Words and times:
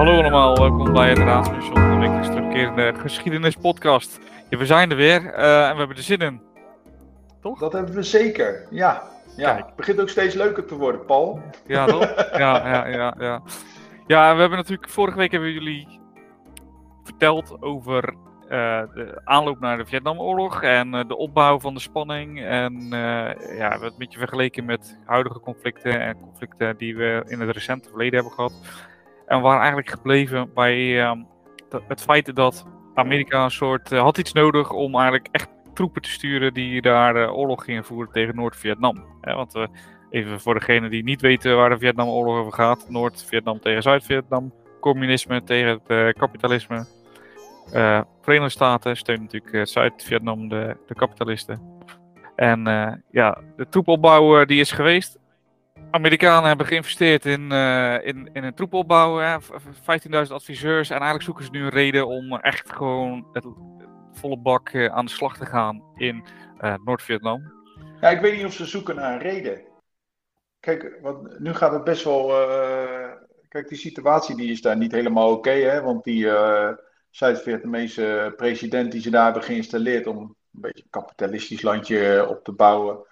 Hallo 0.00 0.18
allemaal, 0.18 0.56
welkom 0.56 0.92
bij 0.92 1.08
het 1.08 1.18
Raadsmission, 1.18 1.74
de 1.74 1.96
wekelijks 1.96 2.28
terugkerende 2.28 2.94
geschiedenispodcast. 3.00 4.18
Ja, 4.48 4.58
we 4.58 4.66
zijn 4.66 4.90
er 4.90 4.96
weer 4.96 5.22
uh, 5.22 5.66
en 5.66 5.72
we 5.72 5.78
hebben 5.78 5.96
er 5.96 6.02
zin 6.02 6.18
in. 6.18 6.42
Toch? 7.40 7.58
Dat 7.58 7.72
hebben 7.72 7.94
we 7.94 8.02
zeker, 8.02 8.66
ja. 8.70 9.02
ja. 9.36 9.56
Het 9.56 9.76
begint 9.76 10.00
ook 10.00 10.08
steeds 10.08 10.34
leuker 10.34 10.64
te 10.64 10.76
worden, 10.76 11.04
Paul. 11.04 11.42
Ja, 11.66 11.86
toch? 11.86 12.14
ja, 12.32 12.68
ja, 12.68 12.86
ja, 12.86 13.14
ja. 13.18 13.42
Ja, 14.06 14.34
we 14.34 14.40
hebben 14.40 14.58
natuurlijk, 14.58 14.88
vorige 14.88 15.18
week 15.18 15.32
hebben 15.32 15.52
jullie 15.52 16.00
verteld 17.04 17.62
over 17.62 18.14
uh, 18.44 18.82
de 18.94 19.20
aanloop 19.24 19.60
naar 19.60 19.76
de 19.76 19.86
Vietnamoorlog 19.86 20.62
en 20.62 20.94
uh, 20.94 21.00
de 21.08 21.16
opbouw 21.16 21.58
van 21.58 21.74
de 21.74 21.80
spanning. 21.80 22.44
En 22.44 22.88
ja, 22.90 23.34
we 23.44 23.56
hebben 23.56 23.82
het 23.82 23.92
een 23.92 23.98
beetje 23.98 24.18
vergeleken 24.18 24.64
met 24.64 24.98
huidige 25.04 25.40
conflicten 25.40 26.00
en 26.00 26.20
conflicten 26.20 26.76
die 26.76 26.96
we 26.96 27.24
in 27.26 27.40
het 27.40 27.50
recente 27.50 27.88
verleden 27.88 28.14
hebben 28.14 28.32
gehad. 28.32 28.52
En 29.30 29.40
waren 29.40 29.58
eigenlijk 29.58 29.90
gebleven 29.90 30.50
bij 30.54 31.08
um, 31.08 31.26
het 31.88 32.02
feit 32.02 32.36
dat 32.36 32.66
Amerika 32.94 33.44
een 33.44 33.50
soort 33.50 33.90
had 33.90 34.18
iets 34.18 34.32
nodig 34.32 34.70
om 34.70 34.94
eigenlijk 34.94 35.28
echt 35.30 35.48
troepen 35.74 36.02
te 36.02 36.10
sturen 36.10 36.54
die 36.54 36.82
daar 36.82 37.32
oorlog 37.32 37.64
gingen 37.64 37.84
voeren 37.84 38.12
tegen 38.12 38.36
Noord-Vietnam. 38.36 39.04
want 39.20 39.54
even 40.10 40.40
voor 40.40 40.54
degenen 40.54 40.90
die 40.90 41.02
niet 41.02 41.20
weten 41.20 41.56
waar 41.56 41.68
de 41.68 41.78
Vietnamoorlog 41.78 42.36
over 42.36 42.52
gaat: 42.52 42.86
Noord-Vietnam 42.88 43.60
tegen 43.60 43.82
Zuid-Vietnam, 43.82 44.52
communisme 44.80 45.44
tegen 45.44 45.80
het 45.86 46.16
kapitalisme. 46.16 46.86
Uh, 47.74 48.00
Verenigde 48.22 48.50
Staten 48.50 48.96
steunen 48.96 49.24
natuurlijk 49.24 49.68
Zuid-Vietnam, 49.68 50.48
de, 50.48 50.76
de 50.86 50.94
kapitalisten. 50.94 51.78
En 52.36 52.62
ja, 53.10 53.38
de 53.56 53.68
troepopbouw 53.68 54.44
die 54.44 54.60
is 54.60 54.72
geweest. 54.72 55.19
Amerikanen 55.90 56.48
hebben 56.48 56.66
geïnvesteerd 56.66 57.24
in, 57.24 57.52
in, 58.02 58.30
in 58.32 58.44
een 58.44 58.54
troepopbouw, 58.54 59.40
15.000 59.40 60.32
adviseurs. 60.32 60.90
En 60.90 60.96
eigenlijk 60.96 61.22
zoeken 61.22 61.44
ze 61.44 61.50
nu 61.50 61.62
een 61.62 61.68
reden 61.68 62.06
om 62.06 62.34
echt 62.34 62.72
gewoon 62.72 63.26
het 63.32 63.44
volle 64.12 64.38
bak 64.38 64.74
aan 64.74 65.04
de 65.04 65.10
slag 65.10 65.36
te 65.36 65.46
gaan 65.46 65.82
in 65.94 66.24
Noord-Vietnam. 66.84 67.52
Ja, 68.00 68.08
ik 68.08 68.20
weet 68.20 68.36
niet 68.36 68.44
of 68.44 68.52
ze 68.52 68.64
zoeken 68.64 68.94
naar 68.94 69.12
een 69.12 69.18
reden. 69.18 69.62
Kijk, 70.60 70.98
want 71.02 71.38
nu 71.38 71.54
gaat 71.54 71.72
het 71.72 71.84
best 71.84 72.04
wel. 72.04 72.26
kijk, 73.48 73.68
die 73.68 73.78
situatie 73.78 74.36
die 74.36 74.50
is 74.50 74.60
daar 74.60 74.76
niet 74.76 74.92
helemaal 74.92 75.32
oké, 75.32 75.50
hè? 75.50 75.82
Want 75.82 76.04
die 76.04 76.28
Zuid-Vietnamese 77.10 78.32
president 78.36 78.92
die 78.92 79.00
ze 79.00 79.10
daar 79.10 79.24
hebben 79.24 79.42
geïnstalleerd 79.42 80.06
om 80.06 80.18
een 80.18 80.60
beetje 80.60 80.82
een 80.82 80.90
kapitalistisch 80.90 81.62
landje 81.62 82.26
op 82.28 82.44
te 82.44 82.52
bouwen. 82.52 83.08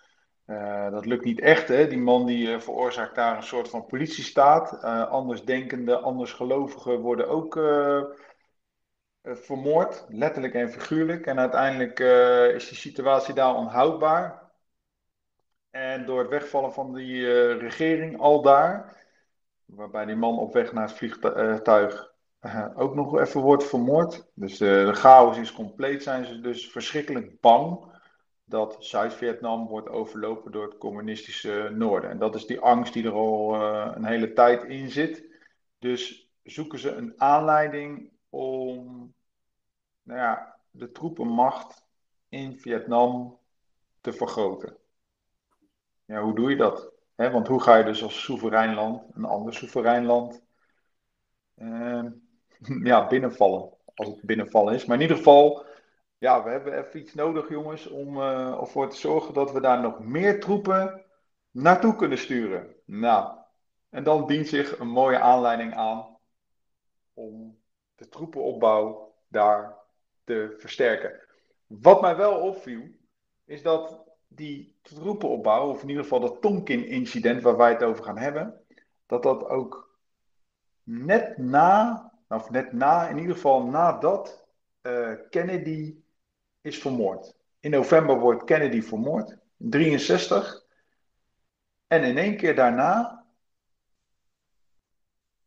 Uh, 0.49 0.91
dat 0.91 1.07
lukt 1.07 1.25
niet 1.25 1.41
echt. 1.41 1.69
Hè? 1.69 1.87
Die 1.89 1.99
man 1.99 2.27
die 2.27 2.49
uh, 2.49 2.61
veroorzaakt 2.61 3.15
daar 3.15 3.37
een 3.37 3.43
soort 3.43 3.69
van 3.69 3.87
politiestaat. 3.87 4.73
Uh, 4.73 5.09
andersdenkende, 5.11 5.99
andersgelovigen 5.99 7.01
worden 7.01 7.29
ook 7.29 7.55
vermoord, 9.23 10.05
letterlijk 10.09 10.55
en 10.55 10.71
figuurlijk. 10.71 11.27
En 11.27 11.39
uiteindelijk 11.39 11.99
is 12.55 12.69
die 12.69 12.79
situatie 12.79 13.35
daar 13.35 13.55
onhoudbaar. 13.55 14.51
En 15.71 16.07
door 16.07 16.19
het 16.19 16.29
wegvallen 16.29 16.73
van 16.73 16.95
die 16.95 17.53
regering 17.53 18.21
al 18.21 18.43
daar, 18.43 18.97
waarbij 19.65 20.05
die 20.05 20.17
man 20.17 20.39
op 20.39 20.53
weg 20.53 20.73
naar 20.73 20.89
het 20.89 20.97
vliegtuig 20.97 22.13
ook 22.75 22.95
nog 22.95 23.19
even 23.19 23.41
wordt 23.41 23.65
vermoord. 23.65 24.31
Dus 24.35 24.59
de 24.59 24.93
chaos 24.93 25.39
is 25.39 25.53
compleet. 25.53 26.03
Zijn 26.03 26.25
ze 26.25 26.41
dus 26.41 26.71
verschrikkelijk 26.71 27.41
bang 27.41 27.88
dat 28.49 28.77
Zuid-Vietnam 28.79 29.67
wordt 29.67 29.89
overlopen 29.89 30.53
door 30.53 30.65
het 30.65 30.79
communistische 30.79 31.71
noorden. 31.75 32.11
En 32.11 32.19
dat 32.19 32.35
is 32.35 32.47
die 32.47 32.61
angst 32.61 32.93
die 32.93 33.05
er 33.05 33.13
al 33.13 33.55
uh, 33.55 33.93
een 33.95 34.05
hele 34.05 34.33
tijd 34.33 34.65
in 34.65 34.91
zit. 34.91 35.25
Dus 35.79 36.31
zoeken 36.43 36.79
ze 36.79 36.91
een 36.91 37.21
aanleiding 37.21 38.11
om 38.29 39.15
nou 40.03 40.21
ja, 40.21 40.57
de 40.71 40.93
troepenmacht 40.93 41.87
in 42.29 42.59
Vietnam 42.59 43.39
te 44.01 44.13
vergroten. 44.13 44.77
Ja, 46.05 46.23
hoe 46.23 46.35
doe 46.35 46.51
je 46.51 46.57
dat? 46.57 46.93
Want 47.15 47.49
hoe 47.49 47.63
ga 47.63 47.77
je 47.77 47.85
dus 47.85 48.03
als 48.03 48.23
soeverein 48.23 48.75
land, 48.75 49.03
een 49.15 49.25
ander 49.25 49.55
soeverein 49.55 50.05
land, 50.05 50.43
ehm, 51.55 52.11
ja, 52.91 53.07
binnenvallen. 53.07 53.77
Als 53.95 54.09
het 54.09 54.23
binnenvallen 54.23 54.75
is. 54.75 54.85
Maar 54.85 54.97
in 54.97 55.03
ieder 55.03 55.17
geval, 55.17 55.67
ja, 56.19 56.43
we 56.45 56.51
hebben 56.51 56.79
even 56.79 57.01
iets 57.01 57.15
nodig, 57.15 57.49
jongens, 57.49 57.87
om 57.87 58.17
uh, 58.17 58.61
ervoor 58.61 58.89
te 58.89 58.97
zorgen 58.97 59.35
dat 59.35 59.53
we 59.53 59.61
daar 59.61 59.81
nog 59.81 60.01
meer 60.01 60.41
troepen 60.41 61.05
naartoe 61.51 61.97
kunnen 61.97 62.19
sturen. 62.19 62.75
Nou, 62.85 63.39
en 63.89 64.05
dan 64.05 64.27
dient 64.27 64.49
zich 64.49 64.79
een 64.79 64.89
mooie 64.89 65.19
aanleiding 65.19 65.75
aan 65.75 66.19
om 67.15 67.59
de 67.95 68.09
troepenopbouw 68.09 69.15
daar 69.29 69.77
te 70.25 70.55
versterken. 70.59 71.21
Wat 71.67 72.01
mij 72.01 72.17
wel 72.17 72.41
opviel, 72.41 72.83
is 73.45 73.63
dat 73.63 74.07
die 74.29 74.79
troepenopbouw, 74.83 75.71
of 75.71 75.83
in 75.83 75.89
ieder 75.89 76.03
geval 76.03 76.21
dat 76.21 76.41
Tonkin-incident 76.41 77.43
waar 77.43 77.57
wij 77.57 77.71
het 77.71 77.83
over 77.83 78.05
gaan 78.05 78.19
hebben, 78.19 78.65
dat 79.07 79.23
dat 79.23 79.49
ook 79.49 79.97
net 80.83 81.39
na 81.39 82.07
of 82.29 82.51
net 82.51 82.73
na, 82.73 83.09
in 83.09 83.19
ieder 83.19 83.35
geval 83.35 83.63
nadat 83.67 84.47
uh, 84.83 85.13
Kennedy 85.31 86.03
is 86.69 86.79
vermoord. 86.79 87.35
In 87.61 87.71
november 87.71 88.19
wordt 88.19 88.45
Kennedy 88.45 88.83
vermoord, 88.83 89.37
63. 89.57 90.65
En 91.87 92.05
in 92.05 92.19
één 92.19 92.37
keer 92.37 92.55
daarna, 92.55 93.25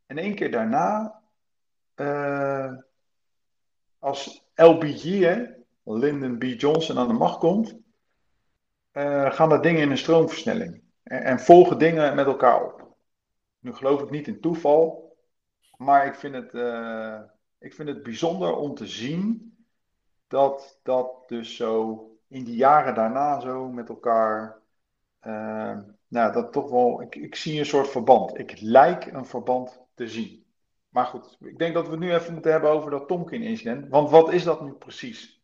in 0.07 0.17
één 0.17 0.35
keer 0.35 0.51
daarna, 0.51 1.21
uh, 1.95 2.73
als 3.99 4.45
LBG, 4.55 5.35
Lyndon 5.83 6.37
B. 6.37 6.43
Johnson, 6.43 6.97
aan 6.97 7.07
de 7.07 7.13
macht 7.13 7.37
komt, 7.37 7.75
uh, 8.93 9.31
gaan 9.31 9.51
er 9.51 9.61
dingen 9.61 9.81
in 9.81 9.91
een 9.91 9.97
stroomversnelling. 9.97 10.81
En, 11.03 11.23
en 11.23 11.39
volgen 11.39 11.77
dingen 11.77 12.15
met 12.15 12.25
elkaar 12.25 12.63
op. 12.63 12.95
Nu 13.59 13.73
geloof 13.73 14.01
ik 14.01 14.09
niet 14.09 14.27
in 14.27 14.41
toeval, 14.41 15.15
maar 15.77 16.05
ik 16.05 16.15
vind, 16.15 16.35
het, 16.35 16.53
uh, 16.53 17.21
ik 17.59 17.73
vind 17.73 17.89
het 17.89 18.03
bijzonder 18.03 18.55
om 18.55 18.75
te 18.75 18.87
zien 18.87 19.55
dat 20.31 20.79
dat 20.83 21.27
dus 21.27 21.55
zo 21.55 22.05
in 22.27 22.43
die 22.43 22.55
jaren 22.55 22.95
daarna 22.95 23.39
zo 23.39 23.67
met 23.69 23.89
elkaar. 23.89 24.57
Uh, 25.27 25.77
nou, 26.07 26.33
dat 26.33 26.53
toch 26.53 26.69
wel. 26.69 27.01
Ik, 27.01 27.15
ik 27.15 27.35
zie 27.35 27.59
een 27.59 27.65
soort 27.65 27.89
verband. 27.89 28.39
Ik 28.39 28.59
lijk 28.59 29.05
een 29.05 29.25
verband 29.25 29.81
te 29.95 30.07
zien. 30.07 30.45
Maar 30.89 31.05
goed, 31.05 31.37
ik 31.39 31.57
denk 31.57 31.73
dat 31.73 31.85
we 31.85 31.91
het 31.91 31.99
nu 31.99 32.13
even 32.13 32.33
moeten 32.33 32.51
hebben 32.51 32.69
over 32.69 32.91
dat 32.91 33.07
Tonkin-incident. 33.07 33.89
Want 33.89 34.09
wat 34.09 34.33
is 34.33 34.43
dat 34.43 34.61
nu 34.61 34.71
precies? 34.71 35.41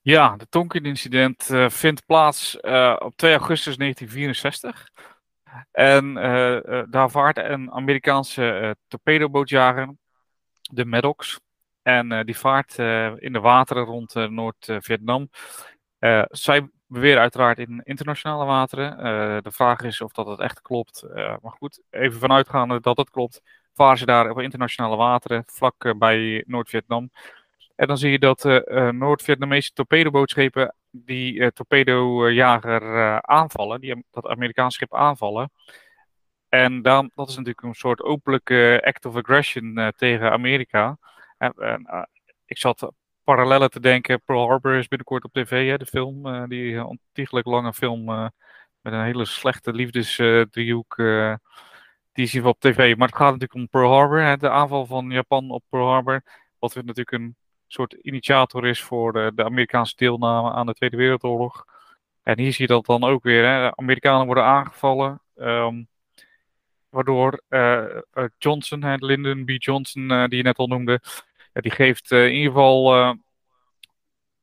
Ja, 0.00 0.36
de 0.36 0.48
Tonkin-incident 0.48 1.48
uh, 1.50 1.68
vindt 1.68 2.06
plaats 2.06 2.58
uh, 2.60 2.96
op 2.98 3.16
2 3.16 3.32
augustus 3.32 3.76
1964. 3.76 4.90
En 5.70 6.14
daar 6.90 7.10
vaart 7.10 7.38
een 7.38 7.72
Amerikaanse 7.72 8.76
torpedobootjager, 8.88 9.94
de 10.60 10.84
Maddox. 10.84 11.40
En 11.86 12.24
die 12.24 12.38
vaart 12.38 12.78
in 13.18 13.32
de 13.32 13.40
wateren 13.40 13.84
rond 13.84 14.14
Noord-Vietnam. 14.14 15.28
zij 16.28 16.68
beweren 16.86 17.20
uiteraard 17.20 17.58
in 17.58 17.80
internationale 17.84 18.44
wateren. 18.44 18.96
de 19.42 19.50
vraag 19.50 19.80
is 19.80 20.00
of 20.00 20.12
dat 20.12 20.26
het 20.26 20.40
echt 20.40 20.60
klopt. 20.60 21.06
maar 21.14 21.52
goed, 21.58 21.82
even 21.90 22.20
vanuitgaande 22.20 22.80
dat 22.80 22.96
het 22.96 23.10
klopt, 23.10 23.42
varen 23.74 23.98
ze 23.98 24.06
daar 24.06 24.30
op 24.30 24.40
internationale 24.40 24.96
wateren, 24.96 25.42
vlak 25.46 25.98
bij 25.98 26.44
Noord-Vietnam. 26.46 27.10
En 27.76 27.86
dan 27.86 27.98
zie 27.98 28.10
je 28.10 28.18
dat 28.18 28.44
Noord-Vietnamese 28.92 29.72
torpedobootschepen 29.72 30.74
die 30.90 31.34
uh, 31.34 31.46
torpedojager 31.46 33.22
aanvallen, 33.22 33.80
die, 33.80 34.04
dat 34.10 34.26
Amerikaanse 34.26 34.76
schip 34.76 34.94
aanvallen. 34.94 35.50
En 36.48 36.82
dan, 36.82 37.10
dat 37.14 37.28
is 37.28 37.36
natuurlijk 37.36 37.66
een 37.66 37.74
soort 37.74 38.02
openlijke 38.02 38.82
act 38.84 39.04
of 39.04 39.16
aggression 39.16 39.92
tegen 39.96 40.32
Amerika. 40.32 40.98
En, 41.38 41.86
ik 42.44 42.58
zat 42.58 42.92
parallellen 43.24 43.70
te 43.70 43.80
denken, 43.80 44.22
Pearl 44.22 44.48
Harbor 44.48 44.74
is 44.74 44.88
binnenkort 44.88 45.24
op 45.24 45.32
tv, 45.32 45.68
hè, 45.68 45.76
de 45.76 45.86
film, 45.86 46.48
die 46.48 46.84
ontiegelijk 46.84 47.46
lange 47.46 47.72
film 47.72 48.04
met 48.80 48.92
een 48.92 49.04
hele 49.04 49.24
slechte 49.24 49.72
liefdesdriehoek. 49.72 50.96
die 52.12 52.26
zien 52.26 52.42
we 52.42 52.48
op 52.48 52.60
tv. 52.60 52.96
Maar 52.96 53.08
het 53.08 53.16
gaat 53.16 53.32
natuurlijk 53.32 53.54
om 53.54 53.68
Pearl 53.68 53.92
Harbor, 53.92 54.20
hè, 54.20 54.36
de 54.36 54.50
aanval 54.50 54.86
van 54.86 55.10
Japan 55.10 55.50
op 55.50 55.62
Pearl 55.68 55.88
Harbor. 55.88 56.22
Wat 56.58 56.74
natuurlijk 56.74 57.10
een 57.10 57.36
soort 57.66 57.92
initiator 57.92 58.66
is 58.66 58.82
voor 58.82 59.12
de, 59.12 59.32
de, 59.34 59.44
Amerikaanse 59.44 59.96
deelname 59.96 60.50
aan 60.50 60.66
de 60.66 60.74
Tweede 60.74 60.96
Wereldoorlog. 60.96 61.64
En 62.22 62.38
hier 62.38 62.52
zie 62.52 62.66
je 62.66 62.72
dat 62.72 62.86
dan 62.86 63.04
ook 63.04 63.22
weer. 63.22 63.44
Hè. 63.44 63.76
Amerikanen 63.76 64.26
worden 64.26 64.44
aangevallen. 64.44 65.20
Um, 65.36 65.88
waardoor 66.88 67.40
uh, 67.48 67.84
Johnson, 68.38 68.82
hè, 68.82 68.94
Lyndon 68.94 69.44
B. 69.44 69.50
Johnson, 69.50 70.10
uh, 70.12 70.26
die 70.26 70.36
je 70.36 70.42
net 70.42 70.58
al 70.58 70.66
noemde, 70.66 71.00
ja, 71.52 71.60
die 71.60 71.70
geeft 71.70 72.10
in 72.10 72.32
ieder 72.32 72.52
geval 72.52 73.14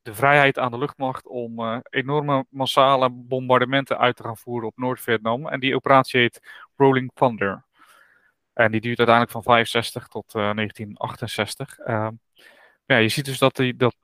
de 0.02 0.14
vrijheid 0.14 0.58
aan 0.58 0.70
de 0.70 0.78
luchtmacht 0.78 1.26
om 1.26 1.82
enorme 1.90 2.46
massale 2.48 3.10
bombardementen 3.10 3.98
uit 3.98 4.16
te 4.16 4.22
gaan 4.22 4.36
voeren 4.36 4.68
op 4.68 4.76
Noord-Vietnam. 4.76 5.48
En 5.48 5.60
die 5.60 5.74
operatie 5.74 6.20
heet 6.20 6.64
Rolling 6.76 7.10
Thunder. 7.14 7.64
En 8.52 8.70
die 8.70 8.80
duurt 8.80 8.98
uiteindelijk 8.98 9.36
van 9.36 9.42
65 9.42 10.08
tot 10.08 10.32
1968. 10.32 11.78
Ehm, 11.78 12.12
ja, 12.86 12.96
je 12.96 13.08
ziet 13.08 13.24
dus 13.24 13.38
dat, 13.38 13.56
die, 13.56 13.76
dat 13.76 13.96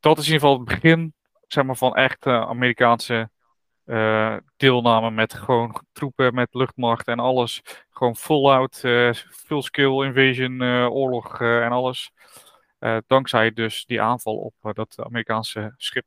dat 0.00 0.18
is 0.18 0.26
in 0.26 0.32
ieder 0.32 0.48
geval 0.48 0.64
het 0.64 0.80
begin 0.80 1.14
zeg 1.46 1.64
maar, 1.64 1.76
van 1.76 1.94
echt 1.94 2.26
Amerikaanse 2.26 3.30
deelname 4.56 5.10
met 5.10 5.34
gewoon 5.34 5.82
troepen, 5.92 6.34
met 6.34 6.54
luchtmacht 6.54 7.06
en 7.06 7.18
alles. 7.18 7.62
Gewoon 7.90 8.16
full-out, 8.16 8.80
full 9.30 9.62
skill 9.62 10.04
invasion, 10.04 10.62
oorlog 10.88 11.40
en 11.40 11.70
alles. 11.70 12.12
dankzij 13.06 13.52
dus 13.52 13.84
die 13.84 14.02
aanval 14.02 14.36
op 14.36 14.74
dat 14.74 14.94
Amerikaanse 14.98 15.74
schip. 15.76 16.04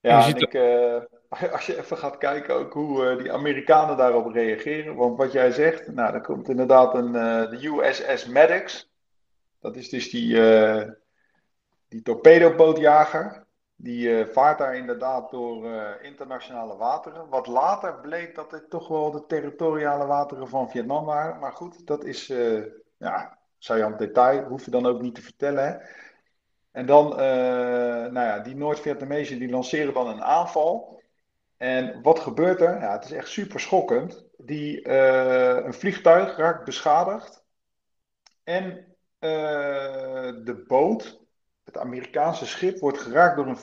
Ja, 0.00 0.26
en 0.26 0.36
ik, 0.36 0.54
als 1.52 1.66
je 1.66 1.78
even 1.78 1.98
gaat 1.98 2.18
kijken 2.18 2.54
ook 2.54 2.72
hoe 2.72 3.16
die 3.16 3.32
Amerikanen 3.32 3.96
daarop 3.96 4.32
reageren. 4.32 4.94
Want 4.94 5.16
wat 5.16 5.32
jij 5.32 5.50
zegt, 5.50 5.92
nou, 5.92 6.14
er 6.14 6.20
komt 6.20 6.48
inderdaad 6.48 6.94
een, 6.94 7.12
de 7.12 7.58
USS 7.62 8.26
Maddox. 8.26 8.90
Dat 9.60 9.76
is 9.76 9.88
dus 9.88 10.10
die, 10.10 10.38
die 11.88 12.02
torpedobootjager. 12.02 13.45
Die 13.78 14.26
vaart 14.26 14.58
daar 14.58 14.76
inderdaad 14.76 15.30
door 15.30 15.66
internationale 16.02 16.76
wateren. 16.76 17.28
Wat 17.28 17.46
later 17.46 17.94
bleek 17.94 18.34
dat 18.34 18.50
het 18.50 18.70
toch 18.70 18.88
wel 18.88 19.10
de 19.10 19.26
territoriale 19.26 20.06
wateren 20.06 20.48
van 20.48 20.70
Vietnam 20.70 21.04
waren. 21.04 21.40
Maar 21.40 21.52
goed, 21.52 21.86
dat 21.86 22.04
is, 22.04 22.26
ja, 22.96 23.38
het 23.58 23.98
detail. 23.98 24.44
Hoef 24.44 24.64
je 24.64 24.70
dan 24.70 24.86
ook 24.86 25.00
niet 25.00 25.14
te 25.14 25.22
vertellen. 25.22 25.82
En 26.70 26.86
dan, 26.86 27.08
nou 27.08 28.20
ja, 28.20 28.38
die 28.38 28.56
Noord-Vietnamezen 28.56 29.38
die 29.38 29.50
lanceren 29.50 29.94
dan 29.94 30.08
een 30.08 30.22
aanval. 30.22 31.02
En 31.56 32.02
wat 32.02 32.18
gebeurt 32.18 32.60
er? 32.60 32.80
Ja, 32.80 32.92
het 32.92 33.04
is 33.04 33.12
echt 33.12 33.28
super 33.28 33.60
schokkend. 33.60 34.24
Die, 34.36 34.88
een 34.88 35.74
vliegtuig 35.74 36.36
raakt 36.36 36.64
beschadigd. 36.64 37.44
En 38.44 38.96
de 39.18 40.64
boot, 40.66 41.24
het 41.76 41.84
Amerikaanse 41.84 42.46
schip, 42.46 42.78
wordt 42.78 42.98
geraakt 42.98 43.36
door 43.36 43.46
een 43.46 43.56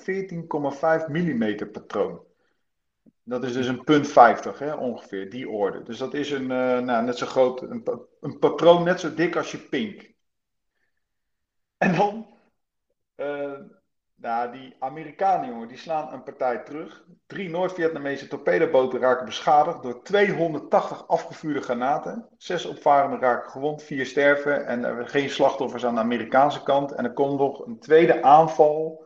14,5 1.03 1.07
mm 1.07 1.71
patroon. 1.71 2.21
Dat 3.23 3.43
is 3.43 3.53
dus 3.53 3.67
een 3.67 3.83
punt 3.83 4.07
50 4.07 4.59
hè, 4.59 4.73
ongeveer, 4.73 5.29
die 5.29 5.49
orde. 5.49 5.83
Dus 5.83 5.97
dat 5.97 6.13
is 6.13 6.31
een, 6.31 6.41
uh, 6.41 6.79
nou, 6.79 7.05
net 7.05 7.17
zo 7.17 7.25
groot, 7.25 7.61
een, 7.61 8.07
een, 8.21 8.39
patroon 8.39 8.83
net 8.83 8.99
zo 8.99 9.13
dik 9.13 9.35
als 9.35 9.51
je 9.51 9.57
pink. 9.57 10.13
En 11.77 11.95
dan 11.95 12.32
nou, 14.23 14.51
die 14.51 14.75
Amerikanen, 14.79 15.49
jongen, 15.49 15.67
die 15.67 15.77
slaan 15.77 16.13
een 16.13 16.23
partij 16.23 16.57
terug. 16.57 17.05
Drie 17.27 17.49
Noord-Vietnamese 17.49 18.27
torpedoboten 18.27 18.99
raken 18.99 19.25
beschadigd 19.25 19.83
door 19.83 20.03
280 20.03 21.07
afgevuurde 21.07 21.61
granaten. 21.61 22.27
Zes 22.37 22.65
opvarenden 22.65 23.19
raken 23.19 23.51
gewond, 23.51 23.83
vier 23.83 24.05
sterven 24.05 24.65
en 24.65 24.83
er 24.83 25.07
geen 25.07 25.29
slachtoffers 25.29 25.85
aan 25.85 25.93
de 25.93 26.01
Amerikaanse 26.01 26.63
kant. 26.63 26.91
En 26.91 27.03
er 27.03 27.13
komt 27.13 27.39
nog 27.39 27.65
een 27.65 27.79
tweede 27.79 28.23
aanval 28.23 29.05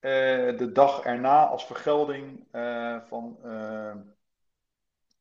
uh, 0.00 0.10
de 0.58 0.70
dag 0.72 1.04
erna 1.04 1.46
als 1.46 1.66
vergelding 1.66 2.46
uh, 2.52 2.96
van... 3.08 3.38
Uh, 3.44 3.92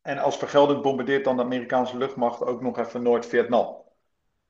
en 0.01 0.17
als 0.17 0.37
vergelding 0.37 0.81
bombardeert 0.81 1.23
dan 1.23 1.35
de 1.37 1.43
Amerikaanse 1.43 1.97
luchtmacht 1.97 2.43
ook 2.43 2.61
nog 2.61 2.77
even 2.77 3.01
Noord-Vietnam. 3.01 3.75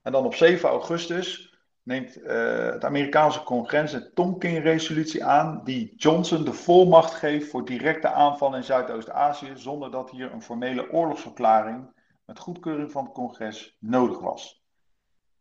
En 0.02 0.12
dan 0.12 0.26
op 0.26 0.36
7 0.36 0.70
augustus 0.70 1.49
neemt 1.90 2.18
uh, 2.18 2.66
het 2.66 2.86
Amerikaanse 2.86 3.44
congres 3.44 3.94
een 3.94 4.14
Tonkin-resolutie 4.14 5.26
aan 5.26 5.62
die 5.64 5.94
Johnson 5.96 6.44
de 6.44 6.54
volmacht 6.54 7.14
geeft 7.14 7.50
voor 7.50 7.66
directe 7.66 8.08
aanval 8.08 8.56
in 8.56 8.64
Zuidoost-Azië 8.64 9.52
zonder 9.56 9.92
dat 9.92 10.10
hier 10.10 10.32
een 10.32 10.42
formele 10.42 10.92
oorlogsverklaring 10.92 11.94
met 12.26 12.40
goedkeuring 12.40 12.92
van 12.92 13.04
het 13.04 13.14
congres 13.14 13.78
nodig 13.80 14.20
was. 14.20 14.64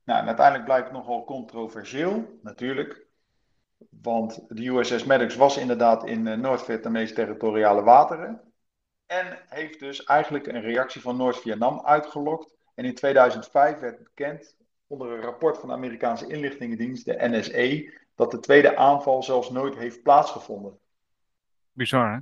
Nou, 0.04 0.20
en 0.20 0.26
uiteindelijk 0.26 0.64
blijkt 0.64 0.92
nogal 0.92 1.24
controversieel, 1.24 2.38
natuurlijk. 2.42 3.06
Want 4.02 4.44
de 4.48 4.66
USS 4.66 5.04
Maddox 5.04 5.36
was 5.36 5.56
inderdaad 5.56 6.06
in 6.06 6.26
uh, 6.26 6.36
Noord-Vietnamese 6.36 7.14
territoriale 7.14 7.82
wateren. 7.82 8.40
En 9.06 9.38
heeft 9.48 9.80
dus 9.80 10.04
eigenlijk 10.04 10.46
een 10.46 10.60
reactie 10.60 11.00
van 11.00 11.16
Noord-Vietnam 11.16 11.80
uitgelokt. 11.84 12.54
En 12.74 12.84
in 12.84 12.94
2005 12.94 13.78
werd 13.78 14.02
bekend 14.02 14.56
onder 14.88 15.11
een 15.11 15.20
rapport 15.20 15.58
van 15.58 15.69
de 15.69 15.75
Amerikaanse 15.75 16.26
inlichtingendienst, 16.26 17.05
de 17.05 17.17
NSA, 17.19 17.93
dat 18.14 18.31
de 18.31 18.40
tweede 18.40 18.76
aanval 18.76 19.23
zelfs 19.23 19.50
nooit 19.50 19.76
heeft 19.76 20.02
plaatsgevonden. 20.02 20.79
Bizar, 21.73 22.12
hè? 22.12 22.19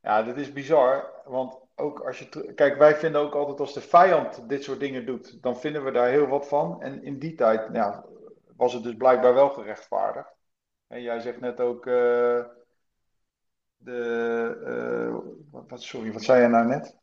Ja, 0.00 0.22
dat 0.22 0.36
is 0.36 0.52
bizar, 0.52 1.10
want 1.24 1.58
ook 1.74 2.00
als 2.00 2.18
je. 2.18 2.52
Kijk, 2.54 2.76
wij 2.78 2.94
vinden 2.94 3.20
ook 3.20 3.34
altijd 3.34 3.60
als 3.60 3.74
de 3.74 3.80
vijand 3.80 4.48
dit 4.48 4.64
soort 4.64 4.80
dingen 4.80 5.06
doet, 5.06 5.42
dan 5.42 5.58
vinden 5.58 5.84
we 5.84 5.90
daar 5.90 6.08
heel 6.08 6.26
wat 6.26 6.48
van. 6.48 6.82
En 6.82 7.02
in 7.02 7.18
die 7.18 7.34
tijd 7.34 7.68
ja, 7.72 8.04
was 8.56 8.72
het 8.72 8.82
dus 8.82 8.96
blijkbaar 8.96 9.34
wel 9.34 9.48
gerechtvaardigd. 9.48 10.34
En 10.86 11.02
jij 11.02 11.20
zegt 11.20 11.40
net 11.40 11.60
ook. 11.60 11.86
Uh, 11.86 12.44
de. 13.76 14.00
Uh, 14.66 15.64
wat, 15.68 15.82
sorry, 15.82 16.12
wat 16.12 16.22
zei 16.22 16.42
je 16.42 16.48
nou 16.48 16.66
net? 16.66 16.96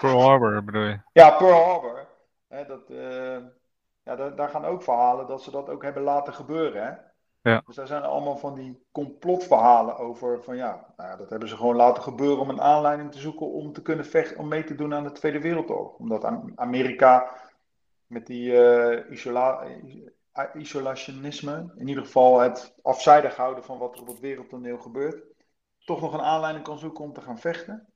Pearl 0.00 0.22
Harbor 0.22 0.64
bedoel 0.64 0.82
je? 0.82 1.00
Ja, 1.12 1.30
Pearl 1.30 1.64
Harbor. 1.64 2.06
Hè, 2.48 2.66
dat, 2.66 2.90
uh, 2.90 3.38
ja, 4.06 4.16
daar, 4.16 4.36
daar, 4.36 4.48
gaan 4.48 4.64
ook 4.64 4.82
verhalen 4.82 5.26
dat 5.26 5.42
ze 5.42 5.50
dat 5.50 5.68
ook 5.68 5.82
hebben 5.82 6.02
laten 6.02 6.32
gebeuren. 6.32 6.82
Hè? 6.82 6.92
Ja. 7.50 7.62
Dus 7.66 7.76
daar 7.76 7.86
zijn 7.86 8.02
allemaal 8.02 8.36
van 8.36 8.54
die 8.54 8.86
complotverhalen 8.92 9.96
over. 9.96 10.42
Van 10.42 10.56
ja, 10.56 10.92
nou 10.96 11.10
ja, 11.10 11.16
dat 11.16 11.30
hebben 11.30 11.48
ze 11.48 11.56
gewoon 11.56 11.76
laten 11.76 12.02
gebeuren 12.02 12.38
om 12.38 12.48
een 12.48 12.60
aanleiding 12.60 13.12
te 13.12 13.18
zoeken 13.18 13.46
om 13.46 13.72
te 13.72 13.82
kunnen 13.82 14.04
vechten, 14.04 14.38
om 14.38 14.48
mee 14.48 14.64
te 14.64 14.74
doen 14.74 14.94
aan 14.94 15.04
de 15.04 15.12
Tweede 15.12 15.40
Wereldoorlog. 15.40 15.98
Omdat 15.98 16.24
Amerika 16.54 17.30
met 18.06 18.26
die 18.26 18.52
uh, 18.52 19.10
isola 19.10 19.64
isolationisme, 20.54 21.72
in 21.76 21.88
ieder 21.88 22.04
geval 22.04 22.38
het 22.38 22.74
afzijdig 22.82 23.36
houden 23.36 23.64
van 23.64 23.78
wat 23.78 23.94
er 23.94 24.00
op 24.00 24.06
het 24.06 24.20
wereldtoneel 24.20 24.78
gebeurt, 24.78 25.24
toch 25.78 26.00
nog 26.00 26.12
een 26.12 26.20
aanleiding 26.20 26.64
kan 26.64 26.78
zoeken 26.78 27.04
om 27.04 27.12
te 27.12 27.20
gaan 27.20 27.38
vechten. 27.38 27.86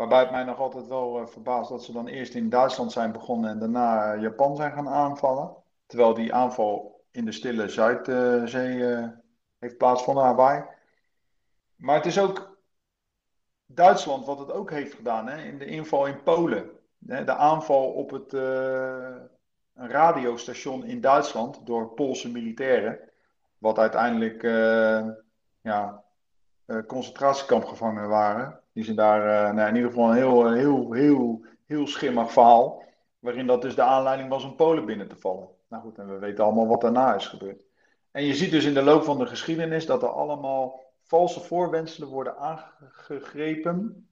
Waarbij 0.00 0.20
het 0.20 0.30
mij 0.30 0.44
nog 0.44 0.58
altijd 0.58 0.86
wel 0.86 1.20
uh, 1.20 1.26
verbaast 1.26 1.68
dat 1.68 1.84
ze 1.84 1.92
dan 1.92 2.06
eerst 2.06 2.34
in 2.34 2.48
Duitsland 2.48 2.92
zijn 2.92 3.12
begonnen 3.12 3.50
en 3.50 3.58
daarna 3.58 4.14
Japan 4.16 4.56
zijn 4.56 4.72
gaan 4.72 4.88
aanvallen. 4.88 5.56
Terwijl 5.86 6.14
die 6.14 6.34
aanval 6.34 7.04
in 7.10 7.24
de 7.24 7.32
stille 7.32 7.68
Zuidzee 7.68 8.76
uh, 8.76 9.08
heeft 9.58 9.76
plaatsgevonden, 9.76 10.24
Hawaii. 10.24 10.64
Maar 11.76 11.96
het 11.96 12.06
is 12.06 12.20
ook 12.20 12.58
Duitsland 13.66 14.26
wat 14.26 14.38
het 14.38 14.52
ook 14.52 14.70
heeft 14.70 14.94
gedaan 14.94 15.28
hè, 15.28 15.42
in 15.42 15.58
de 15.58 15.64
inval 15.64 16.06
in 16.06 16.22
Polen. 16.22 16.70
De 16.98 17.34
aanval 17.34 17.92
op 17.92 18.10
het 18.10 18.32
uh, 18.32 19.16
een 19.74 19.90
radiostation 19.90 20.84
in 20.84 21.00
Duitsland 21.00 21.66
door 21.66 21.94
Poolse 21.94 22.30
militairen. 22.30 22.98
Wat 23.58 23.78
uiteindelijk 23.78 24.42
ja, 25.60 26.04
concentratiekampgevangenen 26.86 28.08
waren. 28.08 28.59
Die 28.72 28.84
zijn 28.84 28.96
daar 28.96 29.48
uh, 29.48 29.54
nou, 29.54 29.68
in 29.68 29.74
ieder 29.74 29.90
geval 29.90 30.10
een 30.10 30.16
heel, 30.16 30.52
heel, 30.52 30.92
heel, 30.92 31.44
heel 31.66 31.86
schimmig 31.86 32.32
verhaal. 32.32 32.84
Waarin 33.18 33.46
dat 33.46 33.62
dus 33.62 33.74
de 33.74 33.82
aanleiding 33.82 34.28
was 34.28 34.44
om 34.44 34.56
Polen 34.56 34.86
binnen 34.86 35.08
te 35.08 35.16
vallen. 35.16 35.48
Nou 35.68 35.82
goed, 35.82 35.98
en 35.98 36.08
we 36.08 36.18
weten 36.18 36.44
allemaal 36.44 36.66
wat 36.66 36.80
daarna 36.80 37.14
is 37.14 37.26
gebeurd. 37.26 37.64
En 38.10 38.24
je 38.24 38.34
ziet 38.34 38.50
dus 38.50 38.64
in 38.64 38.74
de 38.74 38.82
loop 38.82 39.02
van 39.02 39.18
de 39.18 39.26
geschiedenis 39.26 39.86
dat 39.86 40.02
er 40.02 40.08
allemaal 40.08 40.82
valse 41.02 41.40
voorwenselen 41.40 42.08
worden 42.08 42.36
aangegrepen. 42.36 44.08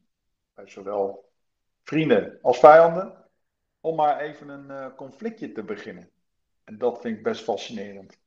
Bij 0.55 0.69
zowel 0.69 1.31
vrienden 1.83 2.39
als 2.43 2.59
vijanden. 2.59 3.27
Om 3.81 3.97
maar 3.97 4.21
even 4.21 4.49
een 4.49 4.71
uh, 4.71 4.87
conflictje 4.97 5.53
te 5.53 5.63
beginnen. 5.63 6.11
En 6.65 6.79
dat 6.79 7.01
vind 7.01 7.17
ik 7.17 7.23
best 7.23 7.43
fascinerend. 7.43 8.19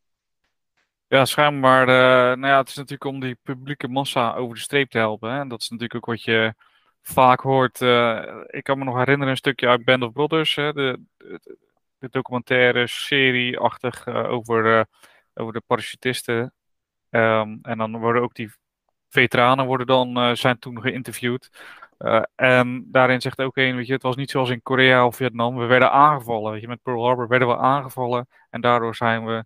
Ja, 1.12 1.26
schijnbaar. 1.26 1.88
Uh, 1.88 2.38
nou 2.40 2.48
ja, 2.48 2.58
het 2.58 2.70
is 2.70 2.76
natuurlijk 2.76 3.04
om 3.04 3.20
die 3.20 3.38
publieke 3.44 3.88
massa 3.88 4.34
over 4.34 4.56
de 4.56 4.62
streep 4.62 4.90
te 4.90 4.98
helpen. 4.98 5.32
Hè? 5.32 5.48
Dat 5.48 5.62
is 5.62 5.70
natuurlijk 5.70 5.96
ook 5.96 6.06
wat 6.06 6.24
je 6.24 6.54
vaak 7.02 7.40
hoort. 7.40 7.82
Uh, 7.82 8.24
ik 8.48 8.64
kan 8.64 8.78
me 8.78 8.84
nog 8.84 8.96
herinneren 8.96 9.32
een 9.32 9.38
stukje 9.38 9.68
uit 9.68 9.86
Band 9.86 10.04
of 10.04 10.12
Brothers. 10.12 10.56
Hè? 10.56 10.74
De, 10.74 11.00
de, 11.98 12.10
documentaire 12.10 12.88
serie-achtig 12.88 14.08
uh, 14.08 14.32
over, 14.32 14.86
over 15.34 15.54
de 15.54 15.62
parachutisten. 15.68 16.54
Um, 17.10 17.60
en 17.62 17.78
dan 17.78 18.00
worden 18.00 18.22
ook 18.22 18.34
die 18.36 18.52
veteranen 19.10 19.66
worden 19.66 19.88
dan, 19.88 20.38
zijn 20.38 20.60
toen 20.60 20.82
geïnterviewd. 20.82 21.50
en 22.36 22.88
daarin 22.92 23.22
zegt 23.22 23.42
ook 23.42 23.58
een, 23.58 23.76
weet 23.76 23.88
je, 23.88 23.94
het 23.94 24.04
was 24.04 24.16
niet 24.16 24.32
zoals 24.32 24.50
in 24.50 24.62
Korea 24.62 25.06
of 25.06 25.16
Vietnam. 25.16 25.58
We 25.58 25.66
werden 25.66 25.92
aangevallen. 25.92 26.52
Weet 26.52 26.62
je, 26.62 26.68
met 26.68 26.82
Pearl 26.84 27.06
Harbor 27.06 27.28
werden 27.28 27.48
we 27.48 27.58
aangevallen. 27.58 28.28
En 28.50 28.62
daardoor 28.62 28.96
zijn 28.96 29.26
we 29.26 29.46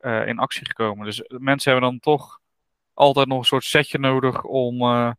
uh, 0.00 0.26
in 0.26 0.38
actie 0.38 0.66
gekomen. 0.66 1.04
Dus 1.04 1.24
mensen 1.28 1.72
hebben 1.72 1.90
dan 1.90 2.00
toch 2.00 2.40
altijd 2.94 3.26
nog 3.26 3.38
een 3.38 3.44
soort 3.44 3.64
setje 3.64 3.98
nodig 3.98 4.44
om. 4.44 4.82
Uh, 4.82 5.12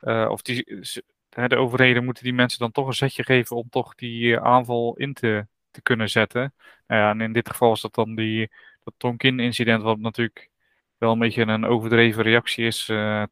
uh, 0.00 0.28
of 0.30 0.42
die, 0.42 0.80
de 1.28 1.56
overheden 1.56 2.04
moeten 2.04 2.24
die 2.24 2.32
mensen 2.32 2.58
dan 2.58 2.70
toch 2.70 2.86
een 2.86 2.92
setje 2.92 3.24
geven 3.24 3.56
om 3.56 3.68
toch 3.68 3.94
die 3.94 4.40
aanval 4.40 4.94
in 4.96 5.14
te, 5.14 5.46
te 5.70 5.82
kunnen 5.82 6.10
zetten. 6.10 6.54
Nou 6.86 7.00
ja, 7.00 7.10
en 7.10 7.20
in 7.20 7.32
dit 7.32 7.50
geval 7.50 7.72
is 7.72 7.80
dat 7.80 7.94
dan 7.94 8.14
die, 8.14 8.50
dat 8.84 8.94
Tonkin-incident, 8.96 9.82
wat 9.82 9.98
natuurlijk 9.98 10.50
wel 10.98 11.12
een 11.12 11.18
beetje 11.18 11.42
een 11.42 11.66
overdreven 11.66 12.22
reactie 12.22 12.66
is, 12.66 12.84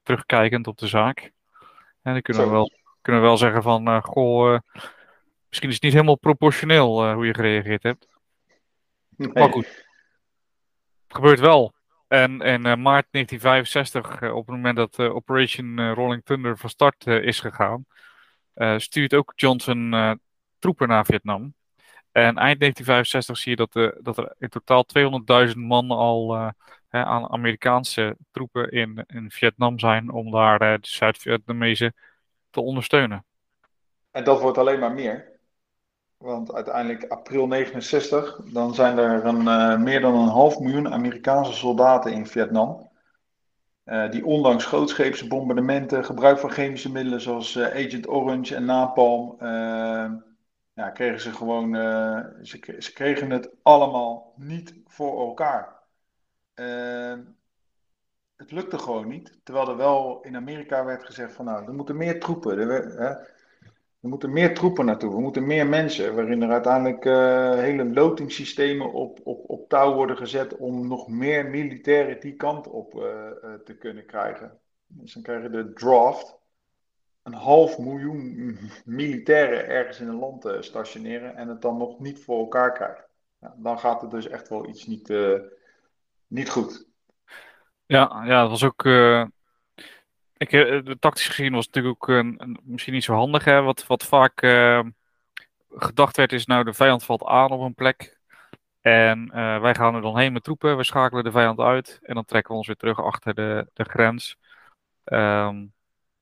terugkijkend 0.02 0.66
op 0.66 0.78
de 0.78 0.86
zaak. 0.86 1.32
En 2.02 2.12
dan 2.12 2.22
kunnen 2.22 2.44
we 2.44 2.50
wel, 2.50 2.70
kunnen 3.00 3.20
we 3.20 3.26
wel 3.26 3.36
zeggen 3.36 3.62
van, 3.62 4.02
goh 4.02 4.58
misschien 5.48 5.68
is 5.68 5.74
het 5.74 5.82
niet 5.82 5.92
helemaal 5.92 6.18
proportioneel 6.18 7.12
hoe 7.12 7.26
je 7.26 7.34
gereageerd 7.34 7.82
hebt. 7.82 8.08
Maar 9.16 9.50
goed, 9.50 9.89
gebeurt 11.14 11.40
wel. 11.40 11.72
En 12.08 12.40
in 12.40 12.60
maart 12.60 13.06
1965, 13.10 14.22
op 14.22 14.46
het 14.46 14.56
moment 14.56 14.76
dat 14.76 14.98
Operation 14.98 15.92
Rolling 15.92 16.24
Thunder 16.24 16.58
van 16.58 16.70
start 16.70 17.06
is 17.06 17.40
gegaan, 17.40 17.86
stuurt 18.76 19.14
ook 19.14 19.32
Johnson 19.36 19.94
troepen 20.58 20.88
naar 20.88 21.04
Vietnam. 21.04 21.54
En 22.12 22.36
eind 22.36 22.60
1965 22.60 23.38
zie 23.38 23.50
je 23.50 23.56
dat, 23.56 24.02
dat 24.04 24.18
er 24.18 24.34
in 24.38 24.48
totaal 24.48 24.86
200.000 25.48 25.56
man 25.56 25.90
al 25.90 26.52
hè, 26.88 27.04
aan 27.04 27.30
Amerikaanse 27.30 28.16
troepen 28.30 28.70
in, 28.70 29.04
in 29.06 29.30
Vietnam 29.30 29.78
zijn 29.78 30.10
om 30.10 30.30
daar 30.30 30.58
de 30.58 30.78
Zuid-Vietnamezen 30.80 31.94
te 32.50 32.60
ondersteunen. 32.60 33.24
En 34.10 34.24
dat 34.24 34.40
wordt 34.40 34.58
alleen 34.58 34.78
maar 34.78 34.92
meer. 34.92 35.39
Want 36.20 36.52
uiteindelijk 36.54 37.04
april 37.04 37.46
69, 37.46 38.40
dan 38.44 38.74
zijn 38.74 38.98
er 38.98 39.24
een, 39.24 39.40
uh, 39.40 39.78
meer 39.78 40.00
dan 40.00 40.14
een 40.14 40.28
half 40.28 40.58
miljoen 40.58 40.92
Amerikaanse 40.92 41.52
soldaten 41.52 42.12
in 42.12 42.26
Vietnam. 42.26 42.88
die 44.10 44.24
ondanks 44.24 44.64
grootscheepse 44.64 45.26
bombardementen, 45.26 46.04
gebruik 46.04 46.38
van 46.38 46.50
chemische 46.50 46.92
middelen 46.92 47.20
zoals 47.20 47.58
Agent 47.58 48.08
Orange 48.08 48.54
en 48.54 48.64
napalm, 48.64 49.36
ja, 50.72 50.90
kregen 50.92 51.20
ze 51.20 51.32
gewoon, 51.32 51.74
ze, 52.42 52.76
ze, 52.78 52.92
kregen 52.92 53.30
het 53.30 53.50
allemaal 53.62 54.32
niet 54.36 54.74
voor 54.86 55.20
elkaar. 55.20 55.76
Het 58.36 58.50
lukte 58.50 58.78
gewoon 58.78 59.08
niet. 59.08 59.38
Terwijl 59.42 59.68
er 59.68 59.76
wel 59.76 60.20
in 60.22 60.36
Amerika 60.36 60.84
werd 60.84 61.04
gezegd 61.04 61.32
van 61.32 61.44
nou, 61.44 61.66
er 61.66 61.74
moeten 61.74 61.96
meer 61.96 62.20
troepen. 62.20 62.58
Er 64.00 64.08
moeten 64.08 64.32
meer 64.32 64.54
troepen 64.54 64.84
naartoe. 64.84 65.14
We 65.14 65.20
moeten 65.20 65.46
meer 65.46 65.66
mensen. 65.66 66.14
Waarin 66.14 66.42
er 66.42 66.50
uiteindelijk 66.50 67.04
uh, 67.04 67.54
hele 67.54 67.84
lotingssystemen 67.84 68.92
op, 68.92 69.20
op, 69.24 69.50
op 69.50 69.68
touw 69.68 69.94
worden 69.94 70.16
gezet 70.16 70.56
om 70.56 70.88
nog 70.88 71.08
meer 71.08 71.46
militairen 71.46 72.20
die 72.20 72.36
kant 72.36 72.68
op 72.68 72.90
te 73.64 73.76
kunnen 73.78 74.06
krijgen. 74.06 74.58
Dus 74.86 75.12
dan 75.12 75.22
krijg 75.22 75.42
je 75.42 75.50
de 75.50 75.72
draft 75.72 76.38
een 77.22 77.34
half 77.34 77.78
miljoen 77.78 78.58
militairen 78.84 79.68
ergens 79.68 80.00
in 80.00 80.08
een 80.08 80.18
land 80.18 80.48
stationeren 80.60 81.36
en 81.36 81.48
het 81.48 81.62
dan 81.62 81.76
nog 81.76 81.98
niet 81.98 82.24
voor 82.24 82.38
elkaar 82.38 82.72
krijgen. 82.72 83.04
dan 83.56 83.78
gaat 83.78 84.00
het 84.00 84.10
dus 84.10 84.28
echt 84.28 84.48
wel 84.48 84.68
iets 84.68 84.86
niet, 84.86 85.12
niet 86.26 86.50
goed. 86.50 86.88
Ja, 87.86 88.22
ja, 88.24 88.40
dat 88.40 88.50
was 88.50 88.64
ook. 88.64 88.82
Ik, 90.40 90.50
de 90.50 90.96
tactisch 90.98 91.28
gezien 91.28 91.52
was 91.52 91.66
het 91.66 91.74
natuurlijk 91.74 92.02
ook 92.02 92.16
een, 92.16 92.60
misschien 92.62 92.92
niet 92.92 93.04
zo 93.04 93.14
handig. 93.14 93.44
Hè? 93.44 93.62
Wat, 93.62 93.86
wat 93.86 94.04
vaak 94.04 94.40
gedacht 95.70 96.16
werd 96.16 96.32
is, 96.32 96.46
nou 96.46 96.64
de 96.64 96.72
vijand 96.72 97.04
valt 97.04 97.24
aan 97.24 97.50
op 97.50 97.60
een 97.60 97.74
plek. 97.74 98.18
En 98.80 99.30
wij 99.60 99.74
gaan 99.74 99.94
er 99.94 100.02
dan 100.02 100.18
heen 100.18 100.32
met 100.32 100.42
troepen, 100.44 100.76
we 100.76 100.84
schakelen 100.84 101.24
de 101.24 101.30
vijand 101.30 101.58
uit 101.58 101.98
en 102.02 102.14
dan 102.14 102.24
trekken 102.24 102.50
we 102.50 102.56
ons 102.56 102.66
weer 102.66 102.76
terug 102.76 103.02
achter 103.02 103.34
de, 103.34 103.70
de 103.72 103.84
grens. 103.84 104.36
Um, 105.04 105.72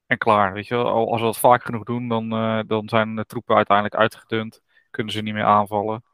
en 0.07 0.19
klaar. 0.19 0.53
Weet 0.53 0.67
je 0.67 0.75
wel. 0.75 1.11
Als 1.11 1.21
we 1.21 1.27
dat 1.27 1.39
vaak 1.39 1.65
genoeg 1.65 1.85
doen, 1.85 2.09
dan, 2.09 2.29
dan 2.67 2.89
zijn 2.89 3.17
de 3.17 3.25
troepen 3.27 3.57
uiteindelijk 3.57 3.97
uitgedund. 3.97 4.61
Kunnen 4.91 5.13
ze 5.13 5.23
niet 5.23 5.35
meer 5.35 5.45
aanvallen. 5.45 6.05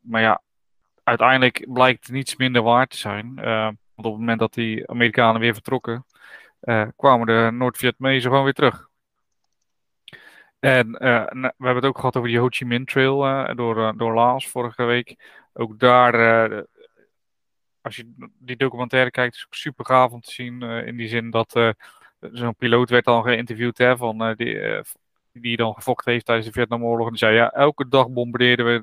Maar 0.00 0.20
ja, 0.20 0.42
uiteindelijk 1.04 1.66
blijkt 1.72 2.10
niets 2.10 2.36
minder 2.36 2.62
waard 2.62 2.90
te 2.90 2.96
zijn. 2.96 3.34
Want 3.34 3.76
op 3.94 4.04
het 4.04 4.20
moment 4.20 4.38
dat 4.38 4.54
die 4.54 4.88
Amerikanen 4.88 5.40
weer 5.40 5.54
vertrokken, 5.54 6.06
kwamen 6.96 7.26
de 7.26 7.50
Noord-Vietnamezen 7.52 8.30
gewoon 8.30 8.44
weer 8.44 8.52
terug. 8.52 8.88
En 10.58 10.90
we 10.90 11.52
hebben 11.56 11.74
het 11.74 11.84
ook 11.84 11.98
gehad 11.98 12.16
over 12.16 12.28
die 12.28 12.38
Ho 12.38 12.46
Chi 12.48 12.64
Minh 12.64 12.86
Trail 12.86 13.54
door, 13.54 13.96
door 13.96 14.14
Laos 14.14 14.48
vorige 14.48 14.84
week. 14.84 15.38
Ook 15.52 15.78
daar, 15.78 16.14
als 17.80 17.96
je 17.96 18.30
die 18.38 18.56
documentaire 18.56 19.10
kijkt, 19.10 19.34
is 19.34 19.46
het 19.48 19.58
super 19.58 19.84
gaaf 19.84 20.12
om 20.12 20.20
te 20.20 20.32
zien. 20.32 20.62
in 20.62 20.96
die 20.96 21.08
zin 21.08 21.30
dat 21.30 21.74
zo'n 22.20 22.56
piloot 22.56 22.90
werd 22.90 23.04
dan 23.04 23.22
geïnterviewd 23.22 23.78
hè, 23.78 23.96
van, 23.96 24.34
die, 24.36 24.82
die 25.32 25.56
dan 25.56 25.74
gevochten 25.74 26.12
heeft 26.12 26.24
tijdens 26.24 26.46
de 26.46 26.52
Vietnamoorlog. 26.52 27.04
En 27.04 27.12
die 27.12 27.18
zei, 27.18 27.34
ja, 27.34 27.50
elke 27.50 27.88
dag 27.88 28.10
bombardeerden 28.10 28.66
we 28.66 28.82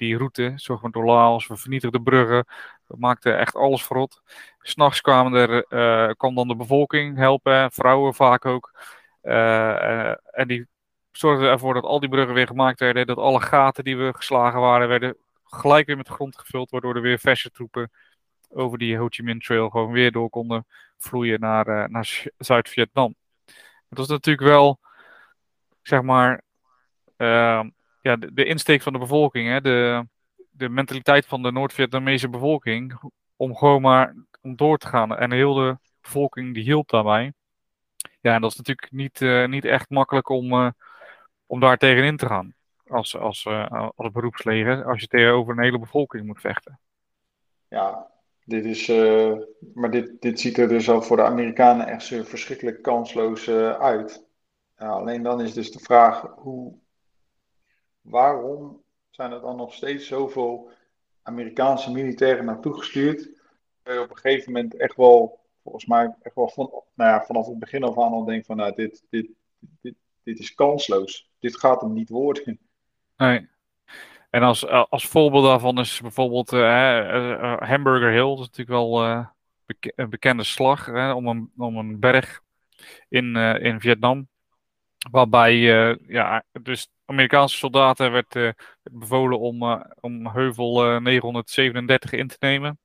die 0.00 0.16
route, 0.16 0.52
zorg 0.56 0.82
maar 0.82 0.90
door 0.90 1.04
Laos, 1.04 1.46
we 1.46 1.56
vernietigden 1.56 2.02
bruggen, 2.02 2.44
we 2.86 2.96
maakten 2.98 3.38
echt 3.38 3.54
alles 3.54 3.84
verrot. 3.84 4.22
S'nachts 4.58 5.00
kwamen 5.00 5.32
er, 5.32 5.64
uh, 5.68 6.14
kwam 6.14 6.34
dan 6.34 6.48
de 6.48 6.56
bevolking 6.56 7.16
helpen, 7.16 7.72
vrouwen 7.72 8.14
vaak 8.14 8.44
ook. 8.44 8.72
en 9.20 10.46
die 10.46 10.66
zorgden 11.12 11.50
ervoor 11.50 11.74
dat 11.74 11.84
al 11.84 12.00
die 12.00 12.08
bruggen 12.08 12.34
weer 12.34 12.46
gemaakt 12.46 12.80
werden, 12.80 13.06
dat 13.06 13.16
alle 13.18 13.40
gaten 13.40 13.84
die 13.84 13.96
we 13.96 14.12
geslagen 14.14 14.60
waren, 14.60 14.88
werden 14.88 15.16
gelijk 15.44 15.86
weer 15.86 15.96
met 15.96 16.08
grond 16.08 16.38
gevuld, 16.38 16.70
waardoor 16.70 16.94
er 16.94 17.02
weer 17.02 17.18
verse 17.18 17.50
troepen 17.50 17.90
over 18.48 18.78
die 18.78 18.96
Ho 18.96 19.06
Chi 19.08 19.22
Minh 19.22 19.42
Trail 19.42 19.68
gewoon 19.68 19.92
weer 19.92 20.12
door 20.12 20.30
konden 20.30 20.66
vloeien 20.98 21.40
naar, 21.40 21.90
naar 21.90 22.24
Zuid-Vietnam. 22.38 23.14
Dat 23.88 23.98
was 23.98 24.08
natuurlijk 24.08 24.46
wel, 24.46 24.80
zeg 25.82 26.02
maar, 26.02 26.42
uh, 27.16 27.64
ja, 28.00 28.16
de, 28.16 28.44
insteek 28.44 28.82
van 28.82 28.92
de 28.92 28.98
bevolking, 28.98 29.48
hè, 29.48 29.60
de, 29.60 30.06
de 30.50 30.68
mentaliteit 30.68 31.26
van 31.26 31.42
de 31.42 31.52
Noord-Vietnamese 31.52 32.28
bevolking, 32.28 33.00
om 33.36 33.56
gewoon 33.56 33.82
maar 33.82 34.14
om 34.40 34.56
door 34.56 34.78
te 34.78 34.86
gaan. 34.86 35.16
En 35.16 35.32
heel 35.32 35.54
de 35.54 35.78
bevolking 36.00 36.54
die 36.54 36.62
hielp 36.62 36.88
daarbij. 36.88 37.32
Ja, 38.20 38.34
en 38.34 38.40
dat 38.40 38.50
is 38.50 38.56
natuurlijk 38.56 38.92
niet, 38.92 39.20
uh, 39.20 39.46
niet 39.46 39.64
echt 39.64 39.90
makkelijk 39.90 40.28
om, 40.28 40.52
uh, 40.52 40.70
om 41.46 41.60
daar 41.60 41.76
tegenin 41.76 42.16
te 42.16 42.26
gaan. 42.26 42.54
Als, 42.86 43.16
als, 43.16 43.46
als 43.96 44.10
beroepsleger, 44.12 44.84
als 44.84 45.00
je 45.00 45.06
tegenover 45.06 45.52
een 45.52 45.62
hele 45.62 45.78
bevolking 45.78 46.26
moet 46.26 46.40
vechten. 46.40 46.80
Ja, 47.68 48.10
dit 48.44 48.64
is, 48.64 48.88
maar 49.74 49.90
dit, 49.90 50.20
dit 50.20 50.40
ziet 50.40 50.58
er 50.58 50.68
dus 50.68 50.90
al 50.90 51.02
voor 51.02 51.16
de 51.16 51.22
Amerikanen 51.22 51.86
echt 51.86 52.06
verschrikkelijk 52.06 52.82
kansloos 52.82 53.48
uit. 53.78 54.26
Alleen 54.76 55.22
dan 55.22 55.40
is 55.40 55.52
dus 55.52 55.72
de 55.72 55.78
vraag, 55.78 56.20
hoe, 56.36 56.74
waarom 58.00 58.82
zijn 59.10 59.32
er 59.32 59.40
dan 59.40 59.56
nog 59.56 59.74
steeds 59.74 60.06
zoveel 60.06 60.70
Amerikaanse 61.22 61.92
militairen 61.92 62.44
naartoe 62.44 62.78
gestuurd? 62.78 63.30
Uh, 63.84 64.00
op 64.00 64.10
een 64.10 64.16
gegeven 64.16 64.52
moment 64.52 64.76
echt 64.76 64.96
wel, 64.96 65.40
volgens 65.62 65.86
mij, 65.86 66.14
echt 66.22 66.34
wel 66.34 66.48
van, 66.48 66.70
nou 66.94 67.10
ja, 67.10 67.24
vanaf 67.24 67.46
het 67.46 67.58
begin 67.58 67.82
af 67.82 67.98
aan 67.98 68.12
al 68.12 68.24
denk 68.24 68.44
van, 68.44 68.56
nou, 68.56 68.74
dit, 68.74 69.04
dit, 69.10 69.28
dit, 69.80 69.94
dit 70.22 70.38
is 70.38 70.54
kansloos. 70.54 71.30
Dit 71.38 71.58
gaat 71.58 71.80
hem 71.80 71.92
niet 71.92 72.08
worden. 72.08 72.60
En 74.30 74.42
als, 74.42 74.64
eh, 74.64 74.84
als 74.88 75.06
voorbeeld 75.06 75.44
daarvan 75.44 75.78
is 75.78 76.00
bijvoorbeeld 76.00 76.52
uh, 76.52 77.58
Hamburger 77.58 78.10
Hill. 78.10 78.28
Dat 78.28 78.38
is 78.38 78.46
natuurlijk 78.46 78.68
wel 78.68 79.04
een 79.80 80.10
bekende 80.10 80.44
slag 80.44 80.86
hè, 80.86 81.12
om, 81.12 81.26
een, 81.26 81.50
om 81.56 81.76
een 81.76 81.98
berg 81.98 82.42
in, 83.08 83.36
in 83.36 83.80
Vietnam. 83.80 84.28
Waarbij 85.10 85.56
ja, 86.06 86.44
dus 86.62 86.88
Amerikaanse 87.04 87.56
soldaten 87.56 88.12
werd, 88.12 88.34
werd 88.34 88.56
bevolen 88.90 89.38
om, 89.38 89.84
om 90.00 90.28
heuvel 90.28 91.00
937 91.00 92.12
in 92.12 92.28
te 92.28 92.36
nemen. 92.40 92.78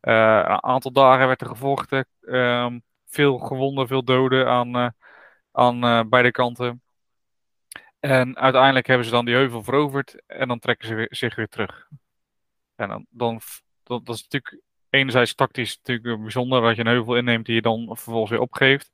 een 0.00 0.62
aantal 0.64 0.92
dagen 0.92 1.26
werd 1.26 1.40
er 1.40 1.46
gevochten. 1.46 2.06
Ehm, 2.20 2.78
veel 3.06 3.38
gewonden, 3.38 3.86
veel 3.86 4.04
doden 4.04 4.48
aan, 4.48 4.94
aan 5.52 6.08
beide 6.08 6.30
kanten. 6.30 6.82
En 8.00 8.36
uiteindelijk 8.36 8.86
hebben 8.86 9.06
ze 9.06 9.12
dan 9.12 9.24
die 9.24 9.34
heuvel 9.34 9.62
veroverd 9.62 10.22
en 10.26 10.48
dan 10.48 10.58
trekken 10.58 10.88
ze 10.88 11.06
zich 11.10 11.34
weer 11.34 11.48
terug. 11.48 11.88
En 12.74 12.88
dan, 12.88 13.06
dan, 13.10 13.40
dat 13.82 14.08
is 14.08 14.22
natuurlijk 14.22 14.62
enerzijds 14.90 15.34
tactisch 15.34 15.76
natuurlijk 15.82 16.20
bijzonder 16.20 16.62
dat 16.62 16.76
je 16.76 16.80
een 16.80 16.86
heuvel 16.86 17.16
inneemt 17.16 17.46
die 17.46 17.54
je 17.54 17.62
dan 17.62 17.86
vervolgens 17.86 18.30
weer 18.30 18.40
opgeeft. 18.40 18.90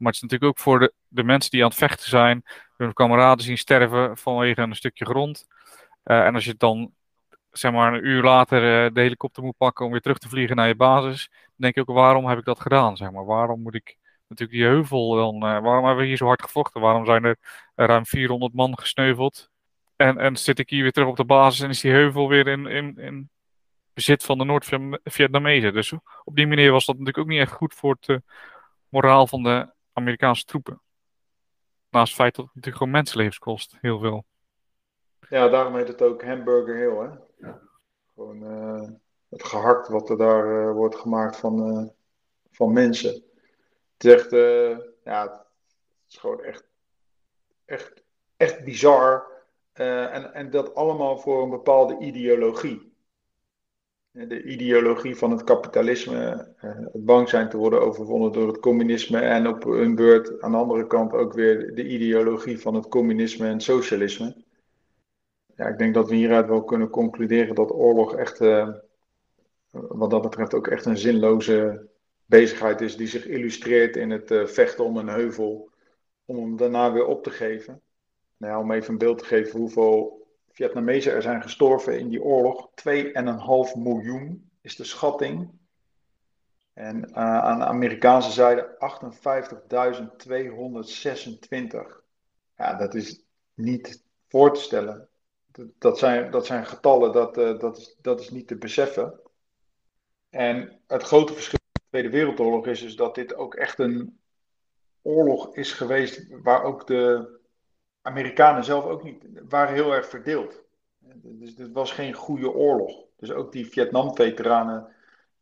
Maar 0.00 0.12
het 0.12 0.22
is 0.22 0.28
natuurlijk 0.28 0.50
ook 0.50 0.58
voor 0.58 0.78
de, 0.78 0.92
de 1.08 1.24
mensen 1.24 1.50
die 1.50 1.62
aan 1.62 1.68
het 1.68 1.78
vechten 1.78 2.08
zijn, 2.08 2.44
hun 2.76 2.92
kameraden 2.92 3.44
zien 3.44 3.58
sterven 3.58 4.16
vanwege 4.16 4.60
een 4.60 4.74
stukje 4.76 5.04
grond. 5.04 5.46
Uh, 6.04 6.26
en 6.26 6.34
als 6.34 6.44
je 6.44 6.54
dan 6.56 6.92
zeg 7.50 7.72
maar 7.72 7.94
een 7.94 8.06
uur 8.06 8.22
later 8.22 8.84
uh, 8.84 8.94
de 8.94 9.00
helikopter 9.00 9.42
moet 9.42 9.56
pakken 9.56 9.84
om 9.84 9.90
weer 9.90 10.00
terug 10.00 10.18
te 10.18 10.28
vliegen 10.28 10.56
naar 10.56 10.68
je 10.68 10.74
basis, 10.74 11.28
dan 11.30 11.54
denk 11.56 11.74
je 11.74 11.80
ook 11.80 11.96
waarom 11.96 12.26
heb 12.26 12.38
ik 12.38 12.44
dat 12.44 12.60
gedaan? 12.60 12.96
Zeg 12.96 13.10
maar. 13.10 13.24
Waarom 13.24 13.62
moet 13.62 13.74
ik 13.74 13.96
natuurlijk 14.28 14.58
die 14.58 14.68
heuvel 14.68 15.14
dan. 15.14 15.34
Uh, 15.34 15.40
waarom 15.40 15.84
hebben 15.84 16.02
we 16.02 16.08
hier 16.08 16.16
zo 16.16 16.26
hard 16.26 16.42
gevochten? 16.42 16.80
Waarom 16.80 17.04
zijn 17.04 17.24
er 17.24 17.36
ruim 17.74 18.06
400 18.06 18.54
man 18.54 18.78
gesneuveld? 18.78 19.50
En, 19.96 20.18
en 20.18 20.36
zit 20.36 20.58
ik 20.58 20.70
hier 20.70 20.82
weer 20.82 20.92
terug 20.92 21.08
op 21.08 21.16
de 21.16 21.24
basis 21.24 21.60
en 21.60 21.70
is 21.70 21.80
die 21.80 21.92
heuvel 21.92 22.28
weer 22.28 22.46
in, 22.46 22.66
in, 22.66 22.96
in 22.96 23.30
bezit 23.94 24.24
van 24.24 24.38
de 24.38 24.44
Noord-Vietnamezen. 24.44 25.72
Dus 25.72 25.92
op 26.24 26.36
die 26.36 26.46
manier 26.46 26.72
was 26.72 26.86
dat 26.86 26.98
natuurlijk 26.98 27.18
ook 27.18 27.32
niet 27.32 27.40
echt 27.40 27.52
goed 27.52 27.74
voor 27.74 27.96
het 28.00 28.20
moraal 28.88 29.26
van 29.26 29.42
de 29.42 29.72
Amerikaanse 29.92 30.44
troepen. 30.44 30.80
Naast 31.90 32.08
het 32.08 32.20
feit 32.20 32.34
dat 32.34 32.44
het 32.44 32.54
natuurlijk 32.54 32.82
gewoon 32.82 32.92
mensenlevens 32.92 33.38
kost, 33.38 33.76
heel 33.80 33.98
veel. 33.98 34.24
Ja, 35.28 35.48
daarom 35.48 35.76
heet 35.76 35.88
het 35.88 36.02
ook 36.02 36.24
Hamburger 36.24 36.76
Hill, 36.76 37.08
hè? 37.08 37.50
Gewoon 38.14 38.42
uh, 38.42 38.88
het 39.28 39.44
gehakt 39.44 39.88
wat 39.88 40.10
er 40.10 40.16
daar 40.16 40.46
uh, 40.46 40.72
wordt 40.72 40.96
gemaakt 40.96 41.36
van, 41.36 41.92
van 42.50 42.72
mensen. 42.72 43.12
Het 43.92 44.04
is 44.04 44.12
echt, 44.12 44.32
uh, 44.32 44.78
ja, 45.04 45.22
het 45.22 45.42
is 46.08 46.16
gewoon 46.16 46.42
echt, 46.42 46.64
echt, 47.64 48.02
echt 48.36 48.64
bizar 48.64 49.28
en, 49.72 50.34
en 50.34 50.50
dat 50.50 50.74
allemaal 50.74 51.18
voor 51.18 51.42
een 51.42 51.50
bepaalde 51.50 51.98
ideologie 51.98 52.89
de 54.12 54.42
ideologie 54.42 55.16
van 55.16 55.30
het 55.30 55.44
kapitalisme, 55.44 56.48
het 56.56 57.04
bang 57.04 57.28
zijn 57.28 57.48
te 57.48 57.56
worden 57.56 57.80
overwonnen 57.80 58.32
door 58.32 58.46
het 58.46 58.60
communisme 58.60 59.18
en 59.18 59.46
op 59.46 59.64
hun 59.64 59.94
beurt 59.94 60.40
aan 60.42 60.50
de 60.50 60.56
andere 60.56 60.86
kant 60.86 61.12
ook 61.12 61.32
weer 61.32 61.74
de 61.74 61.88
ideologie 61.88 62.60
van 62.60 62.74
het 62.74 62.88
communisme 62.88 63.46
en 63.46 63.60
socialisme. 63.60 64.36
Ja, 65.56 65.66
ik 65.66 65.78
denk 65.78 65.94
dat 65.94 66.08
we 66.08 66.14
hieruit 66.14 66.48
wel 66.48 66.64
kunnen 66.64 66.90
concluderen 66.90 67.54
dat 67.54 67.72
oorlog 67.72 68.16
echt, 68.16 68.40
uh, 68.40 68.68
wat 69.70 70.10
dat 70.10 70.22
betreft, 70.22 70.54
ook 70.54 70.66
echt 70.66 70.84
een 70.84 70.98
zinloze 70.98 71.88
bezigheid 72.26 72.80
is 72.80 72.96
die 72.96 73.06
zich 73.06 73.26
illustreert 73.26 73.96
in 73.96 74.10
het 74.10 74.50
vechten 74.50 74.84
om 74.84 74.96
een 74.96 75.08
heuvel, 75.08 75.70
om 76.24 76.36
hem 76.36 76.56
daarna 76.56 76.92
weer 76.92 77.06
op 77.06 77.22
te 77.22 77.30
geven. 77.30 77.80
Nou 78.36 78.52
ja, 78.52 78.60
om 78.60 78.72
even 78.72 78.92
een 78.92 78.98
beeld 78.98 79.18
te 79.18 79.24
geven 79.24 79.58
hoeveel 79.58 80.19
Vietnamezen 80.60 81.12
er 81.12 81.22
zijn 81.22 81.42
gestorven 81.42 81.98
in 81.98 82.08
die 82.08 82.22
oorlog. 82.22 82.68
2,5 82.70 82.94
miljoen 83.74 84.50
is 84.60 84.76
de 84.76 84.84
schatting. 84.84 85.50
En 86.72 87.08
uh, 87.08 87.14
aan 87.16 87.58
de 87.58 87.64
Amerikaanse 87.64 88.30
zijde 88.30 88.76
58.226. 88.78 88.78
Ja, 92.56 92.74
dat 92.74 92.94
is 92.94 93.24
niet 93.54 94.04
voor 94.28 94.54
te 94.54 94.60
stellen. 94.60 95.08
Dat 95.78 95.98
zijn, 95.98 96.30
dat 96.30 96.46
zijn 96.46 96.66
getallen, 96.66 97.12
dat, 97.12 97.38
uh, 97.38 97.58
dat, 97.58 97.76
is, 97.76 97.96
dat 98.00 98.20
is 98.20 98.30
niet 98.30 98.46
te 98.46 98.56
beseffen. 98.56 99.20
En 100.30 100.80
het 100.86 101.02
grote 101.02 101.32
verschil 101.32 101.58
met 101.72 101.82
de 101.82 101.88
Tweede 101.88 102.10
Wereldoorlog 102.10 102.66
is 102.66 102.80
dus 102.80 102.96
dat 102.96 103.14
dit 103.14 103.34
ook 103.34 103.54
echt 103.54 103.78
een 103.78 104.20
oorlog 105.02 105.56
is 105.56 105.72
geweest 105.72 106.26
waar 106.42 106.62
ook 106.62 106.86
de 106.86 107.38
Amerikanen 108.02 108.64
zelf 108.64 108.84
ook 108.84 109.02
niet, 109.02 109.24
waren 109.48 109.74
heel 109.74 109.94
erg 109.94 110.08
verdeeld. 110.08 110.62
Dus 111.14 111.56
het 111.56 111.72
was 111.72 111.92
geen 111.92 112.14
goede 112.14 112.52
oorlog. 112.52 113.04
Dus 113.16 113.32
ook 113.32 113.52
die 113.52 113.66
Vietnam-veteranen 113.66 114.88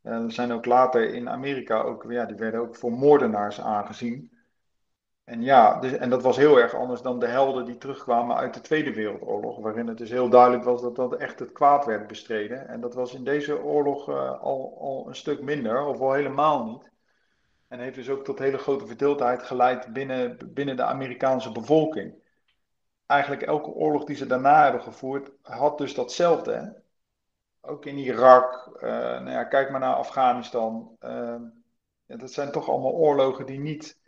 uh, 0.02 0.24
zijn 0.26 0.52
ook 0.52 0.64
later 0.64 1.14
in 1.14 1.28
Amerika 1.28 1.80
ook, 1.80 2.04
ja, 2.08 2.24
die 2.24 2.36
werden 2.36 2.60
ook 2.60 2.76
voor 2.76 2.92
moordenaars 2.92 3.60
aangezien. 3.60 4.32
En 5.24 5.42
ja, 5.42 5.80
dus, 5.80 5.92
en 5.92 6.10
dat 6.10 6.22
was 6.22 6.36
heel 6.36 6.60
erg 6.60 6.74
anders 6.74 7.02
dan 7.02 7.18
de 7.18 7.26
helden 7.26 7.64
die 7.64 7.78
terugkwamen 7.78 8.36
uit 8.36 8.54
de 8.54 8.60
Tweede 8.60 8.94
Wereldoorlog, 8.94 9.58
waarin 9.58 9.86
het 9.86 9.98
dus 9.98 10.10
heel 10.10 10.28
duidelijk 10.28 10.64
was 10.64 10.82
dat 10.82 10.96
dat 10.96 11.14
echt 11.14 11.38
het 11.38 11.52
kwaad 11.52 11.84
werd 11.84 12.06
bestreden. 12.06 12.68
En 12.68 12.80
dat 12.80 12.94
was 12.94 13.14
in 13.14 13.24
deze 13.24 13.62
oorlog 13.62 14.08
uh, 14.08 14.40
al, 14.40 14.76
al 14.80 15.04
een 15.08 15.16
stuk 15.16 15.42
minder, 15.42 15.84
of 15.84 16.00
al 16.00 16.12
helemaal 16.12 16.64
niet. 16.64 16.90
En 17.68 17.80
heeft 17.80 17.94
dus 17.94 18.10
ook 18.10 18.24
tot 18.24 18.38
hele 18.38 18.58
grote 18.58 18.86
verdeeldheid 18.86 19.42
geleid 19.42 19.92
binnen, 19.92 20.38
binnen 20.54 20.76
de 20.76 20.82
Amerikaanse 20.82 21.52
bevolking 21.52 22.14
eigenlijk 23.08 23.42
elke 23.42 23.70
oorlog 23.70 24.04
die 24.04 24.16
ze 24.16 24.26
daarna 24.26 24.62
hebben 24.62 24.82
gevoerd, 24.82 25.30
had 25.42 25.78
dus 25.78 25.94
datzelfde. 25.94 26.52
Hè? 26.52 26.68
Ook 27.60 27.84
in 27.84 27.98
Irak, 27.98 28.70
uh, 28.74 28.80
nou 28.90 29.30
ja, 29.30 29.44
kijk 29.44 29.70
maar 29.70 29.80
naar 29.80 29.94
Afghanistan. 29.94 30.96
Uh, 31.00 31.36
ja, 32.04 32.16
dat 32.16 32.32
zijn 32.32 32.52
toch 32.52 32.68
allemaal 32.68 32.92
oorlogen 32.92 33.46
die 33.46 33.58
niet, 33.58 33.98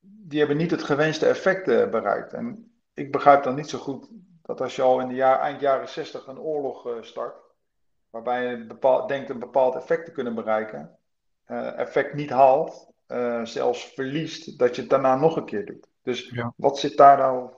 die 0.00 0.38
hebben 0.38 0.56
niet 0.56 0.70
het 0.70 0.82
gewenste 0.82 1.26
effect 1.26 1.68
uh, 1.68 1.88
bereikt. 1.88 2.32
En 2.32 2.72
ik 2.94 3.12
begrijp 3.12 3.42
dan 3.42 3.54
niet 3.54 3.68
zo 3.68 3.78
goed 3.78 4.08
dat 4.42 4.60
als 4.60 4.76
je 4.76 4.82
al 4.82 5.00
in 5.00 5.08
de 5.08 5.14
jaar, 5.14 5.40
eind 5.40 5.60
jaren 5.60 5.88
60 5.88 6.26
een 6.26 6.40
oorlog 6.40 6.86
uh, 6.86 7.02
start, 7.02 7.36
waarbij 8.10 8.46
je 8.46 8.66
bepaald, 8.66 9.08
denkt 9.08 9.30
een 9.30 9.38
bepaald 9.38 9.74
effect 9.74 10.04
te 10.04 10.12
kunnen 10.12 10.34
bereiken, 10.34 10.98
effect 11.76 12.14
niet 12.14 12.30
haalt, 12.30 12.90
zelfs 13.42 13.84
verliest, 13.84 14.58
dat 14.58 14.74
je 14.74 14.80
het 14.80 14.90
daarna 14.90 15.16
nog 15.16 15.36
een 15.36 15.44
keer 15.44 15.66
doet. 15.66 15.88
Dus 16.02 16.28
ja. 16.28 16.52
wat 16.56 16.78
zit 16.78 16.96
daar 16.96 17.18
nou 17.18 17.50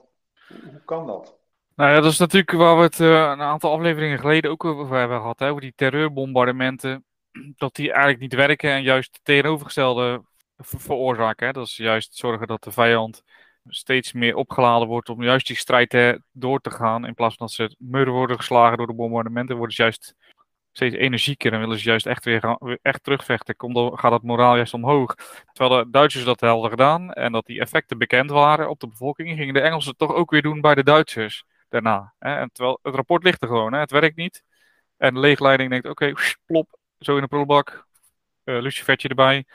hoe 0.71 0.81
kan 0.85 1.07
dat? 1.07 1.39
Nou 1.75 1.91
ja, 1.93 2.01
dat 2.01 2.11
is 2.11 2.17
natuurlijk 2.17 2.51
waar 2.51 2.77
we 2.77 2.83
het 2.83 2.99
uh, 2.99 3.09
een 3.09 3.41
aantal 3.41 3.71
afleveringen 3.71 4.19
geleden 4.19 4.51
ook 4.51 4.65
over 4.65 4.97
hebben 4.97 5.17
gehad. 5.17 5.39
Hè, 5.39 5.49
over 5.49 5.61
die 5.61 5.73
terreurbombardementen. 5.75 7.05
Dat 7.55 7.75
die 7.75 7.89
eigenlijk 7.89 8.21
niet 8.21 8.33
werken 8.33 8.71
en 8.71 8.83
juist 8.83 9.13
het 9.13 9.23
tegenovergestelde 9.23 10.23
veroorzaken. 10.57 11.53
Dat 11.53 11.67
is 11.67 11.77
juist 11.77 12.15
zorgen 12.15 12.47
dat 12.47 12.63
de 12.63 12.71
vijand 12.71 13.23
steeds 13.67 14.13
meer 14.13 14.35
opgeladen 14.35 14.87
wordt 14.87 15.09
om 15.09 15.23
juist 15.23 15.47
die 15.47 15.55
strijd 15.55 16.19
door 16.31 16.59
te 16.59 16.71
gaan. 16.71 17.05
In 17.05 17.13
plaats 17.13 17.35
van 17.35 17.45
dat 17.45 17.55
ze 17.55 17.75
murder 17.79 18.13
worden 18.13 18.37
geslagen 18.37 18.77
door 18.77 18.87
de 18.87 18.93
bombardementen, 18.93 19.55
worden 19.55 19.75
ze 19.75 19.81
juist 19.81 20.15
steeds 20.71 20.95
energieker 20.95 21.53
en 21.53 21.59
willen 21.59 21.79
ze 21.79 21.89
juist 21.89 22.05
echt 22.05 22.25
weer 22.25 22.57
echt 22.81 23.03
terugvechten. 23.03 23.55
Komt 23.55 23.75
dan, 23.75 23.97
gaat 23.99 24.11
het 24.11 24.23
moraal 24.23 24.55
juist 24.55 24.73
omhoog. 24.73 25.15
Terwijl 25.53 25.83
de 25.83 25.89
Duitsers 25.89 26.23
dat 26.23 26.39
hadden 26.39 26.69
gedaan 26.69 27.13
en 27.13 27.31
dat 27.31 27.45
die 27.45 27.59
effecten 27.59 27.97
bekend 27.97 28.29
waren 28.29 28.69
op 28.69 28.79
de 28.79 28.87
bevolking, 28.87 29.37
gingen 29.37 29.53
de 29.53 29.61
Engelsen 29.61 29.97
toch 29.97 30.13
ook 30.13 30.31
weer 30.31 30.41
doen 30.41 30.61
bij 30.61 30.75
de 30.75 30.83
Duitsers 30.83 31.43
daarna. 31.69 32.13
Hè? 32.19 32.35
En 32.35 32.49
terwijl 32.51 32.79
het 32.81 32.95
rapport 32.95 33.23
ligt 33.23 33.41
er 33.41 33.47
gewoon, 33.47 33.73
hè? 33.73 33.79
het 33.79 33.91
werkt 33.91 34.15
niet. 34.15 34.43
En 34.97 35.13
de 35.13 35.19
leegleiding 35.19 35.69
denkt, 35.69 35.87
oké, 35.87 36.13
plop, 36.45 36.77
zo 36.99 37.15
in 37.15 37.21
de 37.21 37.27
prullenbak, 37.27 37.87
uh, 38.43 38.61
lucifertje 38.61 39.07
erbij. 39.07 39.45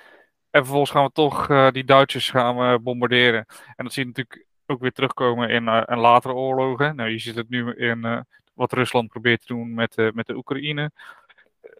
En 0.50 0.60
vervolgens 0.62 0.90
gaan 0.90 1.04
we 1.04 1.10
toch 1.12 1.48
uh, 1.48 1.70
die 1.70 1.84
Duitsers 1.84 2.30
gaan 2.30 2.82
bombarderen. 2.82 3.46
En 3.76 3.84
dat 3.84 3.92
zie 3.92 4.02
je 4.02 4.08
natuurlijk 4.08 4.46
ook 4.66 4.80
weer 4.80 4.92
terugkomen 4.92 5.48
in, 5.48 5.64
uh, 5.64 5.82
in 5.86 5.98
latere 5.98 6.34
oorlogen. 6.34 6.96
Nou, 6.96 7.10
je 7.10 7.18
ziet 7.18 7.34
het 7.34 7.48
nu 7.48 7.74
in 7.74 8.26
wat 8.56 8.72
Rusland 8.72 9.08
probeert 9.08 9.40
te 9.40 9.46
doen 9.46 9.74
met, 9.74 9.98
uh, 9.98 10.12
met 10.12 10.26
de 10.26 10.36
Oekraïne. 10.36 10.90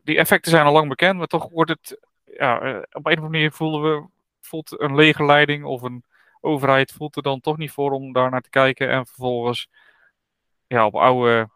Die 0.02 0.18
effecten 0.18 0.50
zijn 0.50 0.66
al 0.66 0.72
lang 0.72 0.88
bekend, 0.88 1.18
maar 1.18 1.26
toch 1.26 1.48
wordt 1.48 1.70
het, 1.70 2.00
ja, 2.24 2.62
uh, 2.62 2.76
op 2.76 2.84
een 2.92 2.92
of 2.92 3.06
andere 3.06 3.28
manier 3.28 3.52
voelen 3.52 3.82
we, 3.82 4.08
voelt 4.40 4.80
een 4.80 4.94
legerleiding 4.94 5.64
of 5.64 5.82
een 5.82 6.04
overheid 6.40 6.92
voelt 6.92 7.16
er 7.16 7.22
dan 7.22 7.40
toch 7.40 7.56
niet 7.56 7.70
voor 7.70 7.90
om 7.90 8.12
daar 8.12 8.30
naar 8.30 8.40
te 8.40 8.50
kijken 8.50 8.90
en 8.90 9.06
vervolgens 9.06 9.68
ja, 10.66 10.86
op 10.86 10.94
oude, 10.94 11.48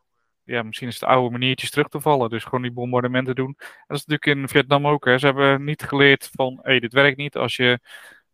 ja, 0.44 0.62
misschien 0.62 0.88
is 0.88 1.00
het 1.00 1.08
oude 1.08 1.30
maniertjes 1.30 1.70
terug 1.70 1.88
te 1.88 2.00
vallen. 2.00 2.30
Dus 2.30 2.44
gewoon 2.44 2.62
die 2.62 2.70
bombardementen 2.72 3.34
doen. 3.34 3.54
En 3.58 3.84
dat 3.86 3.98
is 3.98 4.04
natuurlijk 4.06 4.40
in 4.40 4.48
Vietnam 4.48 4.86
ook. 4.86 5.04
Hè. 5.04 5.18
Ze 5.18 5.26
hebben 5.26 5.64
niet 5.64 5.82
geleerd 5.82 6.30
van, 6.34 6.54
hé, 6.62 6.70
hey, 6.70 6.80
dit 6.80 6.92
werkt 6.92 7.16
niet. 7.16 7.36
Als 7.36 7.56
je 7.56 7.78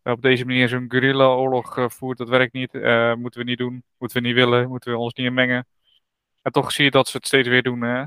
op 0.03 0.21
deze 0.21 0.45
manier 0.45 0.67
zo'n 0.67 0.85
guerrilla-oorlog 0.87 1.93
voert, 1.93 2.17
dat 2.17 2.29
werkt 2.29 2.53
niet. 2.53 2.73
Uh, 2.73 3.13
moeten 3.13 3.39
we 3.39 3.45
niet 3.45 3.57
doen, 3.57 3.83
moeten 3.97 4.21
we 4.21 4.27
niet 4.27 4.35
willen, 4.35 4.69
moeten 4.69 4.91
we 4.91 4.97
ons 4.97 5.13
niet 5.13 5.25
in 5.27 5.33
mengen. 5.33 5.65
En 6.47 6.53
toch 6.53 6.71
zie 6.71 6.83
je 6.83 6.91
dat 6.91 7.07
ze 7.07 7.17
het 7.17 7.25
steeds 7.25 7.47
weer 7.47 7.63
doen. 7.63 7.81
Hè? 7.81 8.05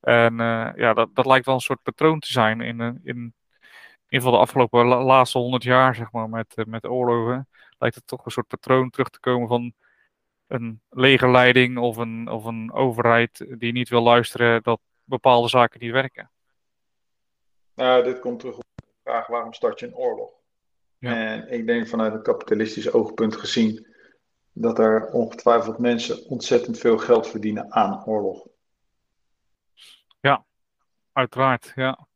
En 0.00 0.32
uh, 0.32 0.70
ja, 0.74 0.94
dat, 0.94 1.14
dat 1.14 1.26
lijkt 1.26 1.46
wel 1.46 1.54
een 1.54 1.60
soort 1.60 1.82
patroon 1.82 2.18
te 2.20 2.32
zijn 2.32 2.60
in, 2.60 2.80
in, 2.80 3.00
in 3.02 3.32
ieder 4.08 4.08
geval 4.08 4.32
de 4.32 4.38
afgelopen 4.38 4.86
laatste 4.86 5.38
honderd 5.38 5.62
jaar, 5.62 5.94
zeg 5.94 6.12
maar, 6.12 6.28
met, 6.28 6.52
uh, 6.56 6.64
met 6.64 6.86
oorlogen. 6.86 7.48
Lijkt 7.78 7.96
het 7.96 8.06
toch 8.06 8.24
een 8.24 8.30
soort 8.30 8.46
patroon 8.46 8.90
terug 8.90 9.08
te 9.08 9.20
komen 9.20 9.48
van 9.48 9.72
een 10.46 10.80
legerleiding 10.90 11.78
of 11.78 11.96
een, 11.96 12.28
of 12.28 12.44
een 12.44 12.72
overheid 12.72 13.46
die 13.58 13.72
niet 13.72 13.88
wil 13.88 14.02
luisteren 14.02 14.62
dat 14.62 14.80
bepaalde 15.04 15.48
zaken 15.48 15.80
niet 15.80 15.92
werken. 15.92 16.30
Nou, 17.74 18.04
dit 18.04 18.18
komt 18.18 18.38
terug 18.38 18.56
op 18.56 18.64
de 18.74 18.84
vraag 19.02 19.26
waarom 19.26 19.52
start 19.52 19.80
je 19.80 19.86
een 19.86 19.94
oorlog? 19.94 20.30
Ja. 20.98 21.14
En 21.14 21.52
ik 21.52 21.66
denk 21.66 21.88
vanuit 21.88 22.12
een 22.12 22.22
kapitalistisch 22.22 22.92
oogpunt 22.92 23.36
gezien 23.36 23.89
dat 24.60 24.78
er 24.78 25.10
ongetwijfeld 25.10 25.78
mensen 25.78 26.26
ontzettend 26.28 26.78
veel 26.78 26.98
geld 26.98 27.28
verdienen 27.28 27.72
aan 27.72 28.04
oorlog. 28.04 28.46
Ja, 30.20 30.44
uiteraard, 31.12 31.72
ja. 31.74 32.06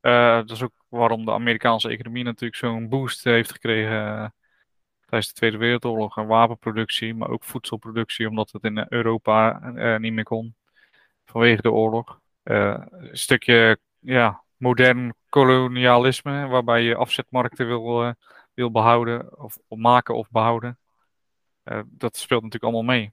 Uh, 0.00 0.36
dat 0.36 0.50
is 0.50 0.62
ook 0.62 0.72
waarom 0.88 1.24
de 1.24 1.32
Amerikaanse 1.32 1.88
economie 1.88 2.24
natuurlijk 2.24 2.58
zo'n 2.58 2.88
boost 2.88 3.24
heeft 3.24 3.52
gekregen 3.52 3.92
uh, 3.92 4.28
tijdens 5.06 5.28
de 5.28 5.34
Tweede 5.34 5.56
Wereldoorlog. 5.56 6.16
En 6.16 6.26
wapenproductie, 6.26 7.14
maar 7.14 7.30
ook 7.30 7.44
voedselproductie, 7.44 8.28
omdat 8.28 8.52
het 8.52 8.64
in 8.64 8.86
Europa 8.88 9.60
uh, 9.74 9.98
niet 9.98 10.12
meer 10.12 10.24
kon 10.24 10.54
vanwege 11.24 11.62
de 11.62 11.72
oorlog. 11.72 12.20
een 12.42 13.08
stukje 13.12 13.78
ja, 13.98 14.42
modern 14.56 15.14
kolonialisme, 15.28 16.46
waarbij 16.46 16.82
je 16.82 16.96
afzetmarkten 16.96 17.66
wil, 17.66 18.14
wil 18.54 18.70
behouden, 18.70 19.38
of 19.38 19.58
maken 19.68 20.14
of 20.14 20.30
behouden. 20.30 20.78
Uh, 21.68 21.80
dat 21.86 22.16
speelt 22.16 22.42
natuurlijk 22.42 22.72
allemaal 22.72 22.96
mee. 22.96 23.12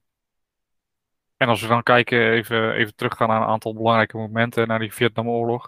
En 1.37 1.47
als 1.47 1.61
we 1.61 1.67
dan 1.67 1.83
kijken, 1.83 2.31
even, 2.31 2.73
even 2.73 2.95
teruggaan 2.95 3.27
naar 3.27 3.41
een 3.41 3.47
aantal 3.47 3.73
belangrijke 3.73 4.17
momenten, 4.17 4.67
naar 4.67 4.79
die 4.79 4.93
Vietnamoorlog, 4.93 5.67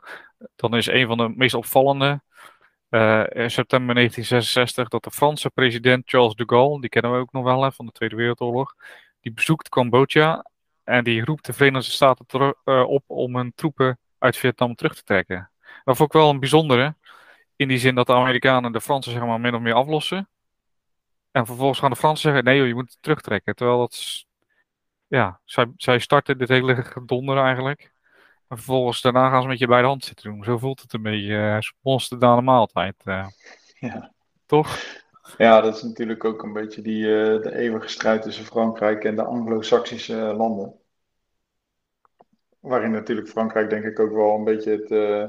dan 0.56 0.76
is 0.76 0.88
een 0.88 1.08
van 1.08 1.18
de 1.18 1.34
meest 1.36 1.54
opvallende 1.54 2.22
uh, 2.90 3.24
in 3.30 3.52
september 3.52 3.96
1966 3.96 4.88
dat 4.88 5.04
de 5.04 5.12
Franse 5.12 5.50
president 5.50 6.10
Charles 6.10 6.34
de 6.34 6.44
Gaulle, 6.46 6.82
die 6.82 6.90
kennen 6.90 7.12
we 7.12 7.18
ook 7.18 7.32
nog 7.32 7.44
wel 7.44 7.72
van 7.72 7.86
de 7.86 7.92
Tweede 7.92 8.16
Wereldoorlog, 8.16 8.76
die 9.22 9.34
bezoekt 9.34 9.70
Cambodja 9.70 10.46
en 10.84 11.04
die 11.04 11.26
roept 11.26 11.46
de 11.46 11.54
Verenigde 11.54 11.92
Staten 11.92 12.56
uh, 12.66 12.84
op 12.90 13.04
om 13.08 13.36
hun 13.36 13.52
troepen 13.56 14.00
uit 14.18 14.38
Vietnam 14.38 14.76
terug 14.76 14.96
te 14.96 15.04
trekken. 15.04 15.52
Dat 15.84 15.98
vond 15.98 16.14
ik 16.14 16.20
wel 16.20 16.30
een 16.30 16.40
bijzondere, 16.40 16.96
in 17.56 17.68
die 17.68 17.78
zin 17.78 17.96
dat 17.96 18.08
de 18.08 18.14
Amerikanen 18.14 18.72
de 18.72 18.82
Fransen 18.82 19.12
zeg 19.12 19.26
maar 19.26 19.40
min 19.40 19.56
of 19.56 19.62
meer 19.62 19.74
aflossen. 19.74 20.30
En 21.38 21.46
vervolgens 21.46 21.80
gaan 21.80 21.90
de 21.90 21.96
Fransen 21.96 22.22
zeggen: 22.24 22.44
nee, 22.44 22.58
joh, 22.58 22.68
je 22.68 22.74
moet 22.74 22.98
terugtrekken. 23.02 23.56
Terwijl 23.56 23.78
dat. 23.78 24.26
Ja, 25.08 25.40
zij, 25.44 25.72
zij 25.76 26.00
starten 26.00 26.38
dit 26.38 26.50
hele 26.50 26.76
gedonder 26.76 27.38
eigenlijk. 27.38 27.92
En 28.48 28.58
vervolgens 28.58 29.02
daarna 29.02 29.30
gaan 29.30 29.42
ze 29.42 29.48
met 29.48 29.60
je 29.60 29.68
bij 29.68 29.82
de 29.82 29.88
hand 29.88 30.04
zitten 30.04 30.32
doen. 30.32 30.44
Zo 30.44 30.58
voelt 30.58 30.82
het 30.82 30.94
een 30.94 31.02
beetje. 31.02 31.34
Uh, 31.34 31.60
sponste 31.60 32.18
dan 32.18 32.38
een 32.38 32.44
maaltijd. 32.44 32.96
Uh. 33.06 33.28
Ja. 33.80 34.14
Toch? 34.46 34.78
Ja, 35.38 35.62
dat 35.62 35.76
is 35.76 35.84
natuurlijk 35.84 36.24
ook 36.24 36.44
een 36.44 36.54
beetje 36.54 36.82
die, 36.82 37.04
uh, 37.04 37.42
de 37.42 37.56
eeuwige 37.56 37.88
strijd 37.88 38.22
tussen 38.22 38.46
Frankrijk 38.46 39.04
en 39.04 39.16
de 39.16 39.24
Anglo-Saxische 39.24 40.16
landen. 40.16 40.76
Waarin 42.60 42.92
natuurlijk 42.92 43.28
Frankrijk 43.28 43.70
denk 43.70 43.84
ik 43.84 44.00
ook 44.00 44.12
wel 44.12 44.36
een 44.36 44.44
beetje 44.44 44.72
het 44.72 44.92
uh, 44.92 45.26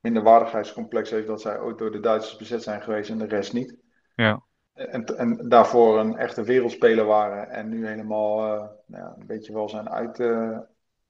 minderwaardigheidscomplex 0.00 1.10
heeft 1.10 1.26
dat 1.26 1.40
zij 1.40 1.60
ooit 1.60 1.78
door 1.78 1.90
de 1.90 2.00
Duitsers 2.00 2.36
bezet 2.36 2.62
zijn 2.62 2.82
geweest 2.82 3.10
en 3.10 3.18
de 3.18 3.26
rest 3.26 3.52
niet. 3.52 3.76
Ja. 4.14 4.46
En, 4.78 5.04
en 5.04 5.48
daarvoor 5.48 5.98
een 5.98 6.16
echte 6.16 6.42
wereldspeler 6.42 7.04
waren 7.04 7.50
en 7.50 7.68
nu 7.68 7.86
helemaal 7.86 8.38
uh, 8.38 8.68
nou 8.86 9.04
ja, 9.04 9.14
een 9.18 9.26
beetje 9.26 9.52
wel 9.52 9.68
zijn 9.68 9.90
uit, 9.90 10.20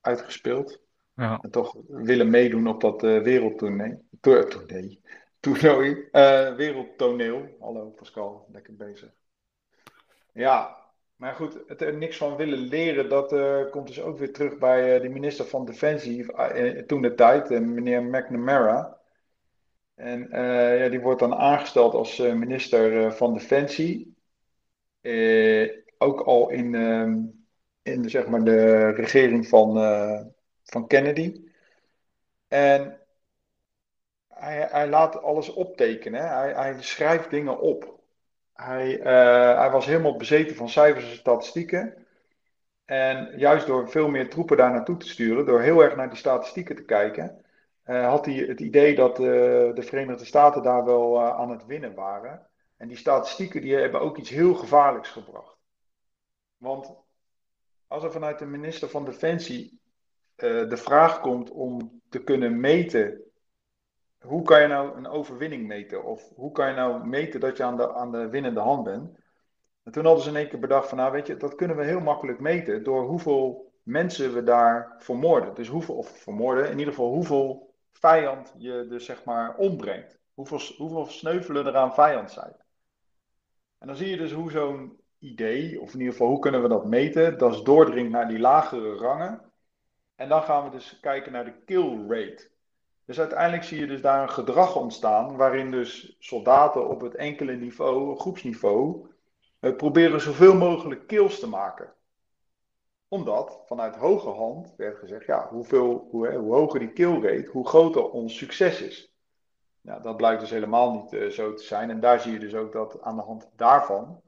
uitgespeeld. 0.00 0.80
Ja. 1.14 1.38
En 1.42 1.50
toch 1.50 1.76
willen 1.88 2.30
meedoen 2.30 2.66
op 2.66 2.80
dat 2.80 3.00
wereldtoernooi. 3.00 3.98
Toernooi. 4.20 5.00
Toernooi. 5.40 6.08
wereldtoneel. 6.56 7.56
Hallo 7.60 7.88
Pascal, 7.88 8.46
lekker 8.52 8.76
bezig. 8.76 9.10
Ja, 10.32 10.76
maar 11.18 11.34
goed, 11.34 11.58
het 11.66 11.82
er 11.82 11.96
niks 11.96 12.16
van 12.16 12.36
willen 12.36 12.58
leren, 12.58 13.08
dat 13.08 13.32
uh, 13.32 13.70
komt 13.70 13.86
dus 13.86 14.00
ook 14.00 14.18
weer 14.18 14.32
terug 14.32 14.58
bij 14.58 14.96
uh, 14.96 15.02
de 15.02 15.08
minister 15.08 15.44
van 15.44 15.64
Defensie 15.64 16.24
uh, 16.24 16.82
toen 16.82 17.02
de 17.02 17.14
tijd, 17.14 17.50
meneer 17.50 18.02
McNamara. 18.02 18.97
En 19.98 20.28
ja, 20.78 20.88
die 20.88 21.00
wordt 21.00 21.20
dan 21.20 21.34
aangesteld 21.34 21.94
als 21.94 22.18
minister 22.18 23.12
van 23.12 23.34
Defensie. 23.34 24.16
ook 25.98 26.20
al 26.20 26.50
in, 26.50 26.74
ehm, 26.74 27.16
in 27.82 28.02
de, 28.02 28.08
zeg 28.08 28.26
maar, 28.26 28.44
de 28.44 28.88
regering 28.88 29.48
van, 29.48 29.74
van 30.64 30.86
Kennedy. 30.86 31.42
En 32.48 33.00
hij, 34.28 34.68
hij 34.70 34.88
laat 34.88 35.22
alles 35.22 35.52
optekenen, 35.52 36.28
hij, 36.28 36.52
hij 36.52 36.82
schrijft 36.82 37.30
dingen 37.30 37.60
op. 37.60 37.98
Hij, 38.52 39.00
hij 39.56 39.70
was 39.70 39.86
helemaal 39.86 40.16
bezeten 40.16 40.56
van 40.56 40.68
cijfers 40.68 41.10
en 41.10 41.16
statistieken. 41.16 42.06
En 42.88 43.38
juist 43.38 43.66
door 43.66 43.88
veel 43.90 44.08
meer 44.08 44.30
troepen 44.30 44.56
daar 44.56 44.72
naartoe 44.72 44.96
te 44.96 45.08
sturen, 45.08 45.46
door 45.46 45.60
heel 45.60 45.82
erg 45.82 45.96
naar 45.96 46.08
die 46.08 46.18
statistieken 46.18 46.76
te 46.76 46.84
kijken, 46.84 47.44
had 47.94 48.24
hij 48.24 48.34
het 48.34 48.60
idee 48.60 48.94
dat 48.94 49.18
uh, 49.18 49.26
de 49.74 49.82
Verenigde 49.82 50.24
Staten 50.24 50.62
daar 50.62 50.84
wel 50.84 51.22
aan 51.22 51.50
het 51.50 51.66
winnen 51.66 51.94
waren. 51.94 52.46
En 52.76 52.88
die 52.88 52.96
statistieken 52.96 53.60
die 53.60 53.74
hebben 53.74 54.00
ook 54.00 54.16
iets 54.16 54.30
heel 54.30 54.54
gevaarlijks 54.54 55.10
gebracht. 55.10 55.56
Want 56.56 56.94
als 57.86 58.04
er 58.04 58.12
vanuit 58.12 58.38
de 58.38 58.46
minister 58.46 58.88
van 58.88 59.04
Defensie 59.04 59.80
de 60.36 60.76
vraag 60.76 61.20
komt 61.20 61.50
om 61.50 62.00
te 62.08 62.24
kunnen 62.24 62.60
meten 62.60 63.28
hoe 64.20 64.42
kan 64.42 64.60
je 64.60 64.66
nou 64.66 64.96
een 64.96 65.06
overwinning 65.06 65.66
meten? 65.66 66.04
Of 66.04 66.32
hoe 66.34 66.52
kan 66.52 66.68
je 66.68 66.74
nou 66.74 67.06
meten 67.06 67.40
dat 67.40 67.56
je 67.56 67.62
aan 67.62 67.76
de, 67.76 67.94
aan 67.94 68.12
de 68.12 68.28
winnende 68.28 68.60
hand 68.60 68.84
bent? 68.84 69.10
En 69.82 69.92
toen 69.92 70.04
hadden 70.04 70.22
ze 70.22 70.30
in 70.30 70.36
één 70.36 70.48
keer 70.48 70.58
bedacht 70.58 70.88
van, 70.88 70.98
nou 70.98 71.12
weet 71.12 71.26
je, 71.26 71.36
dat 71.36 71.54
kunnen 71.54 71.76
we 71.76 71.84
heel 71.84 72.00
makkelijk 72.00 72.40
meten 72.40 72.84
door 72.84 73.06
hoeveel 73.06 73.72
mensen 73.82 74.34
we 74.34 74.42
daar 74.42 74.94
vermoorden. 74.98 75.54
Dus 75.54 75.68
hoeveel, 75.68 75.94
of 75.94 76.08
vermoorden, 76.08 76.70
in 76.70 76.78
ieder 76.78 76.94
geval 76.94 77.12
hoeveel 77.12 77.67
vijand 77.98 78.54
je 78.58 78.86
dus 78.88 79.04
zeg 79.04 79.24
maar 79.24 79.56
ombrengt. 79.56 80.18
Hoeveel, 80.34 80.60
hoeveel 80.76 81.06
sneuvelen 81.06 81.66
er 81.66 81.76
aan 81.76 81.94
vijand 81.94 82.30
zijn. 82.30 82.56
En 83.78 83.86
dan 83.86 83.96
zie 83.96 84.08
je 84.08 84.16
dus 84.16 84.32
hoe 84.32 84.50
zo'n 84.50 85.00
idee, 85.18 85.80
of 85.80 85.92
in 85.92 85.98
ieder 85.98 86.12
geval 86.12 86.28
hoe 86.28 86.38
kunnen 86.38 86.62
we 86.62 86.68
dat 86.68 86.86
meten, 86.86 87.38
dat 87.38 87.64
doordringt 87.64 88.10
naar 88.10 88.28
die 88.28 88.38
lagere 88.38 88.94
rangen. 88.94 89.52
En 90.14 90.28
dan 90.28 90.42
gaan 90.42 90.64
we 90.64 90.70
dus 90.70 91.00
kijken 91.00 91.32
naar 91.32 91.44
de 91.44 91.62
kill 91.64 92.06
rate. 92.08 92.50
Dus 93.04 93.18
uiteindelijk 93.18 93.62
zie 93.62 93.80
je 93.80 93.86
dus 93.86 94.00
daar 94.00 94.22
een 94.22 94.30
gedrag 94.30 94.76
ontstaan 94.76 95.36
waarin 95.36 95.70
dus 95.70 96.16
soldaten 96.18 96.88
op 96.88 97.00
het 97.00 97.14
enkele 97.14 97.52
niveau, 97.52 98.18
groepsniveau, 98.18 99.06
eh, 99.60 99.76
proberen 99.76 100.20
zoveel 100.20 100.54
mogelijk 100.54 101.06
kills 101.06 101.40
te 101.40 101.48
maken. 101.48 101.92
Omdat 103.08 103.62
vanuit 103.66 103.96
hoge 103.96 104.28
hand 104.28 104.74
werd 104.76 104.98
gezegd, 104.98 105.26
ja, 105.26 105.48
hoeveel, 105.48 106.08
hoe, 106.10 106.34
hoe 106.34 106.54
hoger 106.54 106.78
die 106.78 106.92
kill 106.92 107.20
rate, 107.20 107.48
hoe 107.50 107.68
groter 107.68 108.10
ons 108.10 108.36
succes 108.36 108.82
is. 108.82 109.12
Nou, 109.80 110.02
dat 110.02 110.16
blijkt 110.16 110.40
dus 110.40 110.50
helemaal 110.50 110.92
niet 110.92 111.12
uh, 111.12 111.28
zo 111.30 111.54
te 111.54 111.62
zijn. 111.62 111.90
En 111.90 112.00
daar 112.00 112.20
zie 112.20 112.32
je 112.32 112.38
dus 112.38 112.54
ook 112.54 112.72
dat 112.72 113.02
aan 113.02 113.16
de 113.16 113.22
hand 113.22 113.50
daarvan, 113.56 114.20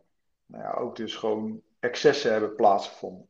nou 0.46 0.62
ja, 0.62 0.72
ook 0.72 0.96
dus 0.96 1.16
gewoon 1.16 1.62
excessen 1.80 2.32
hebben 2.32 2.54
plaatsgevonden. 2.54 3.28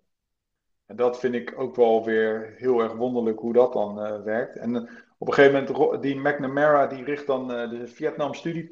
En 0.86 0.96
dat 0.96 1.18
vind 1.18 1.34
ik 1.34 1.54
ook 1.56 1.76
wel 1.76 2.04
weer 2.04 2.54
heel 2.56 2.80
erg 2.80 2.92
wonderlijk 2.92 3.38
hoe 3.38 3.52
dat 3.52 3.72
dan 3.72 4.06
uh, 4.06 4.22
werkt. 4.22 4.56
En 4.56 4.88
op 5.18 5.28
een 5.28 5.34
gegeven 5.34 5.76
moment, 5.76 6.02
die 6.02 6.16
McNamara, 6.16 6.86
die 6.86 7.04
richt 7.04 7.26
dan 7.26 7.48
de 7.48 7.86
Vietnam 7.86 8.34
Study 8.34 8.68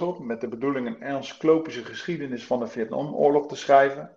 op. 0.00 0.18
Met 0.18 0.40
de 0.40 0.48
bedoeling 0.48 0.86
een 0.86 1.02
encyclopische 1.02 1.84
geschiedenis 1.84 2.46
van 2.46 2.58
de 2.58 2.66
Vietnamoorlog 2.66 3.46
te 3.46 3.56
schrijven. 3.56 4.15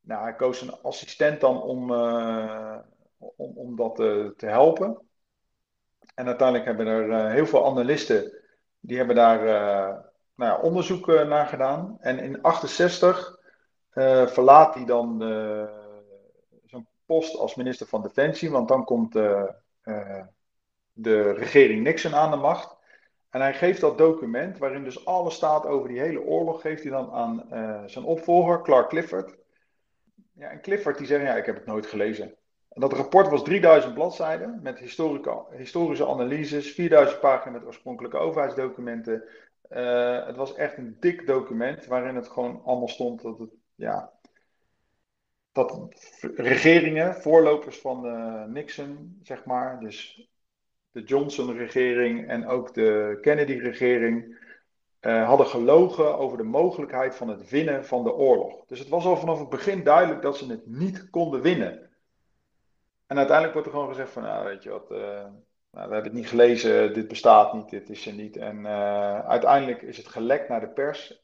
Nou, 0.00 0.22
hij 0.22 0.34
koos 0.34 0.60
een 0.60 0.82
assistent 0.82 1.40
dan 1.40 1.62
om, 1.62 1.90
uh, 1.90 2.76
om, 3.18 3.52
om 3.56 3.76
dat 3.76 3.96
te 4.36 4.46
helpen. 4.46 4.98
En 6.14 6.26
uiteindelijk 6.26 6.66
hebben 6.66 6.86
er 6.86 7.30
heel 7.30 7.46
veel 7.46 7.66
analisten, 7.66 8.32
die 8.80 8.96
hebben 8.96 9.16
daar 9.16 9.44
nou 10.34 10.52
ja, 10.52 10.58
onderzoek 10.60 11.06
naar 11.06 11.46
gedaan. 11.46 11.96
En 12.00 12.18
in 12.18 12.42
68 12.42 13.38
verlaat 14.26 14.74
hij 14.74 14.84
dan 14.84 15.18
zijn 16.66 16.86
post 17.06 17.36
als 17.36 17.54
minister 17.54 17.86
van 17.86 18.02
Defensie, 18.02 18.50
want 18.50 18.68
dan 18.68 18.84
komt 18.84 19.12
de 20.92 21.32
regering 21.32 21.82
Nixon 21.82 22.14
aan 22.14 22.30
de 22.30 22.36
macht. 22.36 22.76
En 23.30 23.40
hij 23.40 23.54
geeft 23.54 23.80
dat 23.80 23.98
document, 23.98 24.58
waarin 24.58 24.84
dus 24.84 25.06
alles 25.06 25.34
staat 25.34 25.66
over 25.66 25.88
die 25.88 26.00
hele 26.00 26.22
oorlog, 26.22 26.60
geeft 26.60 26.82
hij 26.82 26.92
dan 26.92 27.12
aan 27.12 27.44
zijn 27.86 28.04
opvolger, 28.04 28.62
Clark 28.62 28.88
Clifford. 28.88 29.38
Ja, 30.32 30.50
en 30.50 30.60
Clifford 30.60 30.98
die 30.98 31.06
zegt, 31.06 31.22
ja, 31.24 31.36
ik 31.36 31.46
heb 31.46 31.54
het 31.54 31.66
nooit 31.66 31.86
gelezen. 31.86 32.34
En 32.68 32.80
dat 32.80 32.92
rapport 32.92 33.28
was 33.28 33.44
3000 33.44 33.94
bladzijden 33.94 34.60
met 34.62 34.78
historische 35.56 36.06
analyses, 36.06 36.72
4000 36.72 37.20
pagina's 37.20 37.58
met 37.58 37.66
oorspronkelijke 37.66 38.16
overheidsdocumenten. 38.16 39.24
Uh, 39.70 40.26
het 40.26 40.36
was 40.36 40.54
echt 40.54 40.76
een 40.76 40.96
dik 41.00 41.26
document 41.26 41.86
waarin 41.86 42.14
het 42.14 42.28
gewoon 42.28 42.62
allemaal 42.64 42.88
stond 42.88 43.22
dat 43.22 43.38
het, 43.38 43.50
ja, 43.74 44.12
dat 45.52 45.88
regeringen, 46.36 47.14
voorlopers 47.14 47.78
van 47.78 48.06
uh, 48.06 48.44
Nixon, 48.44 49.18
zeg 49.22 49.44
maar, 49.44 49.80
dus 49.80 50.28
de 50.90 51.02
Johnson-regering 51.02 52.28
en 52.28 52.46
ook 52.46 52.74
de 52.74 53.18
Kennedy-regering 53.20 54.38
uh, 55.00 55.26
hadden 55.26 55.46
gelogen 55.46 56.18
over 56.18 56.38
de 56.38 56.44
mogelijkheid 56.44 57.14
van 57.14 57.28
het 57.28 57.48
winnen 57.50 57.86
van 57.86 58.04
de 58.04 58.14
oorlog. 58.14 58.66
Dus 58.66 58.78
het 58.78 58.88
was 58.88 59.04
al 59.04 59.16
vanaf 59.16 59.38
het 59.38 59.48
begin 59.48 59.82
duidelijk 59.82 60.22
dat 60.22 60.36
ze 60.36 60.50
het 60.50 60.66
niet 60.66 61.10
konden 61.10 61.40
winnen. 61.40 61.90
En 63.06 63.16
uiteindelijk 63.16 63.52
wordt 63.52 63.68
er 63.68 63.74
gewoon 63.74 63.88
gezegd 63.88 64.10
van, 64.10 64.22
nou 64.22 64.44
weet 64.44 64.62
je 64.62 64.70
wat, 64.70 64.90
uh, 64.90 64.98
nou, 64.98 65.28
we 65.70 65.78
hebben 65.80 66.04
het 66.04 66.12
niet 66.12 66.28
gelezen, 66.28 66.94
dit 66.94 67.08
bestaat 67.08 67.52
niet, 67.52 67.70
dit 67.70 67.90
is 67.90 68.06
er 68.06 68.12
niet. 68.12 68.36
En 68.36 68.58
uh, 68.58 69.28
uiteindelijk 69.28 69.82
is 69.82 69.96
het 69.96 70.08
gelekt 70.08 70.48
naar 70.48 70.60
de 70.60 70.68
pers. 70.68 71.22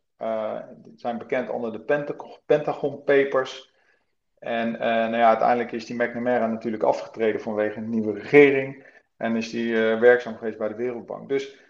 die 0.76 0.92
zijn 0.96 1.18
bekend 1.18 1.50
onder 1.50 1.72
de 1.72 2.06
Pentagon, 2.46 3.04
Papers. 3.04 3.74
En 4.38 4.70
nou 4.70 5.16
ja, 5.16 5.28
uiteindelijk 5.28 5.72
is 5.72 5.86
die 5.86 5.96
McNamara 5.96 6.46
natuurlijk 6.46 6.82
afgetreden 6.82 7.40
vanwege 7.40 7.78
een 7.78 7.90
nieuwe 7.90 8.12
regering. 8.12 8.84
En 9.16 9.36
is 9.36 9.50
die 9.50 9.74
werkzaam 9.76 10.36
geweest 10.36 10.58
bij 10.58 10.68
de 10.68 10.74
Wereldbank. 10.74 11.28
Dus 11.28 11.65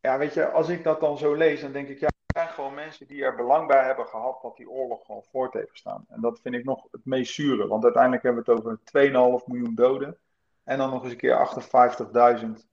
ja, 0.00 0.18
weet 0.18 0.34
je, 0.34 0.50
als 0.50 0.68
ik 0.68 0.84
dat 0.84 1.00
dan 1.00 1.18
zo 1.18 1.34
lees, 1.34 1.60
dan 1.60 1.72
denk 1.72 1.88
ik, 1.88 2.00
ja, 2.00 2.06
er 2.06 2.42
zijn 2.42 2.48
gewoon 2.48 2.74
mensen 2.74 3.06
die 3.06 3.24
er 3.24 3.36
belang 3.36 3.66
bij 3.66 3.84
hebben 3.84 4.06
gehad 4.06 4.42
dat 4.42 4.56
die 4.56 4.70
oorlog 4.70 5.04
gewoon 5.06 5.24
voort 5.30 5.52
heeft 5.52 5.70
gestaan. 5.70 6.04
En 6.08 6.20
dat 6.20 6.40
vind 6.42 6.54
ik 6.54 6.64
nog 6.64 6.86
het 6.90 7.04
meest 7.04 7.34
zure, 7.34 7.66
want 7.66 7.84
uiteindelijk 7.84 8.22
hebben 8.22 8.44
we 8.44 8.52
het 8.52 8.60
over 8.60 9.40
2,5 9.40 9.46
miljoen 9.46 9.74
doden. 9.74 10.18
En 10.64 10.78
dan 10.78 10.90
nog 10.90 11.02
eens 11.02 11.12
een 11.12 11.18
keer 11.18 12.42
58.000 12.44 12.68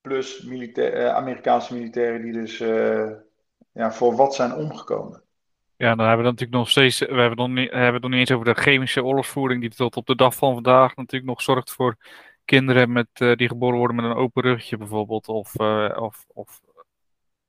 plus 0.00 0.42
militair, 0.42 0.96
uh, 0.96 1.14
Amerikaanse 1.14 1.74
militairen 1.74 2.22
die 2.22 2.32
dus 2.32 2.60
uh, 2.60 3.10
ja, 3.72 3.92
voor 3.92 4.16
wat 4.16 4.34
zijn 4.34 4.54
omgekomen. 4.54 5.22
Ja, 5.76 5.94
dan 5.94 6.06
hebben 6.06 6.24
we 6.24 6.30
natuurlijk 6.30 6.58
nog 6.58 6.70
steeds, 6.70 6.98
we 6.98 7.06
hebben 7.06 7.28
het 7.28 7.38
nog 7.38 7.48
niet, 7.48 7.70
hebben 7.70 8.00
nog 8.00 8.10
niet 8.10 8.20
eens 8.20 8.32
over 8.32 8.54
de 8.54 8.60
chemische 8.60 9.04
oorlogsvoering 9.04 9.60
die 9.60 9.70
tot 9.70 9.96
op 9.96 10.06
de 10.06 10.16
dag 10.16 10.34
van 10.34 10.54
vandaag 10.54 10.96
natuurlijk 10.96 11.30
nog 11.30 11.42
zorgt 11.42 11.70
voor 11.70 11.96
kinderen 12.50 12.92
met, 12.92 13.08
uh, 13.18 13.36
die 13.36 13.48
geboren 13.48 13.78
worden 13.78 13.96
met 13.96 14.04
een 14.04 14.16
open 14.16 14.42
rugje 14.42 14.76
bijvoorbeeld. 14.76 15.28
Of, 15.28 15.60
uh, 15.60 15.96
of, 16.00 16.24
of 16.34 16.60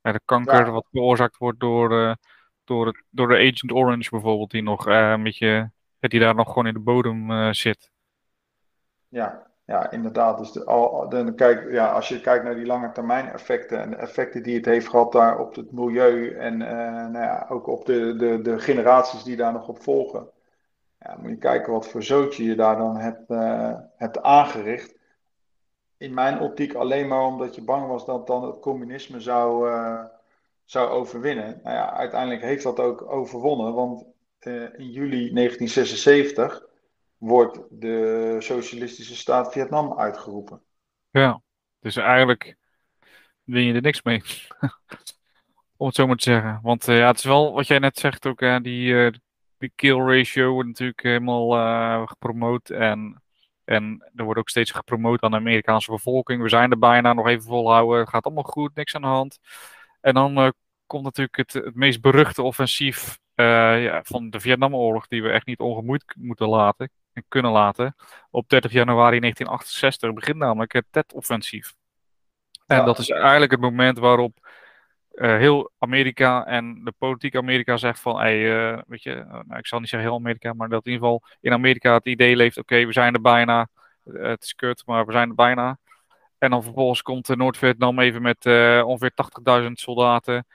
uh, 0.02 0.14
de 0.14 0.22
kanker 0.26 0.66
ja. 0.66 0.72
wat 0.72 0.88
veroorzaakt 0.92 1.38
wordt 1.38 1.60
door, 1.60 2.18
door, 2.64 2.86
het, 2.86 3.04
door 3.10 3.28
de 3.28 3.36
Agent 3.36 3.72
Orange 3.72 4.10
bijvoorbeeld. 4.10 4.52
Die 4.52 4.64
nog 4.64 4.86
een 4.86 5.24
beetje, 5.24 5.72
die 6.00 6.20
daar 6.20 6.36
nog 6.36 6.48
gewoon 6.48 6.68
in 6.68 6.74
de 6.74 6.80
bodem 6.80 7.54
zit. 7.54 7.92
Ja, 9.08 9.48
ja, 9.66 9.92
inderdaad. 9.92 10.38
Dus 10.38 10.52
de, 10.52 10.66
al, 10.66 11.10
de, 11.10 11.34
kijk, 11.36 11.72
ja, 11.72 11.92
als 11.92 12.08
je 12.08 12.22
kijkt 12.22 12.44
naar 12.44 12.56
die 12.56 12.66
lange 12.66 12.92
termijn 12.92 13.28
effecten 13.28 13.82
en 13.82 13.90
de 13.90 13.96
effecten 13.96 14.44
die 14.44 14.56
het 14.56 14.66
heeft 14.66 14.90
gehad 14.90 15.12
daar 15.12 15.40
op 15.40 15.56
het 15.56 15.72
milieu 15.72 16.36
en 16.36 16.58
nou 16.58 17.26
ja, 17.26 17.46
ook 17.50 17.68
op 17.68 17.86
de, 17.86 18.16
de, 18.16 18.42
de 18.42 18.60
generaties 18.60 19.24
die 19.24 19.36
daar 19.36 19.54
nog 19.54 19.68
op 19.68 19.82
volgen. 19.82 20.30
Ja, 21.06 21.18
moet 21.20 21.30
je 21.30 21.38
kijken 21.38 21.74
wat 21.74 21.88
voor 21.88 22.04
zootje 22.04 22.44
je 22.44 22.56
daar 22.56 22.78
dan 22.78 22.98
hebt, 22.98 23.30
uh, 23.30 23.78
hebt 23.96 24.22
aangericht. 24.22 24.96
In 25.98 26.14
mijn 26.14 26.40
optiek 26.40 26.74
alleen 26.74 27.08
maar 27.08 27.26
omdat 27.26 27.56
je 27.56 27.64
bang 27.64 27.88
was 27.88 28.06
dat 28.06 28.28
dan 28.28 28.44
het 28.44 28.60
communisme 28.60 29.20
zou, 29.20 29.70
uh, 29.70 30.04
zou 30.66 30.90
overwinnen. 30.90 31.60
Nou 31.64 31.76
ja, 31.76 31.94
uiteindelijk 31.94 32.42
heeft 32.42 32.64
dat 32.64 32.80
ook 32.80 33.02
overwonnen, 33.02 33.74
want 33.74 34.06
in 34.78 34.92
juli 34.92 35.34
1976 35.34 36.66
wordt 37.18 37.60
de 37.70 38.36
socialistische 38.40 39.16
staat 39.16 39.52
Vietnam 39.52 40.00
uitgeroepen. 40.00 40.62
Ja, 41.10 41.42
dus 41.80 41.96
eigenlijk 41.96 42.58
win 43.44 43.64
je 43.64 43.74
er 43.74 43.82
niks 43.82 44.02
mee. 44.02 44.22
Om 45.78 45.88
het 45.88 45.96
zo 45.96 46.08
maar 46.08 46.16
te 46.16 46.24
zeggen. 46.24 46.60
Want 46.64 46.86
ja, 46.86 47.08
het 47.08 47.18
is 47.18 47.24
wel 47.24 47.54
wat 47.54 47.68
jij 47.68 47.80
net 47.80 47.98
zegt 47.98 48.26
ook, 48.26 48.64
die 48.64 49.12
kill 49.76 49.98
ratio 49.98 50.52
wordt 50.54 50.68
natuurlijk 50.68 51.02
helemaal 51.02 52.06
gepromoot. 52.08 52.70
En 52.70 53.22
en 53.72 54.12
er 54.16 54.24
wordt 54.24 54.40
ook 54.40 54.50
steeds 54.50 54.72
gepromoot 54.72 55.22
aan 55.22 55.32
de 55.32 55.38
Amerikaanse 55.38 55.92
bevolking. 55.92 56.42
We 56.42 56.50
zijn 56.50 56.72
er 56.72 56.80
bijna, 56.80 57.14
nog 57.14 57.28
even 57.28 57.44
volhouden. 57.44 58.08
Gaat 58.08 58.26
allemaal 58.26 58.44
goed, 58.44 58.76
niks 58.76 58.96
aan 58.96 59.02
de 59.02 59.08
hand. 59.08 59.40
En 60.02 60.14
dan 60.14 60.40
uh, 60.40 60.50
komt 60.86 61.04
natuurlijk 61.04 61.38
het, 61.38 61.54
het 61.54 61.76
meest 61.76 62.02
beruchte 62.02 62.42
offensief 62.42 63.20
uh, 63.36 63.84
ja, 63.84 64.04
van 64.04 64.30
de 64.30 64.40
Vietnamoorlog, 64.40 65.08
die 65.08 65.24
we 65.24 65.30
echt 65.30 65.46
niet 65.46 65.60
ongemoeid 65.60 66.04
moeten 66.18 66.48
laten 66.50 66.92
en 67.14 67.26
kunnen 67.28 67.52
laten. 67.52 67.96
Op 68.30 68.50
30 68.50 68.72
januari 68.72 69.20
1968 69.20 70.14
begint 70.14 70.38
namelijk 70.38 70.74
het 70.74 70.86
Tet-offensief. 70.90 71.74
En 72.68 72.86
dat 72.86 73.00
is 73.00 73.10
eigenlijk 73.10 73.52
het 73.52 73.62
moment 73.62 73.98
waarop 73.98 74.50
uh, 75.12 75.38
heel 75.38 75.72
Amerika 75.80 76.46
en 76.46 76.84
de 76.84 76.94
politiek 76.98 77.36
Amerika 77.36 77.78
zegt 77.78 78.00
van, 78.00 78.18
hey, 78.18 78.40
uh, 78.40 78.82
weet 78.88 79.04
je, 79.04 79.16
uh, 79.16 79.32
nou, 79.32 79.58
ik 79.58 79.68
zal 79.68 79.80
niet 79.80 79.90
zeggen 79.90 80.10
heel 80.10 80.18
Amerika, 80.18 80.54
maar 80.54 80.70
dat 80.70 80.86
in 80.86 80.92
ieder 80.92 81.08
geval 81.08 81.24
in 81.40 81.54
Amerika 81.54 81.94
het 81.94 82.06
idee 82.06 82.36
leeft, 82.36 82.58
oké, 82.58 82.86
we 82.86 82.94
zijn 82.94 83.14
er 83.14 83.22
bijna, 83.22 83.68
het 84.04 84.44
is 84.44 84.54
kut, 84.56 84.84
maar 84.86 85.06
we 85.06 85.12
zijn 85.12 85.30
er 85.30 85.36
bijna. 85.36 85.78
En 86.38 86.50
dan 86.50 86.64
vervolgens 86.64 87.02
komt 87.02 87.36
Noord-Vietnam 87.36 88.00
even 88.00 88.22
met 88.22 88.46
ongeveer 88.86 89.12
80.000 89.64 89.72
soldaten, 89.72 90.46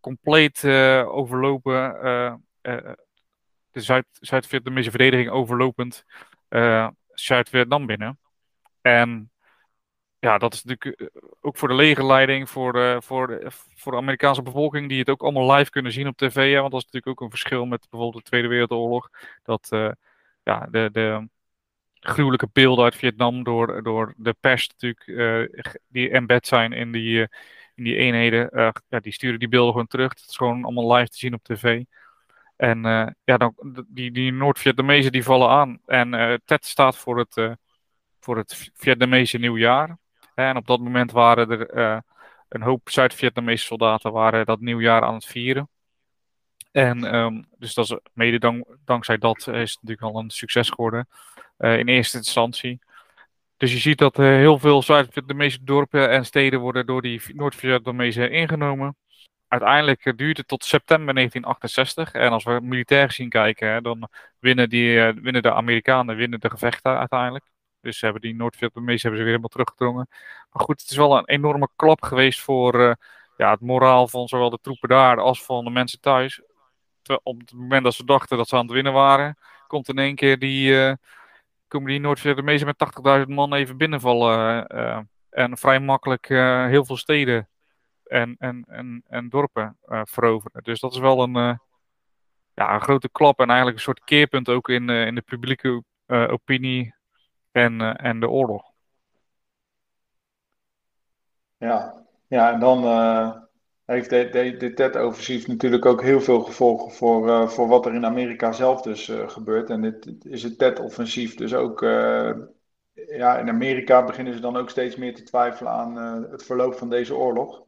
compleet 0.00 0.64
overlopen, 1.06 2.00
de 3.70 3.80
Zuid-Vietnamese 4.20 4.90
verdediging 4.90 5.30
overlopend 5.30 6.04
Zuid-Vietnam 7.14 7.86
binnen. 7.86 8.18
En 8.80 9.30
ja, 10.18 10.38
dat 10.38 10.54
is 10.54 10.64
natuurlijk 10.64 11.00
eh, 11.00 11.22
ook 11.40 11.56
voor 11.56 11.68
de 11.68 11.74
legerleiding, 11.74 12.50
voor 12.50 12.72
de, 12.72 12.96
voor, 13.02 13.26
de, 13.26 13.46
voor 13.74 13.92
de 13.92 13.98
Amerikaanse 13.98 14.42
bevolking, 14.42 14.88
die 14.88 14.98
het 14.98 15.10
ook 15.10 15.22
allemaal 15.22 15.54
live 15.54 15.70
kunnen 15.70 15.92
zien 15.92 16.08
op 16.08 16.16
tv. 16.16 16.50
Ja, 16.50 16.60
want 16.60 16.72
dat 16.72 16.80
is 16.80 16.86
natuurlijk 16.86 17.08
ook 17.08 17.20
een 17.20 17.38
verschil 17.38 17.66
met 17.66 17.86
bijvoorbeeld 17.90 18.24
de 18.24 18.30
Tweede 18.30 18.48
Wereldoorlog. 18.48 19.10
Dat 19.42 19.68
uh, 19.72 19.90
ja, 20.42 20.68
de, 20.70 20.88
de 20.92 21.28
gruwelijke 22.00 22.48
beelden 22.52 22.84
uit 22.84 22.94
Vietnam 22.96 23.42
door, 23.42 23.82
door 23.82 24.14
de 24.16 24.36
pers 24.40 24.68
natuurlijk, 24.68 25.72
die 25.88 26.10
embed 26.10 26.46
zijn 26.46 26.72
in 26.72 26.92
die, 26.92 27.20
in 27.74 27.84
die 27.84 27.96
eenheden, 27.96 28.48
ja, 28.88 29.00
die 29.00 29.12
sturen 29.12 29.38
die 29.38 29.48
beelden 29.48 29.70
gewoon 29.70 29.86
terug. 29.86 30.08
Het 30.08 30.28
is 30.28 30.36
gewoon 30.36 30.64
allemaal 30.64 30.94
live 30.94 31.08
te 31.08 31.18
zien 31.18 31.34
op 31.34 31.42
tv. 31.42 31.82
En 32.56 32.80
ja, 33.24 33.36
dan, 33.36 33.54
die, 33.88 34.10
die 34.10 34.32
Noord-Vietnamezen 34.32 35.12
die 35.12 35.24
vallen 35.24 35.48
aan. 35.48 35.80
En 35.86 36.40
TET 36.44 36.64
staat 36.64 36.96
voor 36.96 37.18
het, 37.18 37.56
voor 38.20 38.36
het 38.36 38.70
Vietnamese 38.74 39.38
nieuwjaar. 39.38 39.98
En 40.36 40.56
op 40.56 40.66
dat 40.66 40.80
moment 40.80 41.12
waren 41.12 41.50
er 41.50 41.74
uh, 41.74 41.98
een 42.48 42.62
hoop 42.62 42.90
Zuid-Vietnamese 42.90 43.64
soldaten 43.64 44.12
waren 44.12 44.46
dat 44.46 44.60
nieuwjaar 44.60 45.02
aan 45.02 45.14
het 45.14 45.24
vieren. 45.24 45.68
En 46.72 47.14
um, 47.14 47.46
dus 47.58 47.74
dat 47.74 47.84
is 47.84 47.98
mede 48.12 48.38
dank, 48.38 48.66
dankzij 48.84 49.18
dat 49.18 49.36
is 49.36 49.44
het 49.46 49.78
natuurlijk 49.82 50.14
al 50.14 50.18
een 50.20 50.30
succes 50.30 50.70
geworden 50.70 51.08
uh, 51.58 51.78
in 51.78 51.88
eerste 51.88 52.16
instantie. 52.16 52.78
Dus 53.56 53.72
je 53.72 53.78
ziet 53.78 53.98
dat 53.98 54.18
uh, 54.18 54.26
heel 54.26 54.58
veel 54.58 54.82
Zuid-Vietnamese 54.82 55.64
dorpen 55.64 56.10
en 56.10 56.24
steden 56.24 56.60
worden 56.60 56.86
door 56.86 57.02
die 57.02 57.22
Noord-Vietnamezen 57.34 58.30
ingenomen. 58.30 58.96
Uiteindelijk 59.48 60.12
duurt 60.16 60.36
het 60.36 60.48
tot 60.48 60.64
september 60.64 61.14
1968. 61.14 62.12
En 62.12 62.30
als 62.30 62.44
we 62.44 62.60
militair 62.62 63.06
gezien 63.06 63.28
kijken, 63.28 63.68
hè, 63.68 63.80
dan 63.80 64.08
winnen, 64.38 64.68
die, 64.68 65.00
winnen 65.00 65.42
de 65.42 65.52
Amerikanen 65.52 66.16
winnen 66.16 66.40
de 66.40 66.50
gevechten 66.50 66.98
uiteindelijk. 66.98 67.44
Dus 67.86 68.00
hebben 68.00 68.20
die 68.20 68.34
Noord-Vietnamezen 68.34 69.00
hebben 69.00 69.18
ze 69.18 69.24
weer 69.24 69.36
helemaal 69.36 69.48
teruggedrongen. 69.48 70.08
Maar 70.52 70.62
goed, 70.62 70.80
het 70.80 70.90
is 70.90 70.96
wel 70.96 71.18
een 71.18 71.28
enorme 71.28 71.68
klap 71.76 72.02
geweest 72.02 72.40
voor 72.40 72.80
uh, 72.80 72.92
ja, 73.36 73.50
het 73.50 73.60
moraal 73.60 74.08
van 74.08 74.28
zowel 74.28 74.50
de 74.50 74.58
troepen 74.62 74.88
daar 74.88 75.20
als 75.20 75.44
van 75.44 75.64
de 75.64 75.70
mensen 75.70 76.00
thuis. 76.00 76.40
op 77.22 77.40
het 77.40 77.52
moment 77.52 77.84
dat 77.84 77.94
ze 77.94 78.04
dachten 78.04 78.36
dat 78.36 78.48
ze 78.48 78.56
aan 78.56 78.64
het 78.64 78.72
winnen 78.72 78.92
waren, 78.92 79.38
komt 79.66 79.88
in 79.88 79.98
één 79.98 80.14
keer 80.14 80.38
die, 80.38 80.70
uh, 80.70 80.92
komen 81.68 81.88
die 81.88 82.00
Noord-Vietnamezen 82.00 82.66
met 82.66 83.24
80.000 83.26 83.26
man 83.26 83.54
even 83.54 83.76
binnenvallen. 83.76 84.66
Uh, 84.74 84.98
en 85.30 85.56
vrij 85.56 85.80
makkelijk 85.80 86.28
heel 86.68 86.84
veel 86.84 86.96
steden 86.96 87.48
en, 88.04 88.36
en, 88.38 88.64
en, 88.68 89.02
en 89.08 89.28
dorpen 89.28 89.78
veroveren. 89.86 90.62
Dus 90.62 90.80
dat 90.80 90.92
is 90.92 90.98
wel 90.98 91.22
een, 91.22 91.34
ja, 92.54 92.74
een 92.74 92.80
grote 92.80 93.08
klap 93.08 93.40
en 93.40 93.46
eigenlijk 93.46 93.76
een 93.76 93.82
soort 93.82 94.04
keerpunt 94.04 94.48
ook 94.48 94.68
in, 94.68 94.90
in 94.90 95.14
de 95.14 95.22
publieke 95.22 95.82
opinie 96.06 96.95
en, 97.56 97.80
uh, 97.80 98.04
en 98.04 98.20
de 98.20 98.28
oorlog. 98.28 98.72
Ja, 101.56 102.06
ja 102.26 102.52
en 102.52 102.60
dan 102.60 102.84
uh, 102.84 103.36
heeft 103.84 104.10
dit 104.10 104.32
de, 104.32 104.56
de 104.56 104.74
TED-offensief 104.74 105.46
natuurlijk 105.46 105.86
ook 105.86 106.02
heel 106.02 106.20
veel 106.20 106.40
gevolgen 106.40 106.92
voor, 106.92 107.28
uh, 107.28 107.48
voor 107.48 107.68
wat 107.68 107.86
er 107.86 107.94
in 107.94 108.04
Amerika 108.04 108.52
zelf 108.52 108.82
dus 108.82 109.12
gebeurt. 109.26 109.70
En 109.70 109.80
dit 109.80 110.24
is 110.24 110.42
het 110.42 110.58
TED-offensief 110.58 111.34
dus 111.34 111.54
ook 111.54 111.80
ja, 112.92 113.38
in 113.38 113.48
Amerika 113.48 114.04
beginnen 114.04 114.34
ze 114.34 114.40
dan 114.40 114.56
ook 114.56 114.70
steeds 114.70 114.96
meer 114.96 115.14
te 115.14 115.22
twijfelen 115.22 115.72
aan 115.72 115.96
het 116.30 116.42
verloop 116.42 116.74
van 116.74 116.90
deze 116.90 117.14
oorlog. 117.14 117.64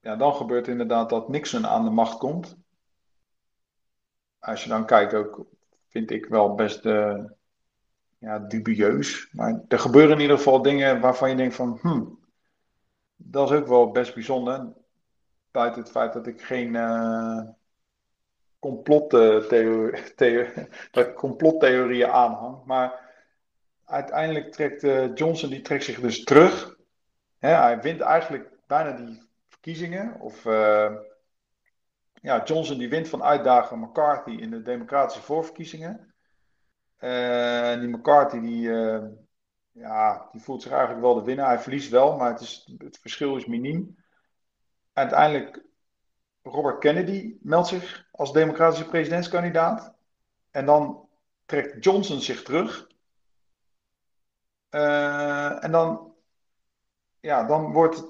Ja, 0.00 0.16
dan 0.16 0.34
gebeurt 0.34 0.68
inderdaad 0.68 1.10
dat 1.10 1.28
Nixon 1.28 1.66
aan 1.66 1.84
de 1.84 1.90
macht 1.90 2.18
komt. 2.18 2.56
Als 4.38 4.62
je 4.62 4.68
dan 4.68 4.86
kijkt 4.86 5.14
ook, 5.14 5.46
vind 5.88 6.10
ik 6.10 6.26
wel 6.26 6.54
best 6.54 6.84
ja, 8.18 8.38
dubieus. 8.38 9.28
Maar 9.32 9.60
er 9.68 9.78
gebeuren 9.78 10.16
in 10.16 10.20
ieder 10.20 10.36
geval 10.36 10.62
dingen 10.62 11.00
waarvan 11.00 11.30
je 11.30 11.36
denkt 11.36 11.54
van, 11.54 11.78
hmm, 11.80 12.18
dat 13.16 13.50
is 13.50 13.56
ook 13.56 13.66
wel 13.66 13.90
best 13.90 14.14
bijzonder. 14.14 14.72
Buiten 15.50 15.82
het 15.82 15.90
feit 15.90 16.12
dat 16.12 16.26
ik 16.26 16.42
geen 16.42 16.74
uh, 16.74 17.40
complottheorieën 21.14 22.10
aanhang. 22.10 22.64
Maar 22.64 23.14
uiteindelijk 23.84 24.52
trekt 24.52 24.82
uh, 24.82 25.14
Johnson, 25.14 25.50
die 25.50 25.62
trekt 25.62 25.84
zich 25.84 26.00
dus 26.00 26.24
terug. 26.24 26.76
hij 27.38 27.80
wint 27.80 28.00
eigenlijk 28.00 28.50
bijna 28.66 28.92
die 28.92 29.28
verkiezingen. 29.48 30.20
Of 30.20 30.44
uh, 30.44 30.92
ja, 32.14 32.42
Johnson 32.44 32.78
die 32.78 32.88
wint 32.88 33.08
van 33.08 33.22
uitdager 33.22 33.78
McCarthy 33.78 34.30
in 34.30 34.50
de 34.50 34.62
democratische 34.62 35.22
voorverkiezingen. 35.22 36.14
Uh, 37.00 37.80
die 37.80 37.88
McCarthy, 37.88 38.40
die, 38.40 38.68
uh, 38.68 39.04
ja, 39.72 40.28
die 40.32 40.40
voelt 40.40 40.62
zich 40.62 40.70
eigenlijk 40.72 41.00
wel 41.00 41.14
de 41.14 41.22
winnaar. 41.22 41.48
Hij 41.48 41.58
verliest 41.58 41.90
wel, 41.90 42.16
maar 42.16 42.30
het, 42.30 42.40
is, 42.40 42.74
het 42.78 42.98
verschil 42.98 43.36
is 43.36 43.46
miniem. 43.46 43.96
Uiteindelijk, 44.92 45.64
Robert 46.42 46.78
Kennedy 46.78 47.36
meldt 47.40 47.68
zich 47.68 48.08
als 48.12 48.32
democratische 48.32 48.86
presidentskandidaat. 48.86 49.94
En 50.50 50.66
dan 50.66 51.08
trekt 51.44 51.84
Johnson 51.84 52.20
zich 52.20 52.42
terug. 52.42 52.86
Uh, 54.70 55.64
en 55.64 55.72
dan, 55.72 56.14
ja, 57.20 57.44
dan 57.44 57.72
wordt 57.72 58.04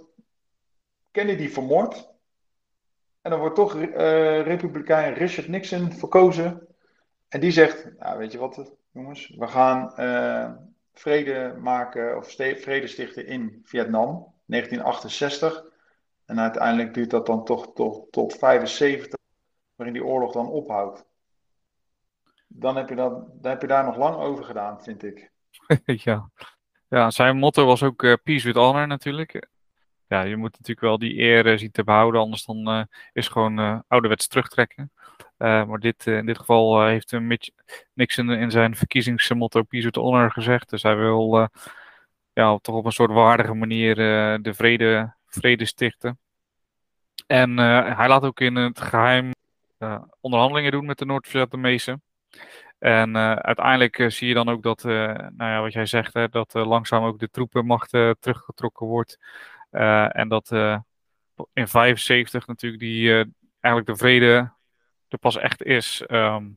Kennedy 1.10 1.48
vermoord. 1.48 2.14
En 3.20 3.30
dan 3.30 3.40
wordt 3.40 3.54
toch 3.54 3.72
Republikein 4.42 5.14
Richard 5.14 5.48
Nixon 5.48 5.92
verkozen 5.92 6.75
en 7.28 7.40
die 7.40 7.50
zegt, 7.50 7.98
nou, 7.98 8.18
weet 8.18 8.32
je 8.32 8.38
wat 8.38 8.76
jongens, 8.90 9.34
we 9.38 9.46
gaan 9.46 9.92
uh, 9.98 10.52
vrede 10.92 11.56
maken 11.60 12.16
of 12.16 12.32
vrede 12.32 12.86
stichten 12.86 13.26
in 13.26 13.60
Vietnam, 13.64 14.34
1968. 14.46 15.64
En 16.24 16.40
uiteindelijk 16.40 16.94
duurt 16.94 17.10
dat 17.10 17.26
dan 17.26 17.44
toch 17.44 17.72
tot, 17.74 18.12
tot 18.12 18.34
75, 18.34 19.18
waarin 19.74 19.94
die 19.94 20.04
oorlog 20.04 20.32
dan 20.32 20.48
ophoudt. 20.48 21.04
Dan 22.46 22.76
heb, 22.76 22.88
je 22.88 22.94
dat, 22.94 23.12
dan 23.42 23.50
heb 23.50 23.60
je 23.60 23.66
daar 23.66 23.84
nog 23.84 23.96
lang 23.96 24.16
over 24.16 24.44
gedaan, 24.44 24.82
vind 24.82 25.02
ik. 25.02 25.30
ja. 26.08 26.30
ja, 26.88 27.10
zijn 27.10 27.36
motto 27.36 27.66
was 27.66 27.82
ook 27.82 28.02
uh, 28.02 28.14
peace 28.22 28.46
with 28.46 28.56
honor 28.56 28.86
natuurlijk. 28.86 29.48
Ja, 30.08 30.22
je 30.22 30.36
moet 30.36 30.52
natuurlijk 30.52 30.80
wel 30.80 30.98
die 30.98 31.18
eer 31.18 31.58
zien 31.58 31.70
te 31.70 31.84
behouden, 31.84 32.20
anders 32.20 32.44
dan 32.44 32.68
uh, 32.68 32.82
is 33.12 33.28
gewoon 33.28 33.84
ouderwets 33.88 34.26
terugtrekken. 34.28 34.92
Uh, 35.38 35.64
maar 35.64 35.78
dit, 35.78 36.06
in 36.06 36.26
dit 36.26 36.38
geval 36.38 36.82
uh, 36.82 36.88
heeft 36.88 37.20
Mitch 37.20 37.48
Nixon 37.92 38.30
in 38.30 38.50
zijn 38.50 38.76
verkiezingsmotto 38.76 39.62
Peace 39.62 39.84
with 39.84 39.94
Honor 39.94 40.30
gezegd. 40.30 40.70
Dus 40.70 40.82
hij 40.82 40.96
wil 40.96 41.48
ja, 42.32 42.58
toch 42.58 42.74
op 42.74 42.84
een 42.84 42.92
soort 42.92 43.10
waardige 43.10 43.54
manier 43.54 43.94
de 44.42 44.54
vrede, 44.54 45.14
vrede 45.26 45.64
stichten. 45.64 46.18
En 47.26 47.56
hij 47.96 48.08
laat 48.08 48.22
ook 48.22 48.40
in 48.40 48.56
het 48.56 48.80
geheim 48.80 49.30
onderhandelingen 50.20 50.70
doen 50.70 50.86
met 50.86 50.98
de 50.98 51.04
Noord-Vietnamezen. 51.04 52.02
En 52.78 53.16
uiteindelijk 53.16 54.04
zie 54.08 54.28
je 54.28 54.34
dan 54.34 54.48
ook 54.48 54.62
dat, 54.62 54.82
nou 54.82 55.34
ja, 55.36 55.60
wat 55.60 55.72
jij 55.72 55.86
zegt, 55.86 56.14
hè, 56.14 56.28
dat 56.28 56.54
langzaam 56.54 57.04
ook 57.04 57.18
de 57.18 57.30
troepenmacht 57.30 57.90
teruggetrokken 58.20 58.86
wordt. 58.86 59.18
en 60.10 60.28
dat 60.28 60.50
in 61.52 61.68
75 61.68 62.46
natuurlijk 62.46 62.82
die 62.82 63.10
eigenlijk 63.60 63.86
de 63.86 63.96
vrede 63.96 64.54
er 65.16 65.22
pas 65.22 65.36
echt 65.36 65.62
is 65.62 66.02
ehm, 66.06 66.48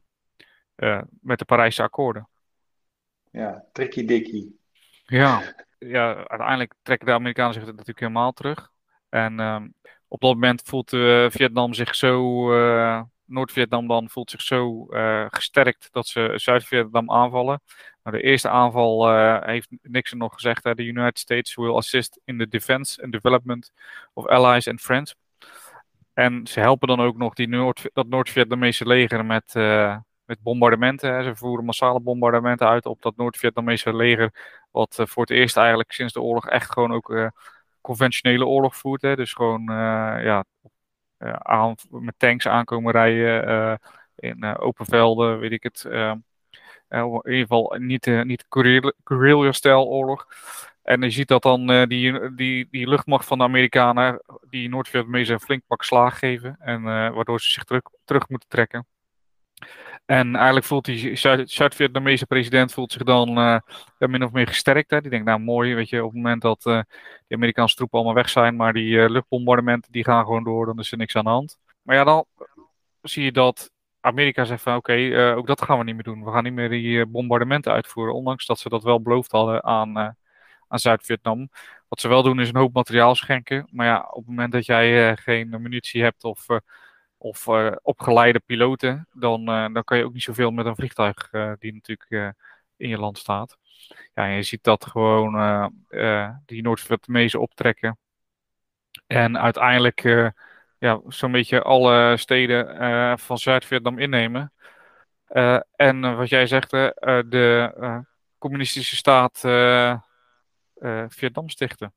met 1.22 1.39
de 1.39 1.45
Parijse 1.45 1.84
akkoorden. 1.84 2.28
Ja, 3.32 3.65
tricky 3.72 4.06
dikkie. 4.06 4.60
Ja, 5.06 5.56
ja, 5.80 6.15
uiteindelijk 6.15 6.74
trekken 6.82 7.08
de 7.08 7.13
Amerikanen 7.13 7.54
zich 7.54 7.65
natuurlijk 7.65 8.00
helemaal 8.00 8.32
terug. 8.32 8.72
En 9.10 9.39
ehm, 9.39 9.67
op 10.08 10.22
dat 10.22 10.34
moment 10.34 10.62
voelt 10.65 10.89
Vietnam 11.30 11.74
zich 11.74 11.95
zo 11.95 12.48
Noord-Vietnam 13.30 13.88
dan 13.88 14.10
voelt 14.10 14.30
zich 14.30 14.41
zo 14.41 14.88
uh, 14.89 15.26
gesterkt 15.30 15.88
dat 15.91 16.08
ze 16.08 16.32
Zuid-Vietnam 16.36 17.12
aanvallen. 17.12 17.62
Nou, 18.04 18.17
de 18.17 18.24
eerste 18.24 18.50
aanval 18.50 19.17
heeft 19.41 19.67
Nixon 19.82 20.17
nog 20.17 20.34
gezegd: 20.34 20.63
de 20.63 20.86
United 20.86 21.19
States 21.19 21.56
will 21.56 21.76
assist 21.76 22.19
in 22.26 22.38
the 22.38 22.48
defense 22.48 23.04
and 23.04 23.12
development 23.12 23.72
of 24.13 24.28
allies 24.28 24.67
and 24.67 24.82
friends. 24.82 25.15
En 26.20 26.48
ze 26.48 26.60
helpen 26.60 26.88
dan 26.88 27.00
ook 27.02 27.18
nog 27.18 27.34
die 27.34 27.74
dat 27.94 28.08
Noord-Vietnamese 28.08 28.86
leger 28.88 29.26
met, 29.26 29.54
uh, 29.56 29.98
met 30.26 30.42
bombardementen. 30.42 31.14
Hè. 31.14 31.24
Ze 31.24 31.36
voeren 31.36 31.66
massale 31.66 32.00
bombardementen 32.00 32.68
uit 32.68 32.86
op 32.86 33.02
dat 33.02 33.16
Noord-Vietnamese 33.16 33.96
leger. 33.96 34.58
Wat 34.72 35.00
voor 35.04 35.22
het 35.22 35.32
eerst 35.32 35.58
eigenlijk 35.58 35.92
sinds 35.92 36.14
de 36.14 36.22
oorlog 36.22 36.48
echt 36.48 36.72
gewoon 36.72 36.94
ook 36.94 37.32
conventionele 37.82 38.46
oorlog 38.46 38.76
voert. 38.76 39.02
Dus 39.02 39.34
gewoon 39.34 39.64
ja, 40.24 40.46
eh, 41.20 41.72
met 41.90 42.14
tanks 42.18 42.48
aankomen 42.48 42.92
rijden 42.92 43.48
eh, 43.48 43.76
in 44.16 44.44
eh, 44.44 44.56
open 44.60 44.86
velden, 44.86 45.40
weet 45.40 45.52
ik 45.52 45.64
het. 45.64 45.84
in 45.84 46.24
ieder 47.24 47.42
geval 47.42 47.76
niet, 47.80 48.06
niet 48.24 48.46
guerrilla-stijl 49.04 49.86
oorlog. 49.86 50.28
En 50.84 51.02
je 51.02 51.10
ziet 51.10 51.28
dat 51.28 51.42
dan 51.42 51.88
die, 51.88 52.36
die, 52.36 52.68
die 52.72 52.88
luchtmacht 52.88 53.26
van 53.26 53.38
de 53.38 53.44
Amerikanen, 53.44 54.22
die 54.50 54.70
Noord-Vietnamezen 54.70 55.34
een 55.34 55.39
flink 55.39 55.62
pak 55.68 55.84
slaag 55.84 56.20
geven. 56.20 56.58
En 56.60 56.84
waardoor 56.84 57.42
ze 57.42 57.50
zich 57.50 57.63
terug, 57.63 57.82
terug 58.06 58.30
moeten 58.30 58.50
trekken. 58.50 58.88
En 60.06 60.36
eigenlijk 60.36 60.65
voelt 60.65 60.86
die 60.86 61.15
Zuid-Vietnamese 61.46 62.26
president 62.26 62.74
voelt 62.74 62.92
zich 62.92 63.04
dan 63.04 63.38
uh, 63.38 63.58
min 63.98 64.24
of 64.24 64.32
meer 64.32 64.48
gesterkt. 64.48 64.92
Hè. 64.92 65.02
Die 65.02 65.10
denkt, 65.10 65.26
nou 65.26 65.39
mooi, 65.39 65.74
weet 65.76 65.89
je, 65.89 66.04
op 66.04 66.12
het 66.12 66.15
moment 66.15 66.42
dat 66.42 66.65
uh, 66.65 66.82
die 67.28 67.38
Amerikaanse 67.38 67.76
troepen 67.76 67.98
allemaal 67.98 68.15
weg 68.15 68.30
zijn, 68.30 68.56
maar 68.56 68.74
die 68.74 69.10
luchtbombardementen 69.10 69.92
die 69.92 70.04
gaan 70.04 70.26
gewoon 70.26 70.44
door, 70.44 70.65
dan 70.65 70.80
is 70.80 70.92
er 70.92 70.98
niks 70.98 71.15
aan 71.15 71.24
de 71.24 71.30
hand. 71.30 71.60
Maar 71.82 71.96
ja, 71.96 72.04
dan 72.04 72.26
zie 73.02 73.24
je 73.24 73.32
dat 73.32 73.72
Amerika 74.00 74.44
zegt 74.44 74.62
van 74.62 74.76
oké, 74.76 75.34
ook 75.38 75.48
dat 75.48 75.62
gaan 75.62 75.78
we 75.78 75.84
niet 75.84 75.96
meer 75.96 76.04
doen. 76.04 76.24
We 76.24 76.32
gaan 76.32 76.44
niet 76.44 76.54
meer 76.54 76.70
die 76.70 77.06
bombardementen 77.06 77.72
uitvoeren, 77.72 78.13
ondanks 78.13 78.46
dat 78.46 78.60
ze 78.60 78.70
dat 78.70 78.84
wel 78.84 79.02
beloofd 79.02 79.32
hadden 79.32 79.63
aan, 79.63 80.18
aan 80.70 80.80
Zuid-Vietnam. 80.80 81.50
Wat 81.88 82.00
ze 82.00 82.08
wel 82.08 82.24
doen 82.24 82.40
is 82.40 82.50
een 82.50 82.56
hoop 82.56 82.74
materiaal 82.74 83.16
schenken. 83.16 83.68
Maar 83.72 83.86
ja, 83.86 84.08
op 84.10 84.16
het 84.16 84.28
moment 84.28 84.52
dat 84.52 84.66
jij 84.66 85.18
geen 85.18 85.50
munitie 85.50 86.04
hebt 86.04 86.24
of 86.24 86.46
of 87.22 87.48
uh, 87.48 87.72
opgeleide 87.82 88.40
piloten, 88.40 89.08
dan, 89.14 89.46
dan 89.46 89.84
kan 89.84 89.98
je 89.98 90.06
ook 90.06 90.14
niet 90.14 90.24
zoveel 90.24 90.52
met 90.52 90.66
een 90.66 90.76
vliegtuig 90.76 91.30
die 91.60 91.74
natuurlijk 91.74 92.36
in 92.78 92.90
je 92.90 92.98
land 92.98 93.18
staat. 93.18 93.58
Ja, 94.14 94.26
en 94.26 94.32
je 94.32 94.44
ziet 94.44 94.64
dat 94.64 94.86
gewoon 94.86 95.34
die 96.46 96.62
Noord-Vietnamezen 96.62 97.42
optrekken. 97.42 97.98
En 99.08 99.40
uiteindelijk 99.40 100.02
ja, 100.80 101.02
zo'n 101.08 101.32
beetje 101.32 101.62
alle 101.62 102.18
steden 102.18 103.20
van 103.20 103.38
Zuid-Vietnam 103.38 104.00
innemen. 104.00 104.54
en 105.76 106.16
wat 106.16 106.30
jij 106.30 106.48
zegt, 106.48 106.70
de 106.70 108.06
communistische 108.38 108.96
staat 108.96 109.42
Vietnam 111.08 111.50
stichten. 111.50 111.94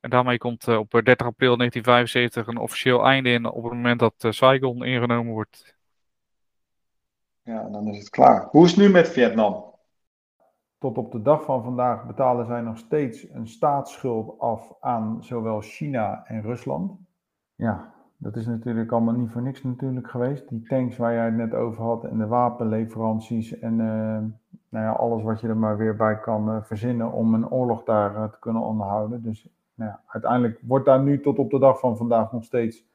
En 0.00 0.10
daarmee 0.10 0.38
komt 0.38 0.68
uh, 0.68 0.78
op 0.78 0.90
30 0.90 1.16
eh, 1.16 1.26
april 1.26 1.56
1975 1.56 2.46
een 2.46 2.62
officieel 2.62 3.04
einde 3.04 3.30
in 3.30 3.46
op 3.46 3.62
het 3.62 3.72
moment 3.72 4.00
dat 4.00 4.24
uh, 4.24 4.32
Saigon 4.32 4.84
ingenomen 4.84 5.32
wordt. 5.32 5.76
Ja, 7.42 7.68
dan 7.68 7.88
is 7.88 7.98
het 7.98 8.10
klaar. 8.10 8.48
Hoe 8.50 8.64
is 8.64 8.70
het 8.70 8.80
nu 8.80 8.88
met 8.88 9.08
Vietnam? 9.08 9.64
Tot 10.78 10.98
op 10.98 11.12
de 11.12 11.22
dag 11.22 11.44
van 11.44 11.62
vandaag 11.62 12.06
betalen 12.06 12.46
zij 12.46 12.60
nog 12.60 12.78
steeds 12.78 13.28
een 13.30 13.48
staatsschuld 13.48 14.40
af 14.40 14.72
aan 14.80 15.24
zowel 15.24 15.60
China 15.60 16.24
en 16.26 16.42
Rusland. 16.42 16.98
Ja, 17.54 17.94
dat 18.16 18.36
is 18.36 18.46
natuurlijk 18.46 18.92
allemaal 18.92 19.14
niet 19.14 19.30
voor 19.30 19.42
niks 19.42 19.62
natuurlijk 19.62 20.10
geweest. 20.10 20.48
Die 20.48 20.62
tanks 20.62 20.96
waar 20.96 21.12
jij 21.12 21.24
het 21.24 21.34
net 21.34 21.54
over 21.54 21.82
had 21.82 22.04
en 22.04 22.18
de 22.18 22.26
wapenleveranties 22.26 23.58
en 23.58 23.76
nou 24.68 24.84
ja, 24.84 24.92
alles 24.92 25.22
wat 25.22 25.40
je 25.40 25.48
er 25.48 25.56
maar 25.56 25.76
weer 25.76 25.96
bij 25.96 26.18
kan 26.18 26.64
verzinnen 26.64 27.12
om 27.12 27.34
een 27.34 27.50
oorlog 27.50 27.84
daar 27.84 28.30
te 28.30 28.38
kunnen 28.38 28.62
onderhouden. 28.62 29.22
Dus 29.22 29.48
nou 29.74 29.90
ja, 29.90 30.00
uiteindelijk 30.06 30.60
wordt 30.62 30.86
daar 30.86 31.02
nu 31.02 31.20
tot 31.20 31.38
op 31.38 31.50
de 31.50 31.58
dag 31.58 31.80
van 31.80 31.96
vandaag 31.96 32.32
nog 32.32 32.44
steeds 32.44 32.86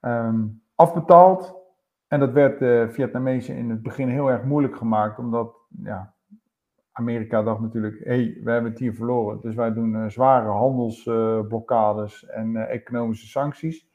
ehm, 0.00 0.46
afbetaald. 0.74 1.58
En 2.08 2.20
dat 2.20 2.32
werd 2.32 2.58
de 2.58 2.86
Vietnamezen 2.90 3.56
in 3.56 3.70
het 3.70 3.82
begin 3.82 4.08
heel 4.08 4.30
erg 4.30 4.44
moeilijk 4.44 4.76
gemaakt, 4.76 5.18
omdat 5.18 5.54
ja, 5.82 6.14
Amerika 6.92 7.42
dacht 7.42 7.60
natuurlijk, 7.60 7.98
hé, 7.98 8.04
hey, 8.04 8.40
we 8.44 8.50
hebben 8.50 8.70
het 8.70 8.80
hier 8.80 8.94
verloren. 8.94 9.40
Dus 9.40 9.54
wij 9.54 9.72
doen 9.72 10.10
zware 10.10 10.48
handelsblokkades 10.48 12.26
en 12.26 12.56
economische 12.56 13.26
sancties. 13.26 13.88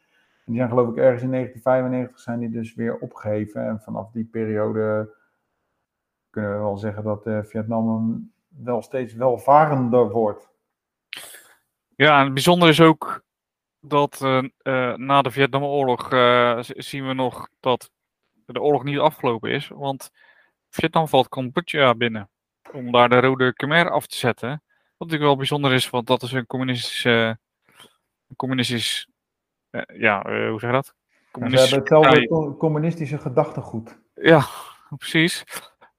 En 0.45 0.51
die 0.51 0.55
zijn 0.55 0.69
geloof 0.69 0.89
ik 0.89 0.97
ergens 0.97 1.23
in 1.23 1.31
1995 1.31 2.19
zijn 2.19 2.39
die 2.39 2.49
dus 2.49 2.75
weer 2.75 2.97
opgeheven. 2.97 3.67
En 3.67 3.79
vanaf 3.79 4.11
die 4.11 4.25
periode 4.25 5.15
kunnen 6.35 6.53
we 6.53 6.57
wel 6.57 6.77
zeggen 6.77 7.03
dat 7.03 7.21
Vietnam 7.47 8.31
wel 8.63 8.81
steeds 8.81 9.13
welvarender 9.13 10.09
wordt. 10.09 10.49
Ja, 11.95 12.19
en 12.19 12.23
het 12.23 12.33
bijzondere 12.33 12.71
is 12.71 12.81
ook 12.81 13.23
dat 13.79 14.21
uh, 14.23 14.43
uh, 14.63 14.95
na 14.95 15.21
de 15.21 15.31
Vietnamoorlog 15.31 16.11
uh, 16.11 16.59
zien 16.61 17.07
we 17.07 17.13
nog 17.13 17.49
dat 17.59 17.91
de 18.45 18.61
oorlog 18.61 18.83
niet 18.83 18.99
afgelopen 18.99 19.51
is. 19.51 19.67
Want 19.67 20.11
Vietnam 20.69 21.07
valt 21.07 21.29
Cambodja 21.29 21.95
binnen 21.95 22.29
om 22.73 22.91
daar 22.91 23.09
de 23.09 23.19
Rode 23.19 23.53
Khmer 23.53 23.89
af 23.89 24.07
te 24.07 24.15
zetten. 24.15 24.49
Wat 24.49 24.61
natuurlijk 24.97 25.23
wel 25.23 25.35
bijzonder 25.35 25.73
is, 25.73 25.89
want 25.89 26.07
dat 26.07 26.21
is 26.21 26.31
een 26.31 26.45
communistische, 26.45 27.37
communistisch, 28.35 29.09
ja, 29.93 30.21
hoe 30.49 30.59
zeg 30.59 30.69
je 30.69 30.75
dat? 30.75 30.93
Communistisch 31.31 31.69
Ze 31.69 31.75
hebben 31.75 31.97
hetzelfde 31.97 32.57
communistische 32.57 33.17
gedachtegoed. 33.17 33.99
Ja, 34.13 34.45
precies. 34.97 35.43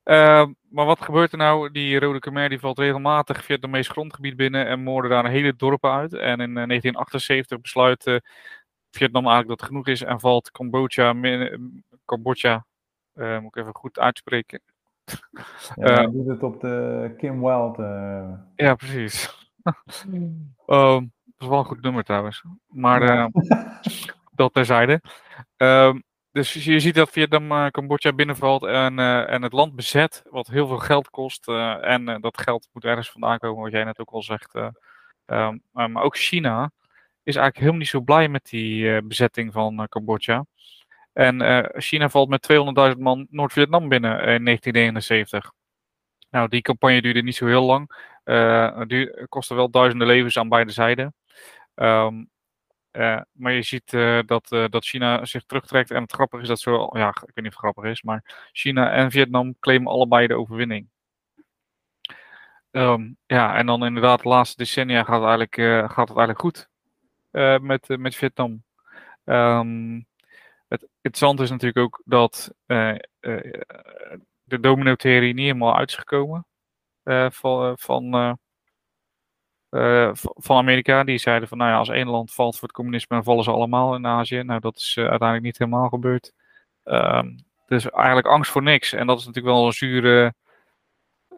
Uh, 0.07 0.47
maar 0.69 0.87
wat 0.87 1.01
gebeurt 1.01 1.33
er 1.33 1.39
nou? 1.39 1.71
Die 1.71 1.99
Rode 1.99 2.19
Khmer 2.19 2.49
die 2.49 2.59
valt 2.59 2.79
regelmatig 2.79 3.45
via 3.45 3.57
het 3.61 3.71
meest 3.71 3.91
grondgebied 3.91 4.37
binnen 4.37 4.67
en 4.67 4.83
moorden 4.83 5.11
daar 5.11 5.25
een 5.25 5.31
hele 5.31 5.57
dorpen 5.57 5.91
uit. 5.91 6.13
En 6.13 6.41
in 6.41 6.55
1978 6.55 7.57
eh, 7.57 7.63
besluit 7.63 8.07
uh, 8.07 8.17
Vietnam 8.91 9.27
eigenlijk 9.27 9.49
dat 9.49 9.61
het 9.61 9.69
genoeg 9.69 9.87
is 9.87 10.03
en 10.03 10.21
valt 10.21 10.51
Cambodja, 10.51 11.15
Cambodja 12.05 12.67
uh, 13.15 13.39
moet 13.39 13.57
ik 13.57 13.63
even 13.63 13.75
goed 13.75 13.99
uitspreken. 13.99 14.61
Ja, 15.75 16.03
uh, 16.03 16.13
doet 16.13 16.27
het 16.27 16.43
op 16.43 16.61
de 16.61 17.15
Kim 17.17 17.41
Wild. 17.41 17.77
Ja, 18.57 18.75
precies. 18.75 19.49
um, 20.67 21.13
dat 21.25 21.39
is 21.39 21.47
wel 21.47 21.59
een 21.59 21.65
goed 21.65 21.83
nummer 21.83 22.05
trouwens. 22.05 22.45
Maar 22.67 23.31
dat 24.35 24.53
terzijde. 24.53 25.01
Um, 25.57 26.05
dus 26.37 26.53
je 26.53 26.81
ziet 26.81 26.95
dat 26.95 27.11
Vietnam 27.11 27.53
uh, 27.53 27.67
Cambodja 27.67 28.13
binnenvalt 28.13 28.65
en, 28.65 28.99
uh, 28.99 29.31
en 29.31 29.43
het 29.43 29.53
land 29.53 29.75
bezet, 29.75 30.23
wat 30.31 30.47
heel 30.47 30.67
veel 30.67 30.79
geld 30.79 31.11
kost. 31.11 31.49
Uh, 31.49 31.85
en 31.85 32.21
dat 32.21 32.41
geld 32.41 32.69
moet 32.73 32.85
ergens 32.85 33.11
vandaan 33.11 33.39
komen, 33.39 33.63
wat 33.63 33.73
jij 33.73 33.85
net 33.85 33.99
ook 33.99 34.11
al 34.11 34.23
zegt. 34.23 34.55
Um, 35.27 35.63
maar 35.73 36.03
ook 36.03 36.17
China 36.17 36.71
is 37.23 37.35
eigenlijk 37.37 37.57
helemaal 37.57 37.79
niet 37.79 37.89
zo 37.89 38.01
blij 38.01 38.29
met 38.29 38.49
die 38.49 39.03
bezetting 39.03 39.53
van 39.53 39.87
Cambodja. 39.89 40.45
En 41.13 41.71
China 41.81 42.09
valt 42.09 42.29
met 42.29 42.49
200.000 42.93 42.99
man 42.99 43.27
Noord-Vietnam 43.31 43.89
binnen 43.89 44.11
in 44.11 44.45
1979. 44.45 45.53
Nou, 46.31 46.49
die 46.49 46.63
campagne 46.63 47.03
duurde 47.03 47.23
niet 47.23 47.37
zo 47.37 47.47
heel 47.47 47.65
lang. 47.65 47.91
Het 48.25 49.27
kostte 49.29 49.55
wel 49.55 49.71
duizenden 49.71 50.07
levens 50.07 50.39
aan 50.39 50.49
beide 50.49 50.73
zijden. 50.73 51.15
Um, 51.75 52.31
uh, 52.97 53.21
maar 53.33 53.53
je 53.53 53.63
ziet 53.63 53.93
uh, 53.93 54.21
dat, 54.27 54.53
uh, 54.53 54.65
dat 54.69 54.85
China 54.85 55.25
zich 55.25 55.45
terugtrekt. 55.45 55.91
En 55.91 56.03
het 56.03 56.13
grappige 56.13 56.43
is 56.43 56.49
dat 56.49 56.61
zo, 56.61 56.91
ja, 56.93 57.09
ik 57.09 57.21
weet 57.21 57.35
niet 57.35 57.47
of 57.47 57.53
het 57.53 57.73
grappig 57.73 57.85
is, 57.85 58.03
maar 58.03 58.49
China 58.53 58.91
en 58.91 59.11
Vietnam 59.11 59.59
claimen 59.61 59.93
allebei 59.93 60.27
de 60.27 60.39
overwinning. 60.39 60.89
Um, 62.71 63.17
ja, 63.27 63.57
en 63.57 63.67
dan 63.67 63.85
inderdaad, 63.85 64.23
de 64.23 64.29
laatste 64.29 64.57
decennia 64.57 65.03
gaat 65.03 65.21
het 65.21 65.29
eigenlijk, 65.29 65.55
gaat 65.93 66.09
het 66.09 66.19
eigenlijk 66.19 66.41
goed 66.41 66.69
met, 67.63 67.89
met 67.99 68.15
Vietnam. 68.15 68.63
Um, 69.25 70.07
het 70.69 70.89
interessante 71.01 71.43
is 71.43 71.51
natuurlijk 71.51 71.79
ook 71.79 72.03
dat 72.05 72.55
de 74.45 74.61
domino-theorie 74.61 75.35
niet 75.35 75.47
helemaal 75.47 75.77
uit 75.77 75.89
is 75.89 75.97
gekomen 75.97 76.47
van, 77.31 77.79
van 77.79 78.39
uh, 79.77 80.11
van 80.15 80.57
Amerika. 80.57 81.05
Die 81.05 81.19
zeiden 81.19 81.49
van, 81.49 81.59
nou 81.59 81.71
ja, 81.71 81.77
als 81.77 81.89
één 81.89 82.09
land 82.09 82.33
valt 82.33 82.55
voor 82.55 82.69
het 82.69 82.77
communisme, 82.77 83.17
dan 83.17 83.25
vallen 83.25 83.45
ze 83.45 83.51
allemaal 83.51 83.95
in 83.95 84.07
Azië. 84.07 84.43
Nou, 84.43 84.61
dat 84.61 84.77
is 84.77 84.97
uh, 84.97 85.05
uiteindelijk 85.05 85.43
niet 85.43 85.59
helemaal 85.59 85.89
gebeurd. 85.89 86.33
Um, 86.85 87.37
dus 87.67 87.91
eigenlijk 87.91 88.27
angst 88.27 88.51
voor 88.51 88.63
niks. 88.63 88.93
En 88.93 89.07
dat 89.07 89.19
is 89.19 89.27
natuurlijk 89.27 89.55
wel 89.55 89.67
een 89.67 89.73
zure, 89.73 90.35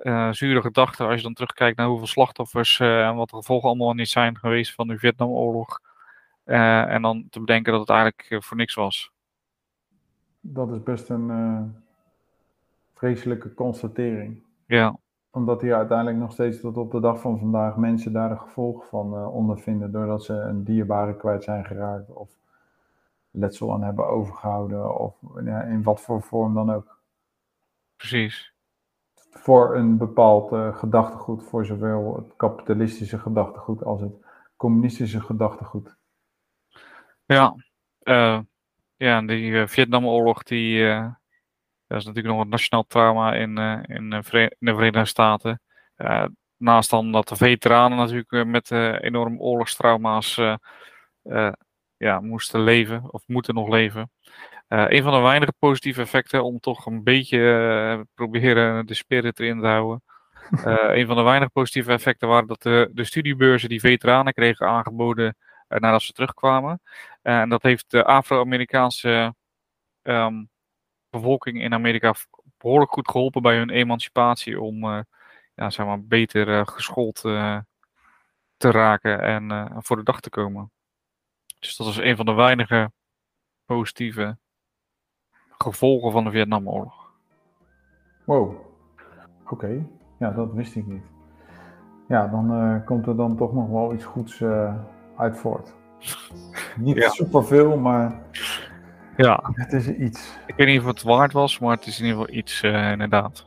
uh, 0.03 0.33
zure 0.33 0.61
gedachte 0.61 1.05
als 1.05 1.17
je 1.17 1.23
dan 1.23 1.35
terugkijkt 1.35 1.77
naar 1.77 1.87
hoeveel 1.87 2.07
slachtoffers 2.07 2.81
en 2.81 3.15
wat 3.15 3.31
de 3.31 3.37
gevolgen 3.37 3.69
allemaal 3.69 3.93
niet 3.93 4.09
zijn 4.09 4.39
geweest 4.39 4.75
van 4.75 4.89
de 4.89 4.99
Vietnamoorlog. 4.99 5.81
en 6.45 7.03
dan 7.03 7.27
te 7.31 7.41
bedenken 7.41 7.73
dat 7.73 7.81
het 7.81 7.91
eigenlijk 7.91 8.45
voor 8.45 8.57
niks 8.57 8.75
was. 8.75 9.11
Dat 10.41 10.71
is 10.71 10.83
best 10.83 11.09
een 11.09 11.75
vreselijke 12.95 13.55
constatering. 13.55 14.43
Ja. 14.67 14.99
Omdat 15.31 15.61
hier 15.61 15.75
uiteindelijk 15.75 16.19
nog 16.19 16.33
steeds 16.33 16.61
tot 16.61 16.77
op 16.77 16.91
de 16.91 17.01
dag 17.01 17.21
van 17.21 17.39
vandaag 17.39 17.77
mensen 17.77 18.13
daar 18.13 18.29
de 18.29 18.39
gevolgen 18.39 18.87
van 18.89 19.27
ondervinden. 19.27 19.93
Doordat 19.93 20.25
ze 20.25 20.35
een 20.35 20.65
dierbare 20.65 21.17
kwijt 21.17 21.45
zijn 21.45 21.65
geraakt. 21.65 22.11
Of 22.11 22.31
letsel 23.31 23.73
aan 23.73 23.83
hebben 23.83 24.09
overgehouden. 24.09 24.99
Of 24.99 25.17
ja, 25.45 25.63
in 25.63 25.83
wat 25.83 26.01
voor 26.01 26.23
vorm 26.23 26.55
dan 26.55 26.73
ook. 26.73 27.01
Precies. 27.97 28.55
Voor 29.31 29.77
een 29.77 29.97
bepaald 29.97 30.53
uh, 30.53 30.77
gedachtegoed. 30.77 31.45
Voor 31.45 31.67
zowel 31.67 32.17
het 32.17 32.37
kapitalistische 32.37 33.19
gedachtegoed 33.19 33.85
als 33.85 34.01
het 34.01 34.13
communistische 34.57 35.21
gedachtegoed. 35.21 35.97
Ja, 37.25 37.55
uh, 38.03 38.41
ja 38.97 39.23
die 39.23 39.51
uh, 39.51 39.67
Vietnamoorlog 39.67 40.43
die, 40.43 40.85
dat 41.89 41.99
is 41.99 42.05
natuurlijk 42.05 42.35
nog 42.35 42.45
een 42.45 42.51
nationaal 42.51 42.85
trauma 42.87 43.35
in, 43.35 43.59
in, 43.59 43.85
in, 43.87 44.11
de 44.59 44.75
Verenigde 44.75 45.05
Staten. 45.05 45.61
naast 46.57 46.91
dan 46.91 47.13
dat 47.13 47.29
de 47.29 47.37
veteranen 47.37 47.99
natuurlijk 47.99 48.45
met 48.47 48.71
enorm 49.01 49.41
oorlogstrauma's 49.41 50.41
ja, 51.99 52.21
moesten 52.21 52.61
leven 52.61 53.13
of 53.13 53.23
moeten 53.27 53.55
nog 53.55 53.69
leven. 53.69 54.11
Uh, 54.69 54.85
een 54.89 55.03
van 55.03 55.13
de 55.13 55.19
weinige 55.19 55.53
positieve 55.59 56.01
effecten 56.01 56.45
om 56.45 56.61
toch 56.61 56.87
een 56.87 57.03
beetje 57.03 57.39
uh, 57.39 58.01
proberen 58.15 58.87
de 58.87 58.95
spirit 58.95 59.41
erin 59.41 59.61
te 59.61 59.67
houden. 59.67 60.03
Uh, 60.51 60.77
een 60.99 61.07
van 61.07 61.17
de 61.17 61.23
weinige 61.23 61.51
positieve 61.51 61.93
effecten 61.93 62.29
waren 62.29 62.49
dat 62.49 62.63
de, 62.63 62.91
de 62.93 63.05
studiebeurzen 63.05 63.69
die 63.69 63.81
veteranen 63.81 64.33
kregen 64.33 64.67
aangeboden 64.67 65.37
nadat 65.69 66.03
ze 66.03 66.13
terugkwamen. 66.13 66.81
en 67.23 67.49
dat 67.49 67.63
heeft 67.63 67.91
de 67.91 68.05
Afro-Amerikaanse 68.05 69.35
um, 70.03 70.49
bevolking 71.11 71.63
in 71.63 71.75
Amerika 71.75 72.15
behoorlijk 72.59 72.93
goed 72.93 73.11
geholpen 73.11 73.43
bij 73.43 73.57
hun 73.57 73.71
emancipatie 73.71 74.61
om 74.61 74.85
ja, 75.55 75.71
zeg 75.71 75.87
maar, 75.87 76.03
beter 76.03 76.67
geschoold 76.67 77.21
te 78.57 78.71
raken 78.71 79.21
en 79.23 79.73
voor 79.79 79.97
de 79.97 80.03
dag 80.03 80.21
te 80.21 80.31
komen. 80.31 80.71
Dus 81.59 81.77
dat 81.77 81.87
is 81.87 81.97
een 81.97 82.17
van 82.17 82.27
de 82.27 82.33
weinige 82.33 82.93
positieve 83.65 84.39
gevolgen 85.59 86.13
van 86.13 86.25
de 86.25 86.31
Vietnamoorlog. 86.31 87.13
Wow, 88.25 88.55
oké. 89.51 89.87
Ja, 90.19 90.31
dat 90.31 90.53
wist 90.53 90.77
ik 90.77 90.87
niet. 90.87 91.05
Ja, 92.09 92.27
dan 92.27 92.53
uh, 92.53 92.87
komt 92.87 93.07
er 93.07 93.17
dan 93.17 93.37
toch 93.37 93.53
nog 93.53 93.69
wel 93.69 93.95
iets 93.95 94.05
goeds 94.05 94.41
uh, 94.41 94.75
uit 95.17 95.39
voort. 95.39 95.75
niet 96.77 96.97
ja. 96.97 97.09
superveel, 97.09 97.77
maar 97.77 98.23
ja. 99.27 99.41
het 99.53 99.73
is 99.73 99.89
iets. 99.89 100.39
Ik 100.47 100.55
weet 100.57 100.67
niet 100.67 100.81
of 100.81 100.87
het 100.87 101.03
waard 101.03 101.33
was, 101.33 101.59
maar 101.59 101.77
het 101.77 101.87
is 101.87 102.01
in 102.01 102.07
ieder 102.07 102.21
geval 102.21 102.37
iets, 102.37 102.63
uh, 102.63 102.91
inderdaad. 102.91 103.47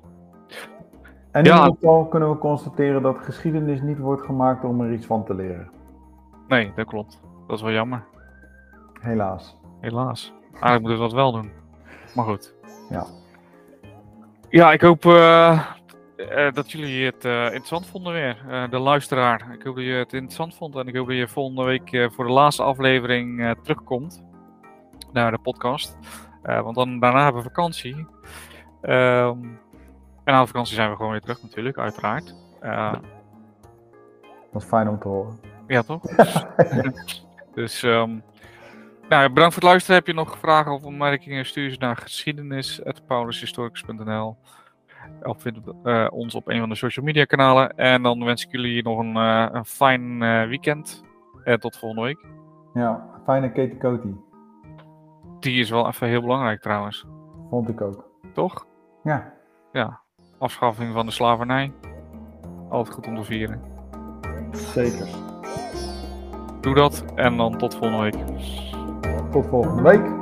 En 1.31 1.43
in 1.43 1.51
ja. 1.51 1.57
ieder 1.57 1.73
geval 1.79 2.05
kunnen 2.05 2.29
we 2.29 2.37
constateren 2.37 3.01
dat 3.01 3.17
geschiedenis 3.17 3.81
niet 3.81 3.97
wordt 3.97 4.21
gemaakt 4.21 4.63
om 4.63 4.81
er 4.81 4.93
iets 4.93 5.05
van 5.05 5.25
te 5.25 5.33
leren. 5.33 5.69
Nee, 6.47 6.71
dat 6.75 6.85
klopt. 6.87 7.21
Dat 7.47 7.57
is 7.57 7.63
wel 7.63 7.73
jammer. 7.73 8.03
Helaas. 8.99 9.57
Helaas. 9.81 10.33
Eigenlijk 10.51 10.81
moeten 10.81 10.97
we 10.97 11.03
dat 11.03 11.13
wel 11.13 11.31
doen. 11.31 11.51
Maar 12.15 12.25
goed. 12.25 12.53
Ja. 12.89 13.05
Ja, 14.49 14.71
ik 14.71 14.81
hoop 14.81 15.05
uh, 15.05 15.65
dat 16.53 16.71
jullie 16.71 17.05
het 17.05 17.25
uh, 17.25 17.43
interessant 17.43 17.87
vonden 17.87 18.13
weer. 18.13 18.67
de 18.69 18.79
luisteraar. 18.79 19.53
Ik 19.53 19.63
hoop 19.63 19.75
dat 19.75 19.83
je 19.83 19.91
het 19.91 20.13
interessant 20.13 20.55
vond. 20.55 20.75
En 20.75 20.87
ik 20.87 20.95
hoop 20.95 21.07
dat 21.07 21.15
je 21.15 21.27
volgende 21.27 21.63
week 21.63 22.11
voor 22.13 22.25
de 22.25 22.31
laatste 22.31 22.63
aflevering 22.63 23.55
terugkomt. 23.63 24.23
Naar 25.11 25.31
de 25.31 25.37
podcast. 25.37 25.97
want 26.41 26.75
dan, 26.75 26.99
daarna 26.99 27.23
hebben 27.23 27.41
we 27.41 27.47
vakantie. 27.47 27.95
Um, 27.95 29.59
en 30.23 30.33
na 30.33 30.41
de 30.41 30.47
vakantie 30.47 30.75
zijn 30.75 30.89
we 30.89 30.95
gewoon 30.95 31.11
weer 31.11 31.21
terug 31.21 31.41
natuurlijk, 31.41 31.77
uiteraard. 31.77 32.35
dat 34.51 34.61
is 34.61 34.63
fijn 34.63 34.89
om 34.89 34.99
te 34.99 35.07
horen. 35.07 35.39
Ja, 35.67 35.81
toch? 35.81 36.01
Dus 37.53 37.83
um, 37.83 38.23
nou, 39.09 39.29
bedankt 39.29 39.53
voor 39.53 39.63
het 39.63 39.71
luisteren. 39.71 39.95
Heb 39.95 40.07
je 40.07 40.13
nog 40.13 40.37
vragen 40.37 40.71
of 40.71 40.83
opmerkingen? 40.83 41.45
Stuur 41.45 41.69
ze 41.69 41.77
naar 41.79 41.97
geschiedenis.paulushistoricus.nl 41.97 44.37
Of 45.23 45.41
vind 45.41 45.57
uh, 45.83 46.07
ons 46.11 46.35
op 46.35 46.47
een 46.47 46.59
van 46.59 46.69
de 46.69 46.75
social 46.75 47.05
media 47.05 47.25
kanalen. 47.25 47.77
En 47.77 48.03
dan 48.03 48.23
wens 48.23 48.45
ik 48.45 48.51
jullie 48.51 48.83
nog 48.83 48.99
een, 48.99 49.15
uh, 49.15 49.47
een 49.51 49.65
fijn 49.65 50.21
uh, 50.21 50.47
weekend. 50.47 51.03
En 51.43 51.59
tot 51.59 51.77
volgende 51.77 52.05
week. 52.05 52.25
Ja, 52.73 53.05
fijne 53.25 53.51
Ketikoti. 53.51 54.15
Die 55.41 55.59
is 55.59 55.69
wel 55.69 55.87
even 55.87 56.07
heel 56.07 56.21
belangrijk 56.21 56.61
trouwens. 56.61 57.05
Vond 57.49 57.69
ik 57.69 57.81
ook. 57.81 58.09
Toch? 58.33 58.65
Ja. 59.03 59.33
Ja. 59.71 60.01
Afschaffing 60.39 60.93
van 60.93 61.05
de 61.05 61.11
slavernij. 61.11 61.73
Altijd 62.69 62.95
goed 62.95 63.07
om 63.07 63.15
te 63.15 63.23
vieren. 63.23 63.61
Zeker. 64.51 65.07
Doe 66.61 66.75
dat 66.75 67.05
en 67.15 67.37
dan 67.37 67.57
tot 67.57 67.75
volgende 67.75 68.01
week. 68.01 68.15
Tot 69.31 69.45
volgende 69.45 69.81
week. 69.81 70.20